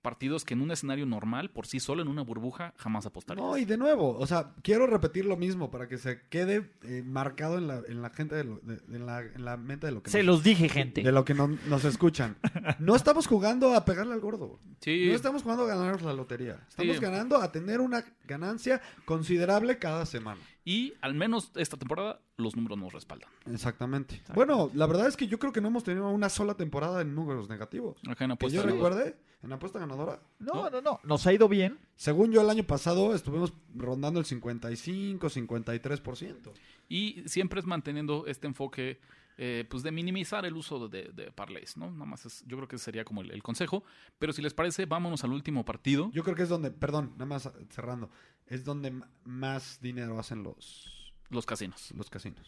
[0.05, 3.43] partidos que en un escenario normal, por sí solo, en una burbuja, jamás apostarías.
[3.45, 7.01] No, y de nuevo, o sea, quiero repetir lo mismo para que se quede eh,
[7.05, 9.91] marcado en la, en la gente, de lo- de- de la, en la mente de
[9.93, 11.01] lo que Se nos, los dije, gente.
[11.01, 12.37] de lo que no- nos escuchan.
[12.79, 14.59] No estamos jugando a pegarle al gordo.
[14.81, 15.07] Sí.
[15.09, 16.59] No estamos jugando a ganarnos la lotería.
[16.69, 17.01] Estamos Sí.
[17.01, 20.39] ganando a tener una ganancia considerable cada semana.
[20.67, 23.29] Y al menos esta temporada, los números nos respaldan.
[23.45, 24.23] Exactamente.
[24.33, 27.13] Bueno, la verdad es que yo creo que no hemos tenido una sola temporada en
[27.13, 27.97] números negativos.
[28.09, 28.73] Acá en Que yo ganadora.
[28.95, 30.19] recuerde, en apuesta ganadora.
[30.39, 30.99] No, no, no.
[31.03, 31.77] Nos ha ido bien.
[31.95, 36.51] Según yo, el año pasado estuvimos rondando el 55, 53%.
[36.89, 38.99] Y siempre es manteniendo este enfoque
[39.37, 41.91] eh, pues de minimizar el uso de, de parlays, ¿no?
[41.91, 43.83] Nada más es, yo creo que ese sería como el, el consejo.
[44.17, 46.09] Pero si les parece, vámonos al último partido.
[46.11, 48.09] Yo creo que es donde, perdón, nada más cerrando,
[48.47, 48.93] es donde
[49.23, 51.91] más dinero hacen los, Los casinos.
[51.95, 52.47] los casinos.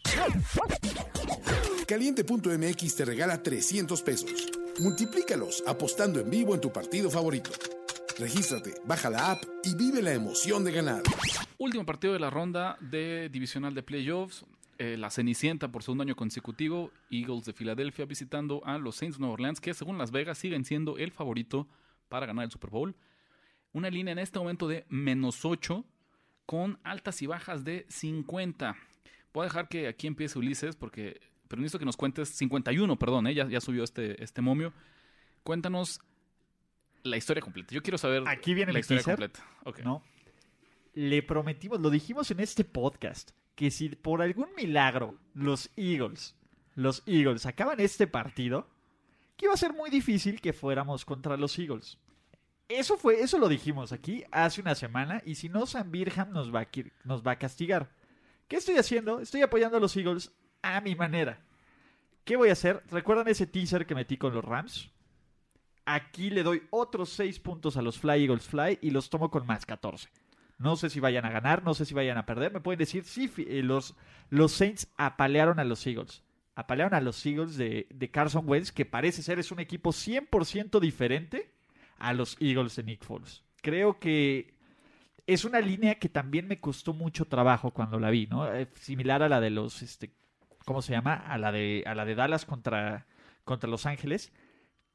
[1.86, 4.48] Caliente.mx te regala 300 pesos.
[4.80, 7.50] Multiplícalos apostando en vivo en tu partido favorito.
[8.18, 11.02] Regístrate, baja la app y vive la emoción de ganar.
[11.58, 14.44] Último partido de la ronda de divisional de playoffs.
[14.80, 16.92] eh, la Cenicienta por segundo año consecutivo.
[17.10, 20.64] Eagles de Filadelfia visitando a los Saints de Nueva Orleans, que según Las Vegas siguen
[20.64, 21.66] siendo el favorito
[22.08, 22.94] para ganar el Super Bowl.
[23.78, 25.84] Una línea en este momento de menos 8
[26.46, 28.76] con altas y bajas de 50.
[29.32, 33.28] Voy a dejar que aquí empiece Ulises porque pero necesito que nos cuentes 51, perdón,
[33.28, 34.72] eh, ya, ya subió este, este momio.
[35.44, 36.00] Cuéntanos
[37.04, 37.72] la historia completa.
[37.72, 39.48] Yo quiero saber Aquí viene la historia teaser, completa.
[39.62, 39.78] Ok.
[39.84, 40.02] ¿no?
[40.94, 46.34] Le prometimos, lo dijimos en este podcast, que si por algún milagro los Eagles,
[46.74, 48.68] los Eagles sacaban este partido,
[49.36, 51.96] que iba a ser muy difícil que fuéramos contra los Eagles.
[52.68, 56.54] Eso fue, eso lo dijimos aquí hace una semana y si no Sam Birham nos
[56.54, 56.68] va a,
[57.04, 57.90] nos va a castigar.
[58.46, 59.20] ¿Qué estoy haciendo?
[59.20, 61.40] Estoy apoyando a los Eagles a mi manera.
[62.24, 62.82] ¿Qué voy a hacer?
[62.90, 64.90] ¿Recuerdan ese teaser que metí con los Rams?
[65.86, 69.46] Aquí le doy otros 6 puntos a los Fly Eagles Fly y los tomo con
[69.46, 70.10] más 14.
[70.58, 72.52] No sé si vayan a ganar, no sé si vayan a perder.
[72.52, 73.94] Me pueden decir, sí, eh, los,
[74.28, 76.22] los Saints apalearon a los Eagles.
[76.54, 80.80] Apalearon a los Eagles de, de Carson Wentz, que parece ser es un equipo 100%
[80.80, 81.54] diferente
[81.98, 83.44] a los Eagles de Nick Foles.
[83.60, 84.54] Creo que
[85.26, 88.50] es una línea que también me costó mucho trabajo cuando la vi, ¿no?
[88.52, 90.10] Eh, similar a la de los, este,
[90.64, 91.14] ¿cómo se llama?
[91.14, 93.06] A la de, a la de Dallas contra,
[93.44, 94.32] contra Los Ángeles.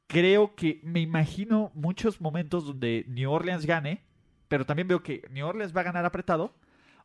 [0.06, 4.02] Creo que me imagino muchos momentos donde New Orleans gane,
[4.48, 6.54] pero también veo que New Orleans va a ganar apretado.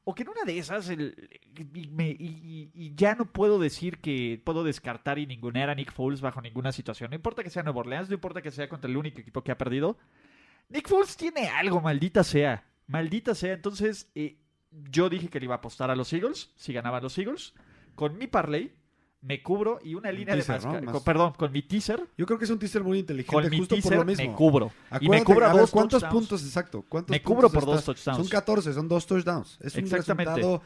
[0.09, 5.19] O que en una de esas el- y, ya no puedo decir que puedo descartar
[5.19, 7.11] y ningunear a Nick Foles bajo ninguna situación.
[7.11, 9.51] No importa que sea Nueva Orleans, no importa que sea contra el único equipo que
[9.51, 9.99] ha perdido.
[10.69, 12.65] Nick Foles tiene algo, maldita sea.
[12.87, 13.53] Maldita sea.
[13.53, 14.39] Entonces, eh,
[14.71, 17.53] yo dije que le iba a apostar a los Eagles, si ganaban los Eagles.
[17.93, 18.73] Con mi parlay,
[19.21, 20.73] me cubro y una línea teaser, de ¿no?
[20.73, 23.33] más- Más- con- perdón, con mi teaser, Yo creo que es un teaser muy inteligente
[23.33, 24.25] con mi justo por teaser lo mismo.
[24.31, 24.71] me cubro.
[25.01, 26.27] y me cubro a ver, dos ¿Cuántos touchdowns.
[26.27, 26.85] puntos exacto?
[26.87, 28.17] ¿Cuántos Me puntos cubro por dos touchdowns.
[28.17, 29.57] Son 14, son dos touchdowns.
[29.61, 30.35] Es un Exactamente.
[30.35, 30.61] resultado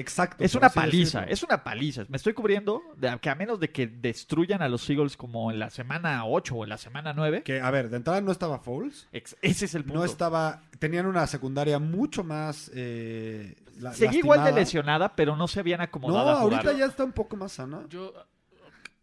[0.00, 0.42] exacto.
[0.44, 1.34] Es una paliza, decirlo.
[1.34, 2.04] es una paliza.
[2.08, 5.58] Me estoy cubriendo de que a menos de que destruyan a los Eagles como en
[5.58, 8.58] la semana 8 o en la semana 9, Que, a ver, de entrada no estaba
[8.58, 9.08] Foles.
[9.12, 9.98] ex- ese es el punto.
[10.00, 10.62] No estaba...
[10.78, 12.70] Tenían una secundaria mucho más...
[12.74, 16.60] Eh, la- Seguí igual de lesionada, pero no se habían No, acomodado a jugar.
[16.66, 17.82] ahorita ya está un poco más sana.
[17.88, 18.12] Yo,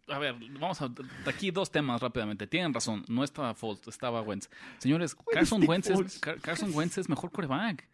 [0.08, 0.90] a ver, vamos a.
[1.26, 2.46] Aquí dos temas rápidamente.
[2.46, 4.48] Tienen razón, no estaba Foles, estaba Wentz.
[4.78, 7.88] Señores, Carson Wentz, es, Car- Carson Wentz es mejor coreback.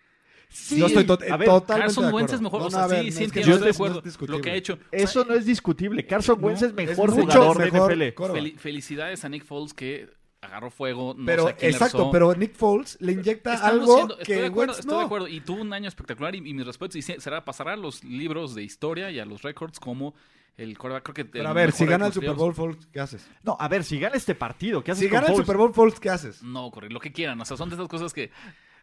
[0.52, 2.34] Sí, Yo estoy tot- a ver, totalmente Carson de Wentz acuerdo.
[2.36, 2.60] es mejor.
[2.60, 3.84] No, o sea, ver, sí, no, sí es que entiendo, yo estoy de es- no
[3.84, 4.00] es acuerdo.
[4.02, 4.36] discutible.
[4.38, 4.78] Lo que ha hecho.
[4.92, 6.06] Eso no es discutible.
[6.06, 8.14] Carson Wentz es mejor mucho jugador de mejor NFL.
[8.14, 8.44] quarterback.
[8.54, 10.08] Fel- felicidades a Nick Foles que
[10.42, 11.14] agarró fuego.
[11.16, 14.40] No Pero, sé quién exacto, pero Nick Foles le inyecta Estamos algo siendo- estoy que
[14.42, 15.06] de acuerdo, Wentz estoy de no.
[15.06, 15.28] acuerdo.
[15.28, 16.96] Y tuvo un año espectacular y, y mis respetos.
[16.96, 20.14] Y se- será, pasará a los libros de historia y a los récords como
[20.56, 21.04] el quarterback.
[21.04, 23.26] Creo que Pero el a ver, si gana el Super de Bowl Foles, ¿qué haces?
[23.42, 25.46] No, a ver, si gana este partido, ¿qué haces Si con gana el Foles?
[25.46, 26.42] Super Bowl Foles, ¿qué haces?
[26.42, 27.40] No, correcto, lo que quieran.
[27.40, 28.30] O sea, son de esas cosas que.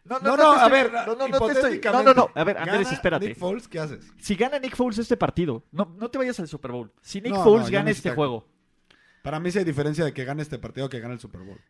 [0.04, 2.58] No, No, no, te a ver, no, no, no te no, no, no, a ver,
[2.58, 3.28] Andrés, espérate.
[3.28, 4.10] Nick Foles, ¿qué haces?
[4.18, 6.90] Si gana Nick Foles este partido, no, no te vayas al Super Bowl.
[7.02, 8.46] Si Nick No, Foles no, gana no este juego,
[9.22, 11.60] Para mí sí hay diferencia de que gane este partido que gane el Super Bowl.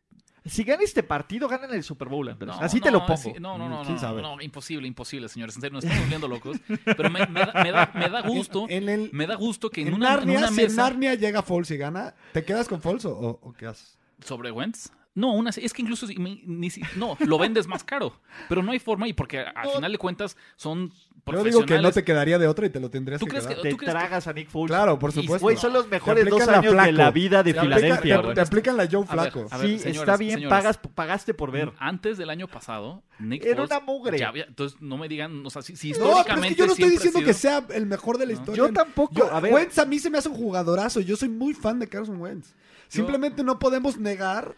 [0.45, 2.55] si gana este partido, ganan el Super Bowl, Andrés.
[2.57, 3.17] No, Así te no, lo pongo.
[3.21, 4.23] sí, no, no, no, ¿Quién no, sabe?
[4.23, 5.57] no, imposible, imposible, señores.
[5.57, 6.57] En serio, nos estamos volviendo locos.
[6.85, 9.69] Pero me, me da, me, da, me da gusto, En, en el, me da gusto
[9.71, 12.15] que en, en una, en Narnia, una si en mesa Narnia llega Foles y gana,
[12.33, 13.99] ¿te quedas con Foles o- o qué haces?
[14.25, 14.91] sobre Wentz.
[15.13, 18.71] No, una, es que incluso si- ni si- no, lo vendes más caro, pero no
[18.71, 19.71] hay forma y porque al No.
[19.73, 21.95] final de cuentas son Yo digo que no profesionales.
[21.95, 23.57] te quedaría de otra y te lo tendrías ¿Tú que crees quedar.
[23.57, 24.69] que- Te ¿tú crees que- tragas a Nick Foles.
[24.69, 25.45] Claro, por supuesto.
[25.45, 28.23] Güey, son los mejores Te dos años de la vida de Te Filadelfia.
[28.23, 28.35] te-.
[28.35, 29.47] Te, aplican la Joe A ver, Flaco.
[29.51, 30.51] a ver, Sí, señores, está bien, señores.
[30.59, 31.73] pagas, pagaste por ver.
[31.81, 34.17] Antes del año pasado, Nick Era Foles una mugre.
[34.19, 36.59] ya había- entonces no me digan, o sea, si, si No, pero es históricamente que
[36.61, 38.39] yo no estoy diciendo que sea el mejor de la No.
[38.39, 38.59] historia.
[38.65, 39.53] Yo tampoco, Yo- a ver.
[39.53, 41.01] Wentz a mí se me hace un jugadorazo.
[41.01, 42.55] Yo soy muy fan de Carson Wentz.
[42.87, 44.55] Simplemente no podemos negar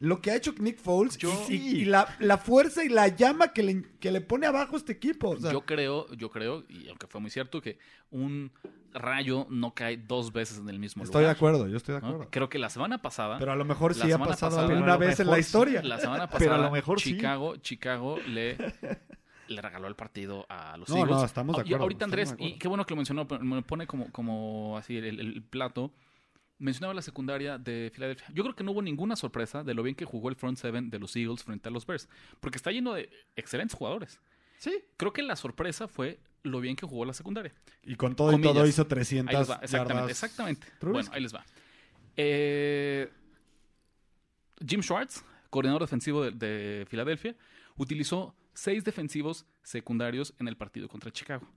[0.00, 3.08] lo que ha hecho Nick Foles Yo- y, y- y la, la fuerza y la
[3.08, 5.30] llama que le, que le pone abajo este equipo.
[5.30, 7.78] O sea, yo creo, yo creo, y aunque fue muy cierto, que
[8.10, 8.50] un
[8.92, 11.36] rayo no cae dos veces en el mismo estoy de lugar.
[11.36, 12.06] acuerdo, yo estoy de ¿no?
[12.08, 12.28] acuerdo.
[12.30, 15.20] Creo que la semana pasada, Pero a lo mejor sí ha pasado pasada- alguna vez
[15.20, 15.82] en la historia.
[15.82, 17.12] la semana pasada, Pero a lo mejor sí.
[17.14, 18.56] Chicago, Chicago le,
[19.48, 21.16] le regaló el partido a los No, Eagles.
[21.18, 23.28] no, estamos de Ah, y acuerdo, ahorita estamos Andrés, y qué bueno que lo mencionó,
[23.28, 25.92] pero me pone como, como así el, el plato.
[26.60, 28.26] Mencionaba la secundaria de Filadelfia.
[28.32, 30.90] Yo creo que no hubo ninguna sorpresa de lo bien que jugó el front seven
[30.90, 32.08] de los Eagles frente a los Bears,
[32.38, 34.20] porque está lleno de excelentes jugadores.
[34.58, 34.84] Sí.
[34.96, 37.52] Creo que la sorpresa fue lo bien que jugó la secundaria.
[37.82, 40.10] Y con todo y todo hizo Ahí 300 les va, exactamente, yardas.
[40.10, 40.66] exactamente.
[40.78, 40.92] Trubisky.
[40.92, 41.44] Bueno, ahí les va.
[42.16, 43.10] Eh,
[44.66, 47.34] Jim Schwartz, coordinador defensivo de, de Filadelfia,
[47.76, 51.48] utilizó seis defensivos secundarios en el partido contra Chicago.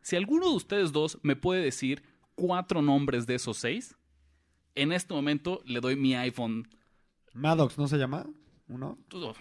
[0.00, 2.02] Si alguno de ustedes dos me puede decir
[2.36, 3.96] cuatro nombres de esos seis,
[4.74, 6.68] en este momento le doy mi iPhone.
[7.34, 8.26] Maddox, ¿no se llama?
[8.68, 8.98] ¿Uno?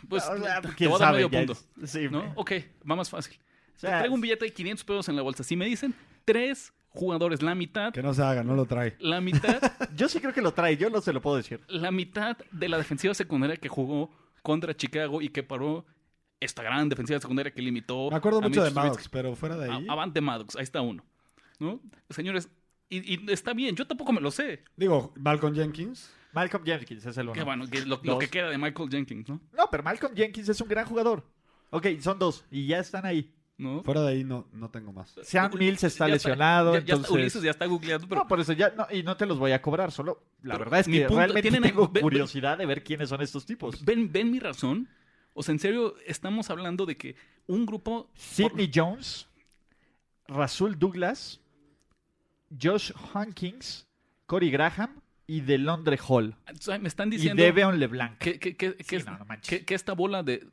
[0.09, 1.53] Pues, sea, te quién voy a dar sabe, medio punto.
[1.81, 2.33] es- sí, ¿no?
[2.35, 2.51] Ok,
[2.89, 3.37] va más fácil.
[3.75, 5.43] O sea, Traigo un billete de 500 pesos en la bolsa.
[5.43, 5.93] Si me dicen
[6.25, 8.95] tres jugadores, la mitad, Que no se haga, no lo trae.
[8.99, 9.59] la mitad
[9.95, 11.61] Yo sí creo que lo trae, yo no se lo puedo decir.
[11.69, 14.11] la mitad de la defensiva secundaria que jugó
[14.43, 15.85] contra Chicago y que paró
[16.39, 18.09] esta gran defensiva secundaria que limitó.
[18.09, 18.71] Me acuerdo a mucho de.
[18.71, 19.85] Maddox, pero fuera de ahí.
[19.87, 21.03] A- Avante Maddox, ahí está uno.
[21.59, 21.79] ¿No?
[22.09, 22.49] Señores,
[22.97, 24.63] y, y está bien, yo tampoco me lo sé.
[24.75, 26.11] Digo, Malcolm Jenkins.
[26.33, 27.33] Malcolm Jenkins es el uno.
[27.33, 29.41] Que bueno, que lo, que queda de Michael Jenkins, ¿no?
[29.57, 31.25] No, pero Malcolm Jenkins es un gran jugador.
[31.71, 33.33] Ok, son dos y ya están ahí.
[33.57, 33.83] ¿No?
[33.83, 35.13] Fuera de ahí no, no tengo más.
[35.21, 37.13] Sean Mills está ya lesionado, ya- ya está-.
[37.13, 39.51] Ulises ya está googleando, pero No, por eso ya no, y no te los voy
[39.51, 42.83] a cobrar, solo la Pero verdad es que punto- realmente tienen- tengo curiosidad de ver
[42.83, 43.85] quiénes son estos tipos.
[43.85, 44.87] ¿ven, ven mi razón.
[45.33, 47.15] O sea, en serio, estamos hablando de que
[47.45, 48.09] un grupo...
[48.15, 49.27] Sidney Jones,
[50.27, 51.39] Rasul Douglas,
[52.61, 53.87] Josh Hankins,
[54.25, 56.35] Corey Graham y DeLondre Hall.
[56.51, 57.41] o sea, me están Y diciendo...
[57.41, 58.17] Deveon LeBlanc.
[58.17, 59.49] que, que, que, que Sí, es- no, no manches.
[59.59, 60.47] que- que esta bola de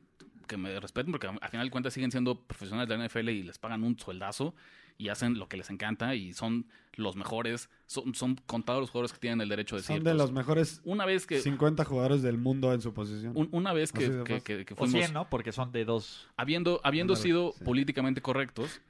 [0.47, 3.43] que me respeten porque a final de cuentas siguen siendo profesionales de la NFL y
[3.43, 4.55] les pagan un sueldazo
[4.97, 6.65] y hacen lo que les encanta y son
[6.95, 9.95] los mejores, son, son contados los jugadores que tienen el derecho de decir.
[9.97, 13.31] Son de pues, los mejores Una vez que 50 jugadores del mundo en su posición.
[13.35, 15.29] un- una vez que, de que, que- que O fuimos 100, ¿no?
[15.29, 16.27] Porque son de dos.
[16.35, 17.63] habiendo habiendo sido sí.
[17.63, 18.81] políticamente correctos,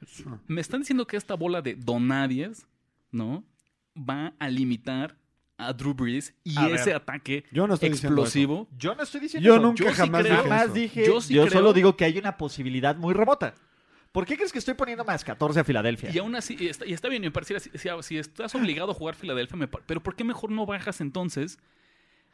[0.47, 2.65] me están diciendo que esta bola de donadies,
[3.11, 3.43] ¿no?
[3.97, 5.17] Va a limitar
[5.57, 6.75] a Drew Brees y A ver.
[6.75, 8.67] ese ataque Yo no estoy diciendo explosivo.
[8.77, 9.61] Yo no estoy diciendo Yo eso.
[9.63, 10.73] nunca Yo sí jamás Jamás eso.
[10.73, 11.05] dije.
[11.05, 13.53] Yo Yo, sí creo- solo digo que hay una posibilidad muy remota.
[14.11, 16.09] ¿Por qué crees que estoy poniendo más 14 a Filadelfia?
[16.11, 18.91] Y aún así, y está, y está bien, me pareciera, si, si- si estás obligado
[18.91, 21.59] a jugar Filadelfia, me par- pero ¿por qué mejor no bajas entonces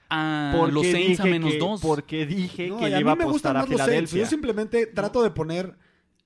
[0.10, 1.82] a Porque los Saints a dije menos que- dos?
[1.82, 3.84] Porque dije No, que a iba a mí me gustan apostar a.
[3.86, 4.20] Filadelfia.
[4.24, 5.76] Yo simplemente trato de poner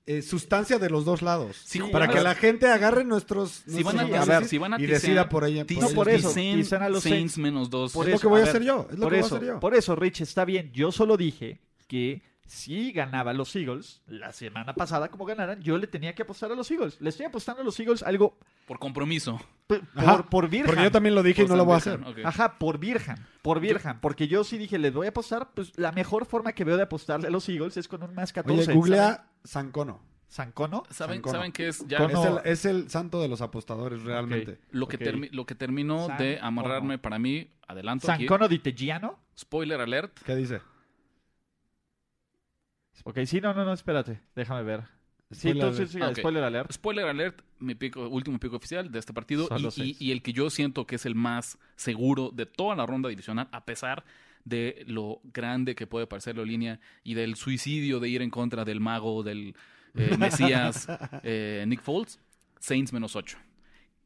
[0.06, 1.56] eh, sustancia de los dos lados.
[1.64, 2.22] Sí, para que ver.
[2.24, 4.88] la gente agarre nuestros, Si van a, nuestros a ver, si van a y tisear-
[5.00, 5.64] decida por ella.
[5.64, 6.28] por No, ellos por eso.
[6.28, 7.38] dicen Tisean a los Saints Saints.
[7.38, 7.92] menos dos.
[7.92, 9.30] Por Es lo eso, que voy a ver, hacer yo, es lo por que voy
[9.30, 9.60] a hacer yo.
[9.60, 10.70] Por eso, Rich, está bien.
[10.72, 12.22] Yo solo dije que
[12.52, 16.56] si ganaba los Eagles la semana pasada, como ganaran, yo le tenía que apostar a
[16.56, 17.00] los Eagles.
[17.00, 18.36] Le estoy apostando a los Eagles algo
[18.66, 19.40] Por compromiso.
[19.68, 20.66] p- Ajá, por, por Virgen.
[20.66, 22.00] Porque yo también lo dije y Por no lo voy a hacer.
[22.24, 23.14] Ajá, por Virgen.
[23.42, 24.00] Por Virgen.
[24.00, 25.50] Porque yo sí dije, les voy a apostar.
[25.54, 28.32] Pues la mejor forma que veo de apostarle a los Eagles es con un más
[28.32, 28.62] 14.
[28.64, 30.00] Oye, googlea Sancono.
[30.26, 30.82] ¿Sancono?
[30.90, 31.32] ¿Saben, Sancono.
[31.38, 31.86] ¿Saben qué es?
[31.86, 34.58] Ya Es, el, es el santo de los apostadores, realmente.
[34.72, 37.02] lo, que termi- lo que terminó de amarrarme Cono.
[37.02, 38.24] para mí, adelanto aquí.
[38.26, 39.18] ¿Sancono di Teggiano?
[39.38, 40.18] Spoiler alert.
[40.24, 40.60] ¿Qué dice?
[43.04, 44.20] Ok, sí, no, no, no, espérate.
[44.34, 44.84] Déjame ver.
[45.30, 46.14] Sí, Spoiler entonces, alert.
[46.14, 46.72] sí, spoiler alert.
[46.72, 50.86] Spoiler alert, mi pico, último pico oficial de este partido y, el que yo siento
[50.86, 54.04] que es el más seguro de toda la ronda divisional, a pesar
[54.44, 58.64] de lo grande que puede parecer la línea y del suicidio de ir en contra
[58.64, 59.54] del mago, del
[59.94, 60.88] eh, Mesías
[61.22, 62.18] eh, Nick Foles,
[62.58, 63.38] Saints menos 8.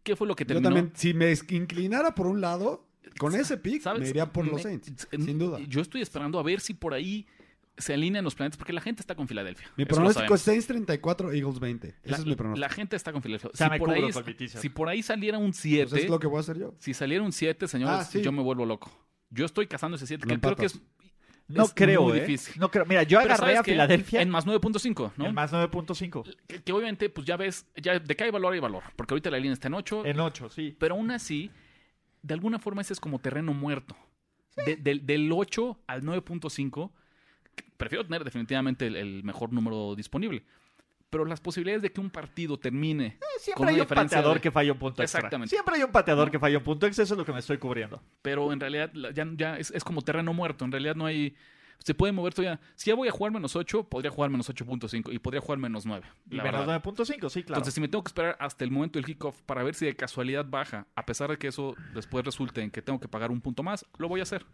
[0.03, 0.69] ¿Qué fue lo que Yo terminó?
[0.69, 2.87] también, si me inclinara por un lado,
[3.19, 4.03] con ese pick ¿Sabes?
[4.03, 5.59] me iría por los Saints, sin duda.
[5.67, 7.27] Yo estoy esperando a ver si por ahí
[7.77, 9.69] se alinean los planetas porque la gente está con Filadelfia.
[9.77, 11.89] Mi pronóstico es Saints 34, Eagles 20.
[11.89, 12.61] Ese La, es mi pronóstico.
[12.61, 13.51] la gente está con Filadelfia.
[13.55, 14.11] sea, me por ahí,
[14.47, 16.75] si por ahí saliera un 7, Pues es lo que voy a hacer yo.
[16.79, 18.23] si saliera un 7, señores, Ah, sí.
[18.23, 18.91] yo me vuelvo loco.
[19.31, 20.81] Yo estoy cazando ese 7, Lo que creo que es.
[21.47, 22.21] No es creo, muy ¿eh?
[22.21, 22.55] difícil.
[22.59, 22.87] No creo.
[22.87, 23.73] Mira, yo Pero agarré ¿sabes a qué?
[23.73, 25.27] Filadelfia En más 9.5, ¿no?
[25.27, 26.25] en más 9.5.
[26.47, 28.83] Que, que obviamente, pues ya ves, ya de que hay valor hay valor.
[28.97, 30.75] Porque ahorita la línea está en 8, En 8, sí.
[30.79, 31.51] pero aún así,
[32.23, 33.95] de alguna forma ese es como terreno muerto.
[34.65, 36.93] De- del- del 8 al 9.5,
[37.77, 40.45] prefiero tener definitivamente el, el mejor número disponible.
[41.11, 44.35] Pero las posibilidades de que un partido termine con Siempre una hay un diferencia pateador
[44.35, 45.19] de- que falla un punto extra.
[45.21, 45.51] Exactamente.
[45.51, 47.05] Siempre hay un pateador que falla un punto extra.
[47.05, 48.03] Eso es lo que me estoy cubriendo.
[48.21, 50.65] pero en realidad ya, ya es, es como terreno muerto.
[50.65, 51.37] En realidad no hay.
[51.79, 52.61] Se puede mover todavía.
[52.75, 55.85] Si ya voy a jugar menos 8, podría jugar menos 8.5 y podría jugar menos
[55.87, 56.05] 9.
[56.31, 56.83] Y la menos verdad.
[56.83, 57.59] 9.5, sí, claro.
[57.59, 59.95] Entonces, si me tengo que esperar hasta el momento del kickoff para ver si de
[59.95, 63.41] casualidad baja, a pesar de que eso después resulte en que tengo que pagar un
[63.41, 64.47] punto más, lo voy a hacer.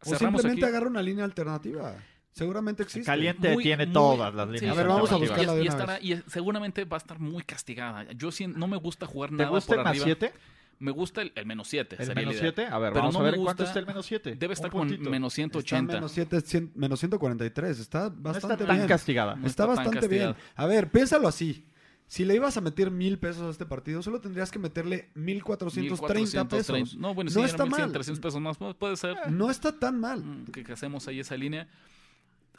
[0.00, 0.70] O Cerramos simplemente aquí.
[0.74, 1.96] agarra una línea alternativa.
[2.34, 3.06] Seguramente existe.
[3.06, 4.72] Caliente Muy- tiene muy- todas las sí, líneas.
[4.72, 6.04] A ver, vamos a buscarla y, de y una estará- vez.
[6.04, 8.10] y seguramente va a estar muy castigada.
[8.12, 10.04] Yo sí, no me gusta jugar ¿Te nada gusta por el más arriba.
[10.04, 10.32] 7?
[10.80, 11.94] Me gusta el, el menos 7.
[11.98, 12.54] ¿El menos el ideal.
[12.56, 12.66] 7?
[12.66, 14.34] A ver, Pero vamos no a ver me en cuánto gusta- está el menos 7.
[14.34, 15.94] Debe estar con menos Está 180.
[15.94, 17.78] menos, 7, cien- menos 143.
[17.78, 18.88] Está No bastante está tan bien.
[18.88, 19.36] castigada.
[19.36, 20.34] No Está está tan bastante bien.
[20.56, 21.64] A ver, piénsalo así.
[22.08, 26.44] Si le ibas a meter mil pesos a este partido, solo tendrías que meterle 1430
[26.48, 26.74] pesos.
[26.74, 26.96] 1430.
[27.00, 27.92] No, bueno, No sí, está eran 1100, mal.
[27.92, 28.58] 300 pesos más.
[28.58, 29.30] Pu- Puede ser.
[29.30, 30.22] No está tan mal.
[30.22, 31.68] Mm, que hacemos ahí esa línea.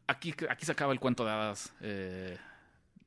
[0.07, 1.73] Aquí, aquí se acaba el cuento de hadas.
[1.82, 2.38] Eh,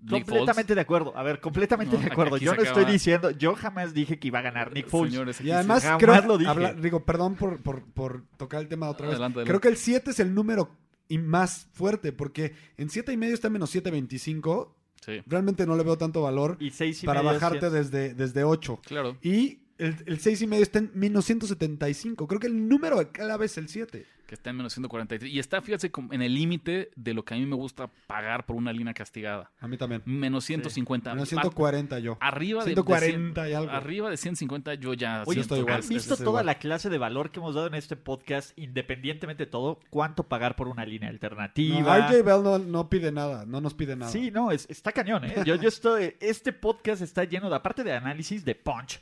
[0.01, 0.25] Nick Foles.
[0.27, 1.17] Completamente de acuerdo.
[1.17, 2.37] A ver, completamente No, de acuerdo.
[2.37, 5.13] aquí Yo no estoy diciendo, yo jamás dije que iba a ganar Nick Foles.
[5.13, 6.51] Señores, Y además, jamás creo, lo dije.
[6.51, 9.15] habla- digo, perdón por, por, por tocar el tema otra vez.
[9.17, 10.71] Adelante, Creo que el 7 es el número
[11.09, 14.75] y más fuerte, porque en 7 y medio está en menos 7.25.
[15.05, 18.45] Sí, Realmente no le veo tanto valor Y seis y para medio, bajarte desde, desde
[18.45, 18.81] 8.
[18.85, 19.17] claro.
[19.23, 22.27] Y el, el 6 y medio está en menos 175.
[22.27, 24.07] Creo que el número de clave es el 7.
[24.29, 25.33] Que está en menos 143.
[25.33, 28.57] Y está, fíjate, en el límite de lo que a mí me gusta pagar por
[28.57, 29.51] una línea castigada.
[29.59, 30.03] A mí también.
[30.05, 31.15] Menos 150.
[31.15, 32.19] Menos A- 140 yo.
[32.21, 33.71] Arriba de, de 140 cien- y algo.
[33.73, 35.77] Arriba de 150 yo ya Oye, estoy igual.
[35.77, 36.47] ¿han es- visto es toda igual.
[36.47, 39.81] la clase de valor que hemos dado en este podcast, independientemente de todo?
[39.89, 41.81] ¿Cuánto pagar por una línea alternativa?
[41.81, 44.13] No, RJ Bell no, no pide nada, no nos pide nada.
[44.13, 45.37] Sí, no, es- está cañón, ¿eh?
[45.47, 46.17] Yo, yo estoy.
[46.21, 49.01] Este podcast está lleno de, aparte de análisis, de punch.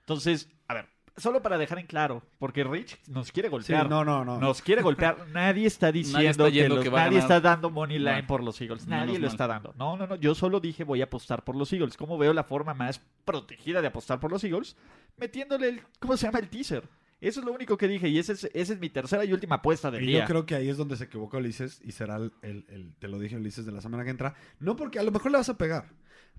[0.00, 0.86] Entonces, a ver,
[1.20, 3.88] solo para dejar en claro, porque Rich nos quiere Sí, golpear.
[3.88, 4.38] no, no, no.
[4.38, 5.26] Nos quiere golpear.
[5.32, 8.26] Nadie está diciendo está que, los- que nadie está dando money line No.
[8.26, 8.86] por los Eagles.
[8.86, 9.30] Nadie lo mal.
[9.30, 9.74] está dando.
[9.78, 10.16] No, no, no.
[10.16, 11.96] Yo solo dije voy a apostar por los Eagles.
[11.96, 14.76] ¿Cómo veo la forma más protegida de apostar por los Eagles?
[15.16, 16.38] Metiéndole el, ¿cómo se llama?
[16.38, 16.84] El teaser.
[17.20, 19.56] Eso es lo único que dije y esa es, esa es mi tercera y última
[19.56, 20.20] apuesta del Y día.
[20.20, 23.08] yo creo que ahí es donde se equivocó Ulises y será el, el- el- te
[23.08, 24.34] lo dije Ulises de la semana que entra.
[24.58, 25.84] No porque a lo mejor le vas a pegar,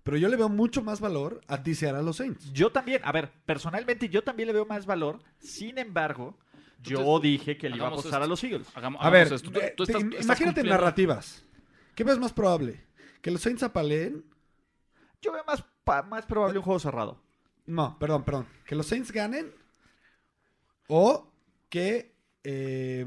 [0.03, 2.51] pero yo le veo mucho más valor a tisear a los Saints.
[2.53, 5.19] Yo también, a ver, personalmente yo también le veo más valor.
[5.39, 6.37] Sin embargo,
[6.81, 8.23] yo Entonces, dije que le iba a apostar esto.
[8.23, 8.67] a los Eagles.
[8.75, 9.51] Hagamos- A ver, esto.
[9.51, 11.43] Tú- eh, tú te- estás- estás imagínate cumpliendo- narrativas.
[11.95, 12.83] ¿Qué ves más probable?
[13.21, 14.25] ¿Que los Saints apaleen?
[15.21, 17.21] Yo veo más, pa- más probable un juego cerrado.
[17.67, 18.47] No, perdón, perdón.
[18.65, 19.53] ¿Que los Saints ganen?
[20.87, 21.31] ¿O
[21.69, 23.05] que eh,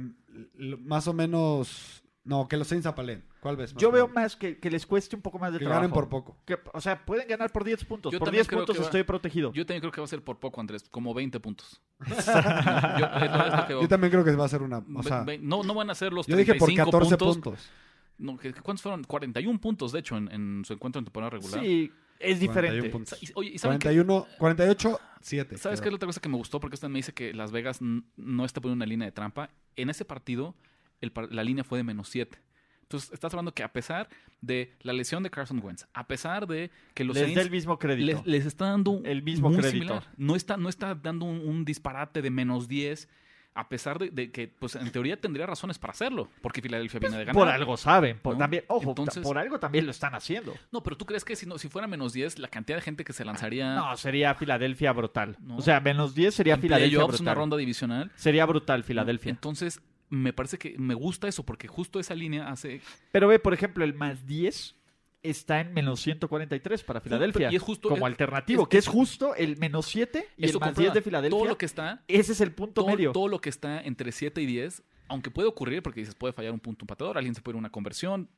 [0.55, 2.04] más o menos...
[2.25, 3.23] No, que los Saints apaleen.
[3.41, 3.75] ¿Cuál ves?
[3.75, 5.83] más Yo veo más que, que les cueste un poco más de Que trabajo.
[5.83, 6.39] ganen por poco.
[6.47, 8.13] Que, o sea, pueden ganar por 10 puntos.
[8.13, 9.53] Yo por también 10 creo puntos que va- estoy protegido.
[9.53, 11.83] Yo también creo que va a ser por poco, Andrés, como 20 puntos.
[12.07, 13.83] Yo- es lo- es lo que veo.
[13.83, 14.83] Yo también creo que va a ser una...
[14.95, 17.37] O sea, Ve- no, no van a ser los yo dije por 35 14 puntos.
[17.37, 17.71] puntos.
[18.17, 19.05] No, ¿qué- ¿Cuántos fueron?
[19.05, 21.61] 41 puntos, de hecho, en, en su encuentro en temporada regular.
[21.61, 22.89] Sí, es 41 diferente.
[22.91, 23.23] puntos.
[23.23, 23.89] Y- Oye, ¿y saben qué?
[23.89, 25.59] 41, 48, 7.
[25.59, 26.59] ¿Sabes qué es la otra cosa que me gustó?
[26.59, 29.51] Porque usted me dice que Las Vegas n- no está poniendo una línea de trampa.
[29.77, 30.55] En ese partido,
[31.01, 32.39] el la línea fue de menos 7.
[32.83, 34.09] Entonces, estás hablando que a pesar
[34.41, 37.51] de la lesión de Carson Wentz, a pesar de que los Les da el Saints
[37.51, 38.07] mismo crédito.
[38.07, 39.73] les, les está dando un- El mismo muy crédito.
[39.85, 40.05] similar.
[40.17, 43.09] No está, no está dando un, un disparate de menos 10,
[43.57, 47.17] a pesar de, de que, pues en teoría tendría razones para hacerlo, porque Filadelfia viene
[47.17, 47.35] de ganar.
[47.41, 48.19] Por algo saben.
[48.19, 48.41] Por, ¿No?
[48.41, 50.55] también, ojo, Entonces- por algo también lo están haciendo.
[50.71, 53.05] No, pero tú crees que si, no, si fuera menos 10, la cantidad de gente
[53.05, 55.37] que se lanzaría No, sería Filadelfia brutal.
[55.41, 55.57] No.
[55.57, 57.23] O sea, menos 10 sería Filadelfia playoffs, brutal.
[57.25, 58.11] una ronda divisional.
[58.17, 59.31] Sería brutal Filadelfia.
[59.31, 62.81] Entonces, me parece que me gusta eso, porque justo esa línea hace...
[63.13, 64.77] Pero ve, por ejemplo, el más 10
[65.23, 67.51] está en menos 143 para Filadelfia.
[67.51, 70.59] y es justo- como es- alternativo, es- que es justo el menos 7 y Eso
[70.59, 71.39] el más comprueba 10 de Filadelfia.
[71.39, 72.05] Todo lo que está...
[72.09, 73.13] Ese es el punto Todo, medio.
[73.13, 76.53] todo lo que está entre 7 y 10, aunque puede ocurrir, porque dices, puede fallar
[76.53, 78.29] un punto empatador, alguien se puede ir a una conversión,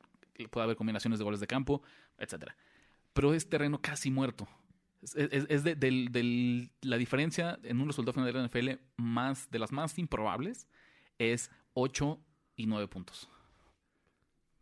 [0.49, 1.81] puede haber combinaciones de goles de campo,
[2.17, 2.55] etcétera.
[3.13, 4.47] Pero es terreno casi muerto.
[5.01, 9.59] Es, es- es de, la diferencia en un resultado final de la NFL más, de
[9.59, 10.67] las más improbables
[11.19, 12.19] es 8
[12.55, 13.29] y 9 puntos.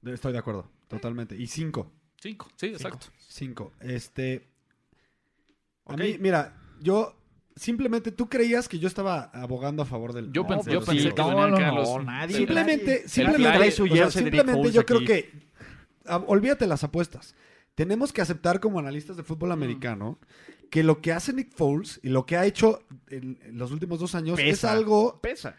[0.04, 1.36] Estoy de acuerdo, totalmente.
[1.36, 1.92] Y 5.
[2.22, 3.08] 5, sí, exacto.
[3.28, 3.72] 5.
[3.82, 4.48] Este.
[5.86, 6.00] A Ok.
[6.00, 7.16] mí, mira, yo
[7.56, 10.32] simplemente tú creías que yo estaba abogando a favor del.
[10.32, 12.06] Yo No, pensé, yo sí, pensé que no, venían no, acá no, los...
[12.06, 12.38] nadie.
[12.38, 15.06] Simplemente, Nadie- simplemente, o sea, simplemente yo creo aquí.
[15.08, 15.32] que
[16.06, 17.36] ah, olvídate las apuestas.
[17.76, 20.18] Tenemos que aceptar como analistas de fútbol americano
[20.72, 22.80] que lo que hace Nick Foles y lo que ha hecho
[23.10, 25.56] en, en los últimos dos años es algo Pesa.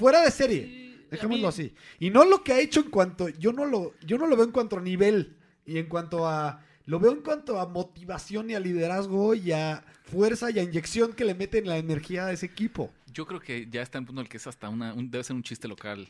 [0.00, 1.06] Fuera de serie.
[1.10, 1.72] Dejémoslo así.
[1.98, 4.46] Y no lo que ha hecho en cuanto yo no lo yo no lo veo
[4.46, 5.36] en cuanto a nivel
[5.66, 9.84] y en cuanto a lo veo en cuanto a motivación y a liderazgo y a
[10.04, 12.92] fuerza y a inyección que le meten la energía a ese equipo.
[13.12, 14.94] Yo creo que ya está en punto en el que es hasta una...
[14.94, 16.08] un- debe ser un chiste local.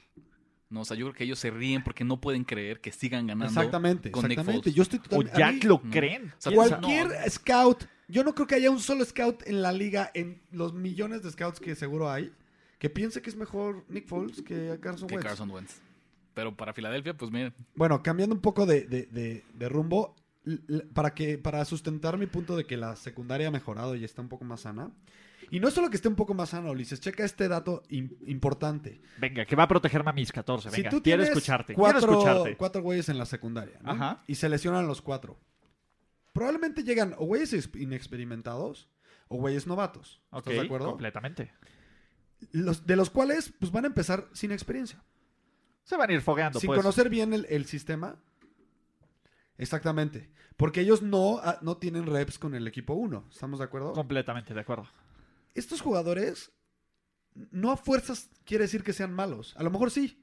[0.70, 3.26] No, o sea, yo creo que ellos se ríen porque no pueden creer que sigan
[3.26, 4.72] ganando Exactamente, con exactamente.
[4.72, 5.90] Yo estoy O totalmente ya mí- lo no.
[5.90, 6.32] creen.
[6.54, 7.14] Cualquier No.
[7.30, 11.22] scout, yo no creo que haya un solo scout en la liga, en los millones
[11.22, 12.32] de scouts que seguro hay,
[12.80, 15.28] que piense que es mejor Nick Foles que Carson que Wentz.
[15.28, 15.80] Carson Wentz.
[16.34, 20.16] Pero para Filadelfia, pues miren, Bueno, cambiando un poco de, de- de- de rumbo,
[20.94, 24.28] para, que, para sustentar mi punto de que la secundaria ha mejorado y está un
[24.28, 24.90] poco más sana.
[25.50, 28.16] Y no es solo que esté un poco más sana, Ulises, checa este dato im-
[28.26, 29.02] importante.
[29.18, 30.70] Venga, que va a protegerme a mis 14.
[30.70, 31.74] Venga, si tú quiero tienes escucharte.
[31.74, 32.56] Cuatro, quiero escucharte.
[32.56, 33.90] cuatro güeyes en la secundaria ¿no?
[33.90, 34.22] Ajá.
[34.28, 35.38] y se lesionan los cuatro,
[36.32, 38.88] probablemente llegan o güeyes ex- inexperimentados
[39.28, 40.22] o güeyes novatos.
[40.30, 40.88] Ok, ¿Estás de acuerdo?
[40.90, 41.52] completamente.
[42.52, 45.02] Los, de los cuales pues van a empezar sin experiencia.
[45.84, 46.78] Se van a ir fogueando, sin pues.
[46.78, 48.18] conocer bien el, el sistema.
[49.58, 50.30] Exactamente.
[50.56, 53.28] Porque ellos no, ah, no tienen reps con el equipo 1.
[53.30, 53.92] ¿Estamos de acuerdo?
[53.92, 54.86] Completamente de acuerdo.
[55.54, 56.52] Estos jugadores
[57.50, 59.54] no a fuerzas quiere decir que sean malos.
[59.56, 60.22] A lo mejor sí.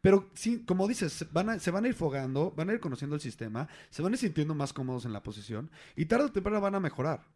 [0.00, 3.16] Pero sí, como dices, van, a, se van a ir fogando, van a ir conociendo
[3.16, 6.32] el sistema, se van a ir sintiendo más cómodos en la posición y tarde o
[6.32, 7.26] temprano van a mejorar.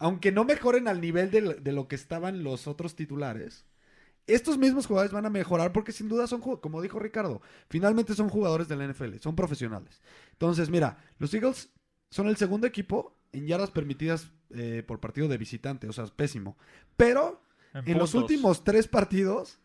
[0.00, 3.64] Aunque no mejoren al nivel de, lo- de lo que estaban los otros titulares,
[4.26, 8.28] estos mismos jugadores van a mejorar porque sin duda son, como dijo Ricardo, finalmente son
[8.28, 10.00] jugadores de la NFL, son profesionales.
[10.32, 11.70] Entonces, mira, los Eagles
[12.10, 16.10] son el segundo equipo en yardas permitidas eh, por partido de visitante, o sea, es
[16.10, 16.56] pésimo.
[16.96, 17.42] Pero
[17.74, 19.60] en los últimos tres partidos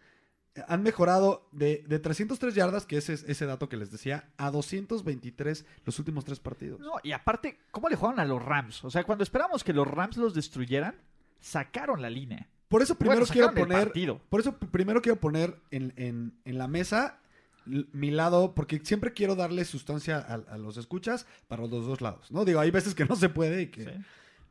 [0.67, 4.51] han mejorado de, de 303 yardas, que ese es ese dato que les decía, a
[4.51, 6.79] 223 los últimos tres partidos.
[6.79, 8.83] No, y aparte, ¿cómo le jugaron a los Rams?
[8.85, 10.95] O sea, cuando esperamos que los Rams los destruyeran,
[11.39, 12.47] sacaron la línea.
[12.67, 16.67] Por eso primero Bueno, quiero poner, por eso primero quiero poner en, en- en la
[16.67, 17.19] mesa
[17.65, 22.31] mi lado, porque siempre quiero darle sustancia a, a los escuchas para los dos lados,
[22.31, 22.45] ¿no?
[22.45, 23.83] Digo, hay veces que no se puede y que...
[23.85, 23.89] ¿sí?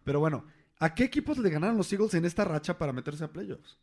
[0.04, 0.44] Pero bueno,
[0.80, 3.78] ¿a qué equipos le ganaron los Eagles en esta racha para meterse a playoffs?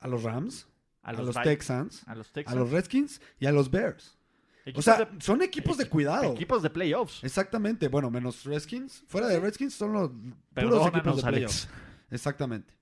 [0.00, 0.66] ¿A los Rams?
[1.02, 2.02] ¿A los, Texans?
[2.06, 2.58] A los ¿A Texans.
[2.58, 3.20] los Redskins?
[3.38, 4.16] ¿Y a los Bears?
[4.74, 6.32] O sea, de- son equipos de cuidado.
[6.34, 7.24] Equipos de playoffs.
[7.24, 7.88] Exactamente.
[7.88, 9.02] Bueno, menos Redskins.
[9.08, 10.10] Fuera de Redskins son los
[10.54, 11.66] puros equipos de Alex.
[11.66, 11.68] playoffs.
[12.10, 12.74] Exactamente.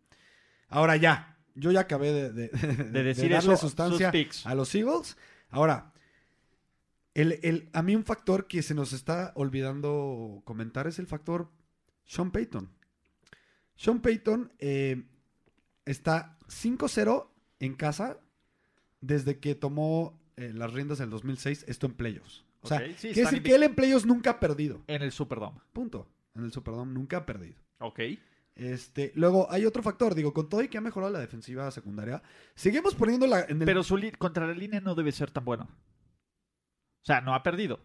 [0.68, 1.36] Ahora ya.
[1.54, 4.12] Yo ya acabé de, de- de decir darle eso, sustancia
[4.44, 5.16] a los Eagles.
[5.50, 5.92] Ahora,
[7.14, 11.50] el, el- a mí un factor que se nos está olvidando comentar es el factor
[12.04, 12.70] Sean Payton.
[13.76, 15.04] Sean Payton eh,
[15.84, 17.28] está 5-0
[17.60, 18.18] en casa
[19.00, 22.44] desde que tomó eh, las riendas del 2006, esto en playoffs.
[22.60, 24.82] O sea, Ok, sí, quiere decir que él en playoffs nunca ha perdido.
[24.86, 25.60] En el Superdome.
[25.72, 26.08] Punto.
[26.34, 27.56] En el Superdome nunca ha perdido.
[27.78, 28.00] Ok.
[28.56, 32.22] Este, luego hay otro factor, digo, con todo y que ha mejorado la defensiva secundaria,
[32.56, 35.64] seguimos poniéndola en el Pero su contra la línea no debe ser tan bueno.
[35.64, 37.80] O sea, no ha perdido.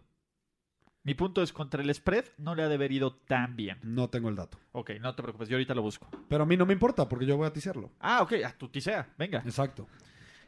[1.04, 3.78] Mi punto es, contra el spread no le ha de haber ido tan bien.
[3.82, 4.58] No tengo el dato.
[4.72, 6.08] Ok, no te preocupes, yo ahorita lo busco.
[6.28, 7.90] Pero a mí no me importa porque yo voy a tisearlo.
[8.00, 9.40] Ah, ok, a tu tisea, venga.
[9.44, 9.86] Exacto.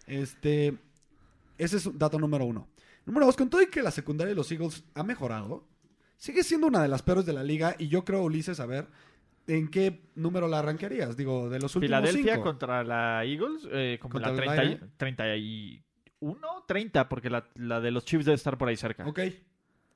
[0.07, 0.77] Este,
[1.59, 2.69] ese es dato número uno.
[3.05, 5.65] Número dos, con todo y que la secundaria de los Eagles ha mejorado,
[6.17, 8.87] sigue siendo una de las peores de la liga y yo creo, Ulises, a ver,
[9.47, 11.17] ¿en qué número la arrancarías?
[11.19, 12.45] Digo, de los últimos Filadelfia cinco.
[12.45, 14.87] contra la Eagles, eh, como ¿Contra la el 30 y- aire?
[14.97, 19.07] 31, 30, porque la, la de los Chiefs debe estar por ahí cerca.
[19.07, 19.21] Ok.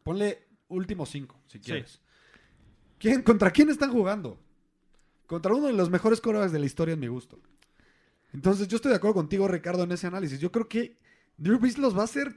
[0.02, 2.00] Ponle últimos cinco, si quieres.
[2.98, 4.38] ¿Quién, ¿Contra quién están jugando?
[5.26, 7.38] Contra uno de los mejores corebacks de la historia en mi gusto.
[8.32, 10.40] Entonces, yo estoy de acuerdo contigo, Ricardo, en ese análisis.
[10.40, 10.98] Yo creo que
[11.36, 12.36] Drew Brees los va a hacer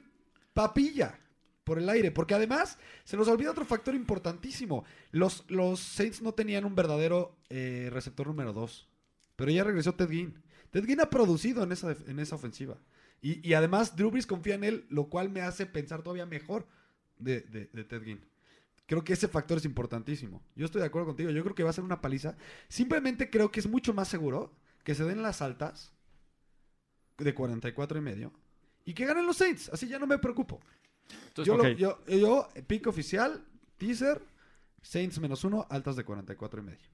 [0.53, 1.19] papilla
[1.63, 2.11] por el aire.
[2.11, 4.85] Porque además, se nos olvida otro factor importantísimo.
[5.11, 8.87] Los, los Saints no tenían un verdadero eh, receptor número dos.
[9.35, 10.41] Pero ya regresó Ted Ginn.
[10.71, 12.77] Ted Ginn ha producido en esa, en esa ofensiva.
[13.21, 16.67] Y, y además, Drew Brees confía en él, lo cual me hace pensar todavía mejor
[17.17, 18.23] de, de, de Ted Ginn.
[18.85, 20.41] Creo que ese factor es importantísimo.
[20.55, 21.29] Yo estoy de acuerdo contigo.
[21.31, 22.35] Yo creo que va a ser una paliza.
[22.67, 24.53] Simplemente creo que es mucho más seguro
[24.83, 25.93] que se den las altas
[27.17, 28.33] de 44 y medio
[28.85, 29.69] y que ganen los Saints.
[29.69, 30.59] Así ya no me preocupo.
[31.27, 31.77] Entonces, Yo, lo- ok.
[31.77, 33.45] yo, yo, pick oficial,
[33.77, 34.21] teaser,
[34.81, 36.89] Saints menos uno, altas de 44 y medio.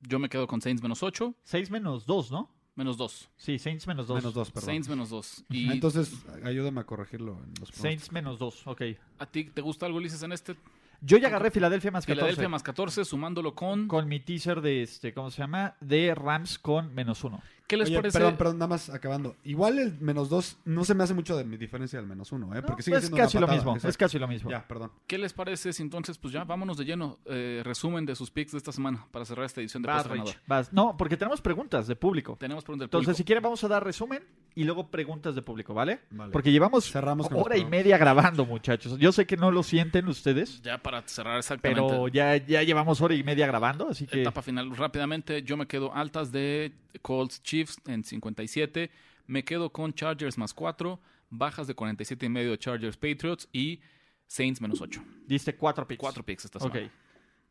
[0.00, 2.54] yo me quedo con Saints menos 8, 6 menos 2, ¿no?
[2.76, 3.28] Menos 2.
[3.36, 4.16] Sí, Saints menos 2.
[4.18, 4.66] Menos dos, perdón.
[4.66, 5.36] Saints menos 2.
[5.40, 6.12] Ah, Y Entonces,
[6.44, 8.82] ayúdame a corregirlo en los Saints menos 2, ok.
[9.18, 10.56] a ti te gusta algo, Ulises, en este.
[11.02, 12.20] Yo ya agarré Filadelfia más 14.
[12.20, 13.86] Filadelfia más 14, sumándolo con...
[13.86, 15.76] Con mi teaser de este, ¿cómo se llama?
[15.80, 17.42] De Rams con menos uno.
[17.66, 18.18] ¿Qué les Oye, parece?
[18.18, 19.34] Perdón, perdón, nada más acabando.
[19.44, 22.54] Igual el menos dos no se me hace mucho de mi diferencia del menos uno,
[22.54, 22.62] ¿eh?
[22.62, 24.50] Porque No, sigue es siendo casi una lo patada, mismo, es casi lo mismo.
[24.50, 24.92] Ya, perdón.
[25.06, 27.18] ¿Qué les parece si entonces, pues ya, vámonos de lleno?
[27.26, 30.38] Eh, resumen de sus picks de esta semana para cerrar esta edición de Vas, Rich,
[30.46, 30.72] vas.
[30.72, 32.36] No, porque tenemos preguntas de público.
[32.38, 33.26] Tenemos preguntas del Entonces, si público.
[33.26, 34.22] quieren, vamos a dar resumen
[34.54, 36.00] y luego preguntas de público, ¿vale?
[36.10, 36.32] Vale.
[36.32, 38.96] Porque llevamos Cerramos hora y media grabando, muchachos.
[38.98, 41.82] Yo sé que no lo sienten ustedes, Ya para cerrar exactamente.
[41.82, 44.20] pero ya, ya llevamos hora y media grabando, así que...
[44.22, 44.74] Etapa final.
[44.76, 46.72] Rápidamente, yo me quedo altas de
[47.02, 47.55] Colts Chiefs
[47.86, 48.90] en 57.
[49.26, 51.00] Me quedo con Chargers más 4.
[51.30, 53.48] Bajas de 47 y medio Chargers Patriots.
[53.52, 53.80] Y
[54.26, 55.02] Saints menos 8.
[55.26, 56.00] Diste cuatro picks.
[56.00, 56.72] 4 picks esta Ok.
[56.72, 56.92] semana.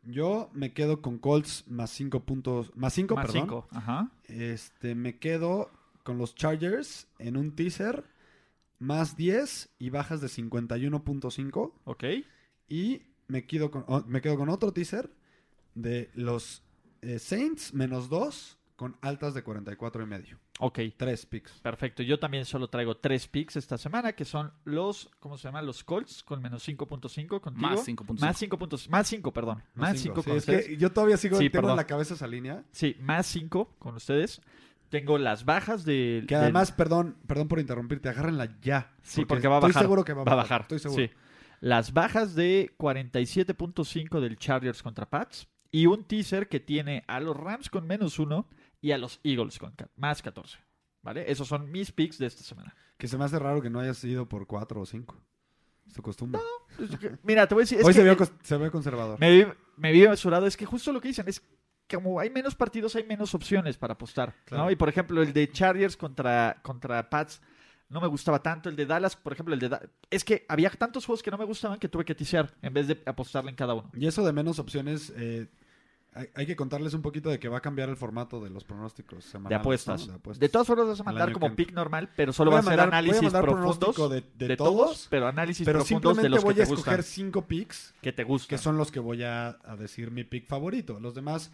[0.03, 2.71] Yo me quedo con Colts más cinco puntos.
[2.75, 3.41] Más cinco, Más perdón.
[3.41, 3.67] cinco.
[3.71, 4.11] Ajá.
[4.25, 5.71] Este, me quedo
[6.03, 8.03] con los Chargers en un teaser
[8.77, 11.73] más 10 y bajas de 51.5.
[11.85, 12.03] Ok.
[12.67, 15.09] Y me quedo con, oh, me quedo con otro teaser
[15.73, 16.61] de los
[17.01, 20.39] eh, Saints menos 2 con altas de 44 y medio.
[20.59, 20.79] Ok.
[20.97, 21.59] Tres picks.
[21.61, 22.03] Perfecto.
[22.03, 25.61] Yo también solo traigo tres picks esta semana, que son los, ¿cómo se llama?
[25.61, 27.67] Los Colts con menos 5.5 contigo.
[27.67, 28.19] Más 5.5.
[28.19, 28.89] Más 5 puntos.
[28.89, 29.63] Más 5, perdón.
[29.75, 30.67] Más 5 Sí, con es ustedes.
[30.67, 31.71] que yo todavía sigo Sí, tengo perdón.
[31.71, 32.63] en la cabeza esa línea.
[32.71, 34.41] Sí, más 5 con ustedes.
[34.89, 36.23] Tengo las bajas de...
[36.27, 38.93] Que además, perdón, perdón por interrumpirte, agárrenla ya.
[39.01, 39.71] Sí, porque, va a bajar.
[39.71, 40.61] Estoy seguro que va a bajar.
[40.61, 41.03] Estoy seguro.
[41.03, 41.11] Sí.
[41.59, 45.47] Las bajas de 47.5 del Chargers contra Pats.
[45.71, 48.47] Y un teaser que tiene a los Rams con menos 1
[48.85, 50.59] y a los Eagles con más 14.
[51.01, 51.31] ¿Vale?
[51.31, 52.75] Esos son mis picks de esta semana.
[52.97, 55.23] Que se me hace raro que no hayas ido por 4 o 5.
[55.87, 56.41] Es tu costumbre.
[57.23, 57.79] Mira, te voy a decir...
[57.79, 59.19] es Hoy se, vio, se conservador.
[59.19, 59.45] me, vi,
[59.77, 60.45] me vi mesurado.
[60.47, 61.41] Es que justo lo que dicen es
[61.91, 64.33] como hay menos partidos, hay menos opciones para apostar.
[64.51, 64.69] ¿no?
[64.71, 67.41] Y por ejemplo, el de Chargers contra, contra Pats
[67.89, 68.69] no me gustaba tanto.
[68.69, 71.37] El de Dallas, por ejemplo, el de Da- Es que había tantos juegos que no
[71.37, 73.91] me gustaban que tuve que tisear en vez de apostarle en cada uno.
[73.95, 75.47] Y eso de menos opciones, eh,
[76.15, 78.63] hay, hay que contarles un poquito de que va a cambiar el formato de los
[78.63, 79.49] pronósticos semanales.
[79.49, 80.01] De apuestas.
[80.07, 80.13] ¿no?
[80.13, 80.39] De apuestas.
[80.39, 82.73] De todas formas vas a mandar como pick normal, pero solo Voy va a ser
[82.73, 86.29] voy a análisis mandar profundos de- de todos, todos, pero análisis Pero profundos de simplemente
[86.35, 88.49] los voy a escoger 5 picks que te gustan.
[88.49, 90.99] que son los que voy a, a decir mi pick favorito.
[90.99, 91.51] Los demás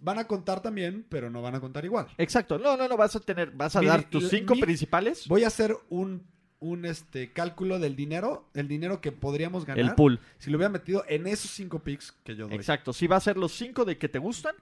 [0.00, 2.06] van a contar también, pero no van a contar igual.
[2.18, 2.58] Exacto.
[2.58, 5.44] No, no, no, vas a tener, vas a Mi- dar tus cinco mi- principales, Voy
[5.44, 6.24] a hacer un,
[6.60, 10.20] un este, cálculo del dinero, el dinero que podríamos ganar el pool.
[10.38, 12.56] si lo hubiera metido en esos 5 picks que yo doy.
[12.56, 12.92] Exacto.
[12.92, 14.54] Sí va a ser los cinco de que te gustan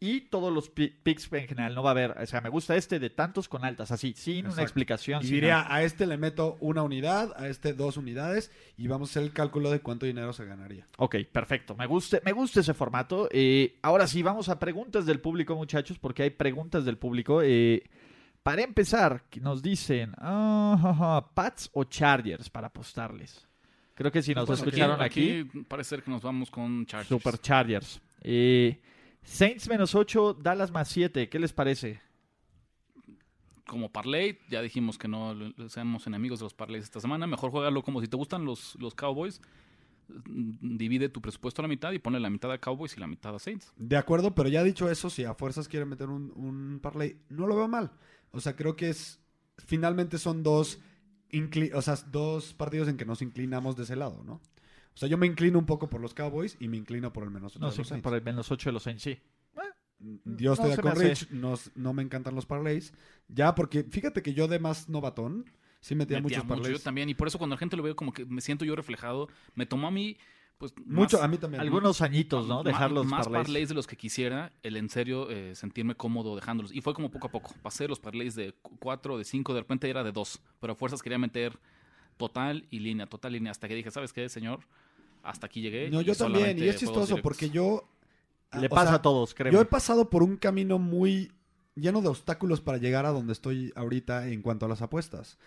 [0.00, 1.74] y todos los pi- picks en general.
[1.76, 4.46] No va a haber, o sea, me gusta este de tantos con altas, así, sin
[4.48, 5.22] una explicación.
[5.24, 5.74] Y diría, nada.
[5.76, 9.32] a este le meto una unidad, a este dos unidades, y vamos a hacer el
[9.32, 10.88] cálculo de cuánto dinero se ganaría.
[10.98, 11.76] Ok, perfecto.
[11.76, 13.28] Me gusta, me gusta ese formato.
[13.30, 17.40] Eh, ahora sí, vamos a preguntas del público, muchachos, porque hay preguntas del público.
[17.42, 17.84] Eh,
[18.42, 23.46] para empezar, nos dicen, ah, ja, ja, Pats o Chargers para apostarles.
[23.94, 27.08] Creo que si nos Bueno, escucharon aquí, parece ser que nos vamos con Chargers.
[27.08, 28.00] Super Chargers.
[28.22, 28.80] Eh,
[29.22, 31.28] Saints menos 8, Dallas más 7.
[31.28, 32.00] ¿Qué les parece?
[33.66, 35.34] Como parlay, ya dijimos que no
[35.68, 37.26] seamos enemigos de los parlays esta semana.
[37.26, 39.40] Mejor juégalo como si te gustan los, los Cowboys.
[40.08, 43.06] mm, Divide tu presupuesto a la mitad y ponle la mitad a Cowboys y la
[43.06, 43.72] mitad a Saints.
[43.76, 47.46] De acuerdo, pero ya dicho eso, si a fuerzas quieren meter un, un parlay, no
[47.46, 47.92] lo veo mal.
[48.32, 49.20] O sea, creo que es.
[49.58, 50.80] Finalmente son dos,
[51.30, 54.34] incli- o sea, dos partidos en que nos inclinamos de ese lado, ¿no?
[54.34, 57.30] O sea, yo me inclino un poco por los Cowboys y me inclino por el
[57.30, 58.02] menos ocho No de sé, los Saints.
[58.02, 59.18] por el menos 8 de los Saints, sí.
[60.24, 61.24] Yo estoy no de se me acuerdo, hace.
[61.26, 61.30] Rich.
[61.30, 62.92] No, no me encantan los parlays.
[63.28, 65.44] Ya, porque fíjate que yo de más novatón,
[65.80, 66.78] sí metía, Metía muchos mucho, parlays.
[66.78, 67.08] yo también.
[67.08, 69.28] Y por eso cuando la gente lo veo, como que me siento yo reflejado.
[69.54, 70.18] Me tomó a mí,
[70.70, 70.86] pues.
[70.86, 71.60] Mucho, más- a mí también.
[71.60, 72.58] Algunos añitos, ¿no?
[72.58, 73.46] ma- Dejar los más parlays.
[73.46, 76.72] parlays de los que quisiera, el en serio eh, sentirme cómodo dejándolos.
[76.72, 77.52] Y fue como poco a poco.
[77.62, 80.40] Pasé los parlays de 4, de 5, de repente era de 2.
[80.60, 81.58] Pero a fuerzas quería meter
[82.16, 83.50] total y línea, total línea.
[83.50, 84.60] Hasta que dije, ¿sabes qué, señor?
[85.24, 85.90] Hasta aquí llegué.
[85.90, 86.58] No, yo también.
[86.58, 87.88] Y es chistoso porque yo.
[88.52, 89.52] Le o pasa sea, a todos, creo.
[89.52, 91.32] Yo he pasado por un camino muy
[91.74, 95.38] lleno de obstáculos para llegar a donde estoy ahorita en cuanto a las apuestas.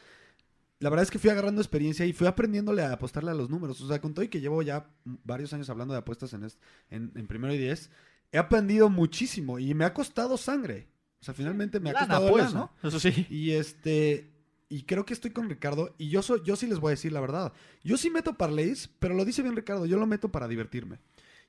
[0.86, 3.82] La verdad es que fui agarrando experiencia y fui aprendiéndole a apostarle a los números.
[3.82, 4.88] O sea, con todo y que llevo ya
[5.24, 7.90] varios años hablando de apuestas en, est- en, en primero y diez,
[8.32, 10.88] he aprendido muchísimo y me ha costado sangre.
[11.20, 12.72] O sea, finalmente me ha Lana, costado pues, lana.
[12.84, 12.88] ¿no?
[12.88, 13.26] Eso sí.
[13.32, 14.32] Y este.
[14.70, 15.96] Y creo que estoy con Ricardo.
[15.98, 17.52] Y yo soy, yo sí les voy a decir la verdad.
[17.84, 19.88] Yo sí meto parlays, pero lo dice bien Ricardo.
[19.88, 21.00] Yo lo meto para divertirme.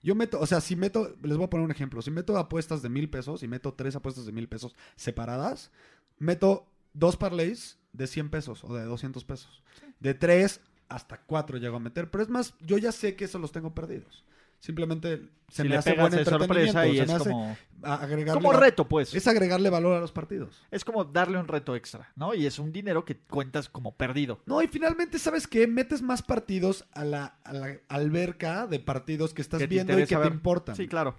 [0.02, 2.00] Yo meto, o sea, si meto, les voy a poner un ejemplo.
[2.00, 5.72] Si meto apuestas de mil pesos y meto tres apuestas de mil pesos separadas,
[6.18, 9.62] meto dos parlays de 100 pesos o de 200 pesos.
[10.00, 12.10] De tres hasta cuatro llego a meter.
[12.10, 14.24] Pero es más, yo ya sé que esos los tengo perdidos.
[14.60, 15.18] Simplemente
[15.48, 16.92] se si me le hace pegas buen de sorpresa entretenimiento.
[16.92, 19.14] y se es me hace como, a- agregarle como reto, pues.
[19.14, 20.62] Es agregarle valor a los partidos.
[20.70, 22.34] Es como darle un reto extra, ¿no?
[22.34, 24.40] Y es un dinero que cuentas como perdido.
[24.46, 25.66] No, y finalmente, ¿sabes qué?
[25.66, 30.16] Metes más partidos a la, a la alberca de partidos que estás viendo y que
[30.16, 30.74] te importan.
[30.74, 31.16] Sí, claro.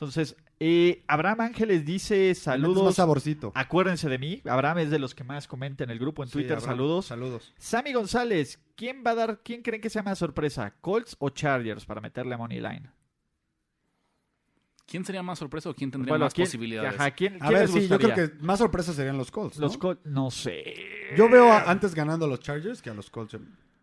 [0.00, 2.94] Entonces, eh, Abraham Ángeles dice metes más saludos.
[2.94, 3.50] saborcito.
[3.56, 4.40] Acuérdense de mí.
[4.48, 6.52] Abraham es de los que más comenta en el grupo en Sí, Twitter.
[6.58, 7.06] Abraham, saludos.
[7.06, 7.52] Saludos.
[7.58, 10.72] Sammy González, ¿quién va a dar, quién creen que sea más sorpresa?
[10.80, 12.90] ¿Colts o Chargers para meterle a Money Line?
[14.86, 16.94] ¿Quién sería más sorpresa o quién tendría Bueno, más ¿quién- posibilidades?
[16.94, 19.58] Ajá, ¿quién, A quién ver, les sí, yo creo que más sorpresas serían los Colts.
[19.58, 19.66] ¿no?
[19.66, 20.62] Los Colts, no sé.
[21.16, 23.36] Yo veo a- antes ganando a los Chargers que a los Colts.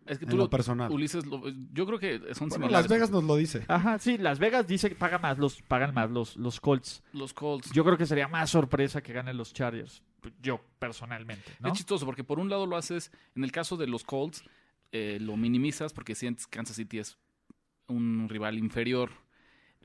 [0.06, 0.90] En- Es que en tú lo lo, personal.
[0.90, 1.42] Ulises, lo-
[1.72, 2.72] yo creo que son Bueno, similares.
[2.72, 3.64] Las Vegas nos lo dice.
[3.68, 7.02] Ajá, sí, Las Vegas dice que paga más, los, pagan más los, los Colts.
[7.12, 7.70] Los Colts.
[7.72, 10.02] Yo creo que sería más sorpresa que ganen los Chargers.
[10.42, 11.68] Yo, personalmente, ¿no?
[11.68, 14.42] Es chistoso porque por un lado lo haces, en el caso de los Colts,
[14.92, 17.18] eh, lo minimizas porque sientes que Kansas City es
[17.88, 19.10] un rival inferior.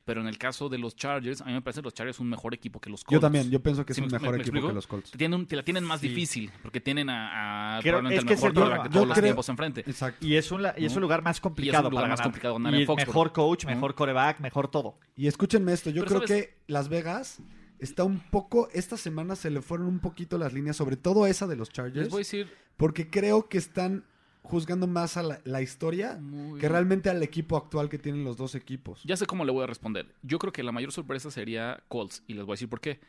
[0.03, 2.25] Pero en el caso de los Chargers, a mí me parece que los Chargers son
[2.25, 3.13] un mejor equipo que los Colts.
[3.13, 4.67] Yo también, yo pienso que es ¿Sí un me- mejor me- me equipo explico?
[4.69, 5.11] que los Colts.
[5.11, 6.07] Te, tienen un- te la tienen más Sí.
[6.09, 8.93] difícil porque tienen a, a Creo- probablemente es el que es mejor el quarterback de
[8.93, 9.81] todos los creo- tiempos enfrente.
[9.85, 10.25] Exacto.
[10.25, 12.25] Y es un, y es un lugar más complicado lugar para más ganar.
[12.31, 13.07] complicado ganar y en Foxborough.
[13.07, 14.97] mejor coach, mejor coreback, mejor todo.
[15.15, 16.45] Y escúchenme esto, yo Pero creo ¿sabes?
[16.47, 17.39] que Las Vegas
[17.77, 21.45] está un poco, esta semana se le fueron un poquito las líneas, sobre todo esa
[21.45, 24.03] de los Les Chargers, voy a decir porque creo que están
[24.43, 28.37] juzgando más a la, la historia muy- que realmente al equipo actual que tienen los
[28.37, 29.01] dos equipos.
[29.03, 30.13] Ya sé cómo le voy a responder.
[30.23, 32.99] Yo creo que la mayor sorpresa sería Colts y les voy a decir por qué.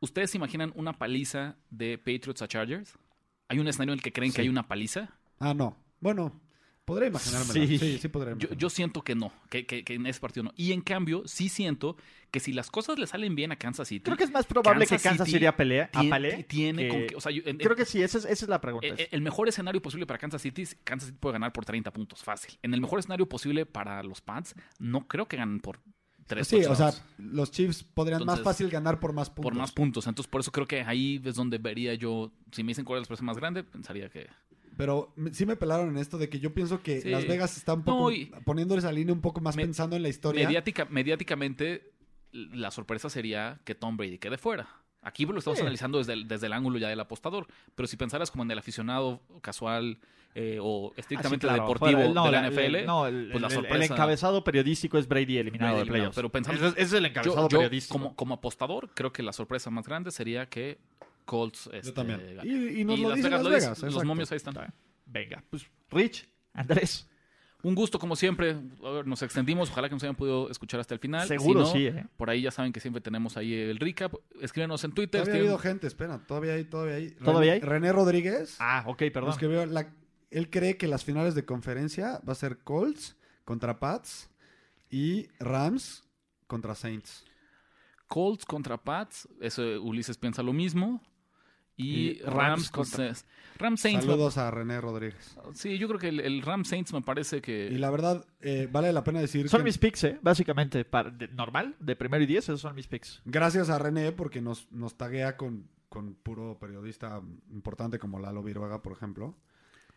[0.00, 2.96] ¿Ustedes se imaginan una paliza de Patriots a Chargers?
[3.48, 4.36] ¿Hay un escenario en el que creen Sí.
[4.36, 5.10] que hay una paliza?
[5.40, 5.76] Ah, no.
[6.00, 6.40] Bueno,
[6.88, 7.52] podría imaginármelo.
[7.52, 7.78] Sí.
[7.78, 10.52] Sí, sí, podría Yo, siento que no, que, que- que en ese partido no.
[10.56, 11.96] Y en cambio, sí siento
[12.30, 14.86] que si las cosas le salen bien a Kansas City, Creo que es más probable
[14.86, 15.84] Kansas que Kansas City City a pelea.
[15.92, 18.24] A tiene, pale tiene que- con o sea, yo- en- Creo que sí, esa es,
[18.24, 18.86] esa es la pregunta.
[18.88, 21.64] Eh, eh, El mejor escenario posible para Kansas City, es- Kansas City puede ganar por
[21.64, 22.58] 30 puntos, fácil.
[22.62, 25.78] En el mejor escenario posible para los Pats, no creo que ganen por
[26.26, 29.42] 3 Sí, o sea, los Chiefs podrían más fácil ganar por más puntos.
[29.44, 30.06] por más puntos.
[30.06, 33.02] Entonces, por eso creo que ahí es donde vería yo, si me dicen cuál es
[33.02, 34.26] la sorpresa más grande, pensaría que...
[34.78, 37.10] Pero sí me pelaron en esto de que yo pienso que Sí.
[37.10, 40.02] Las Vegas está un poco No, poniendo esa línea un poco más Me- pensando en
[40.02, 40.46] la historia.
[40.46, 41.92] Mediática, mediáticamente,
[42.32, 44.68] la sorpresa sería que Tom Brady quede fuera.
[45.02, 45.62] Aquí lo estamos Sí.
[45.62, 47.46] analizando desde el, desde el ángulo ya del apostador.
[47.74, 49.98] Pero si pensaras como en el aficionado casual
[50.34, 53.28] eh, o estrictamente Ah, sí, claro, deportivo fuera- no, de la el- NFL, no, el,
[53.32, 53.94] pues la el- el sorpresa...
[53.94, 56.16] encabezado periodístico es Brady eliminado Brady de eliminado, playoffs.
[56.16, 57.92] pero pensando- Ese es, ese es el Yo- encabezado yo, periodístico.
[57.98, 60.78] como, como apostador, creo que la sorpresa más grande sería que
[61.28, 61.66] Colts.
[61.66, 62.36] Yo este, también.
[62.36, 62.48] gane.
[62.48, 63.92] Y, y nos lo Las dicen Vegas Las.
[63.94, 64.54] Los momios ahí están.
[65.04, 67.06] Venga, pues Rich, Andrés.
[67.62, 68.56] Un gusto, como siempre.
[68.84, 69.70] A ver, nos extendimos.
[69.70, 71.26] Ojalá que nos hayan podido escuchar hasta el final.
[71.26, 72.06] Seguro Si no, sí, ¿eh?
[72.16, 74.14] Por ahí ya saben que siempre tenemos ahí el recap.
[74.40, 75.20] Escríbenos en Twitter.
[75.22, 77.10] Todavía ha habido gente, espera, todavía hay, todavía hay.
[77.10, 77.60] ¿Todavía hay?
[77.60, 78.56] René, Rodríguez.
[78.60, 79.26] Ah, ok, perdón.
[79.26, 79.92] Los que veo, la-
[80.30, 84.30] él cree que las finales de conferencia va a ser Colts contra Pats
[84.88, 86.04] y Rams
[86.46, 87.24] contra Saints.
[88.06, 89.28] Colts contra Pats.
[89.40, 91.02] Eso Ulises piensa lo mismo.
[91.78, 93.12] Y, Y Rams, Rams contra...
[93.56, 94.04] Rams Saints.
[94.04, 95.36] Saludos a René Rodríguez.
[95.54, 97.68] Sí, yo creo que el, el Rams Saints me parece que...
[97.72, 100.18] Y la verdad, eh, vale la pena decir Son que mis picks, ¿eh?
[100.22, 103.20] Básicamente, para, de- normal, de primero y diez, esos son mis picks.
[103.24, 108.80] gracias a René porque nos, nos taguea con, con puro periodista importante como Lalo Viruega,
[108.82, 109.34] por ejemplo.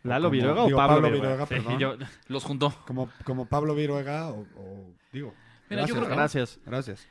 [0.04, 1.46] ¿Lalo como- Viruega o digo, Pablo, Pablo Viruega?
[1.46, 1.46] Viruega,
[1.78, 1.80] perdón.
[1.80, 2.74] Yo- Los juntó.
[2.88, 5.36] Como, como Pablo Viruega o, o- digo.
[5.72, 6.16] Mira, yo gracias, creo que- ¿no?
[6.16, 6.60] Gracias.
[6.66, 7.08] Gracias.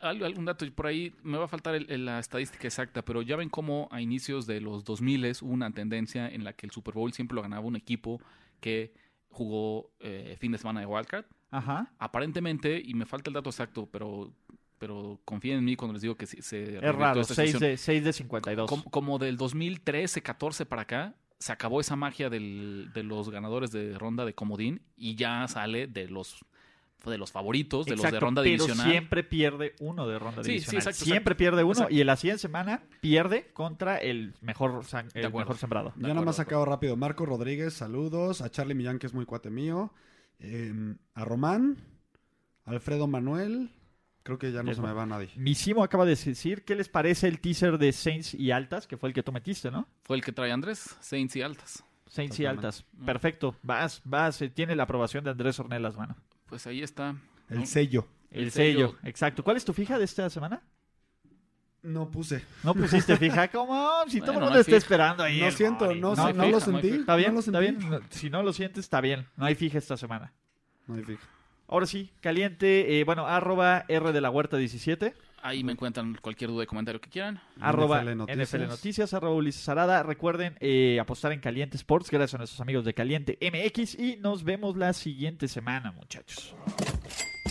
[0.00, 3.22] Al- algún dato por ahí me va a faltar el- el- la estadística exacta, pero
[3.22, 6.72] ya ven cómo a inicios de los 2000 hubo una tendencia en la que el
[6.72, 8.20] Super Bowl siempre lo ganaba un equipo
[8.60, 8.92] que
[9.28, 11.24] jugó eh, fin de semana de wildcard.
[11.50, 11.92] Ajá.
[11.98, 14.32] Aparentemente, y me falta el dato exacto, pero
[14.78, 16.38] pero confíen en mí cuando les digo que se
[16.76, 17.60] Es raro, esta 6 situación.
[17.70, 18.68] de, 6 de 52.
[18.68, 23.70] Como, como del 2013, 14 para acá, se acabó esa magia del- de los ganadores
[23.70, 26.44] de ronda de comodín y ya sale de los
[27.10, 28.90] de los favoritos, de los de ronda pero divisional.
[28.90, 30.78] siempre pierde uno de ronda Sí, sí, divisional.
[30.82, 31.36] exacto, siempre exacto.
[31.38, 31.94] pierde uno Exacto.
[31.94, 35.38] y en la siguiente semana pierde contra el mejor, san- el acuerdo.
[35.46, 35.88] mejor sembrado.
[35.90, 36.96] De Ya nada acuerdo, más de acabo rápido.
[36.96, 38.40] Marco Rodríguez, saludos.
[38.42, 39.92] A Charlie Millán, que es muy cuate mío.
[40.38, 40.72] Eh,
[41.14, 41.76] a Román.
[42.64, 43.70] Alfredo Manuel.
[44.22, 44.86] Creo que ya no Ya se no.
[44.86, 45.30] me va nadie.
[45.36, 48.86] Misimo acaba de decir, ¿qué les parece el teaser de Saints y Altas?
[48.86, 49.88] Que fue el que tú metiste, ¿no?
[50.02, 51.82] Fue el que trae Andrés, Saints y Altas.
[52.06, 52.44] Saints y.
[52.46, 52.84] Altas.
[53.04, 53.56] Perfecto.
[53.62, 54.40] Vas, vas.
[54.42, 56.14] eh, Tiene la aprobación de Andrés Ornelas, mano.
[56.52, 57.16] Pues ahí está.
[57.48, 57.66] El ¿no?
[57.66, 58.06] sello.
[58.30, 58.88] El, El sello.
[58.88, 58.98] sello.
[59.04, 59.42] Exacto.
[59.42, 60.60] ¿Cuál es tu fija de esta semana?
[61.80, 62.44] No puse.
[62.62, 63.48] No pusiste fija.
[63.50, 63.90] ¿Cómo?
[64.06, 64.76] Si todo el mundo no está fija.
[64.76, 65.40] esperando ahí.
[65.40, 66.88] No siento, no, no no fija, lo sentí.
[66.90, 67.86] Está bien, no lo está sentí.
[67.86, 68.02] bien.
[68.10, 69.26] Si no lo sientes, está bien.
[69.34, 70.34] No hay fija esta semana.
[70.86, 71.26] No hay fija.
[71.68, 73.00] Ahora sí, caliente.
[73.00, 75.14] eh, bueno, arroba R de la Huerta 17.
[75.42, 77.40] Ahí me encuentran cualquier duda y comentario que quieran.
[77.60, 78.68] arroba NFL NFL Noticias.
[78.68, 80.02] Noticias, arroba Ulises Arada.
[80.04, 84.44] Recuerden eh, apostar en Caliente Sports gracias a nuestros amigos de Caliente MX y nos
[84.44, 86.54] vemos la siguiente semana, muchachos.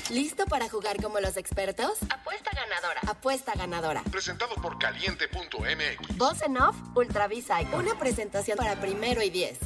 [0.09, 1.91] ¿Listo para jugar como los expertos?
[2.09, 2.99] Apuesta ganadora.
[3.07, 4.03] Apuesta ganadora.
[4.11, 6.17] Presentado por caliente.mx.
[6.17, 7.59] Voz en off, Ultravisa.
[7.73, 9.59] Una presentación para primero y diez.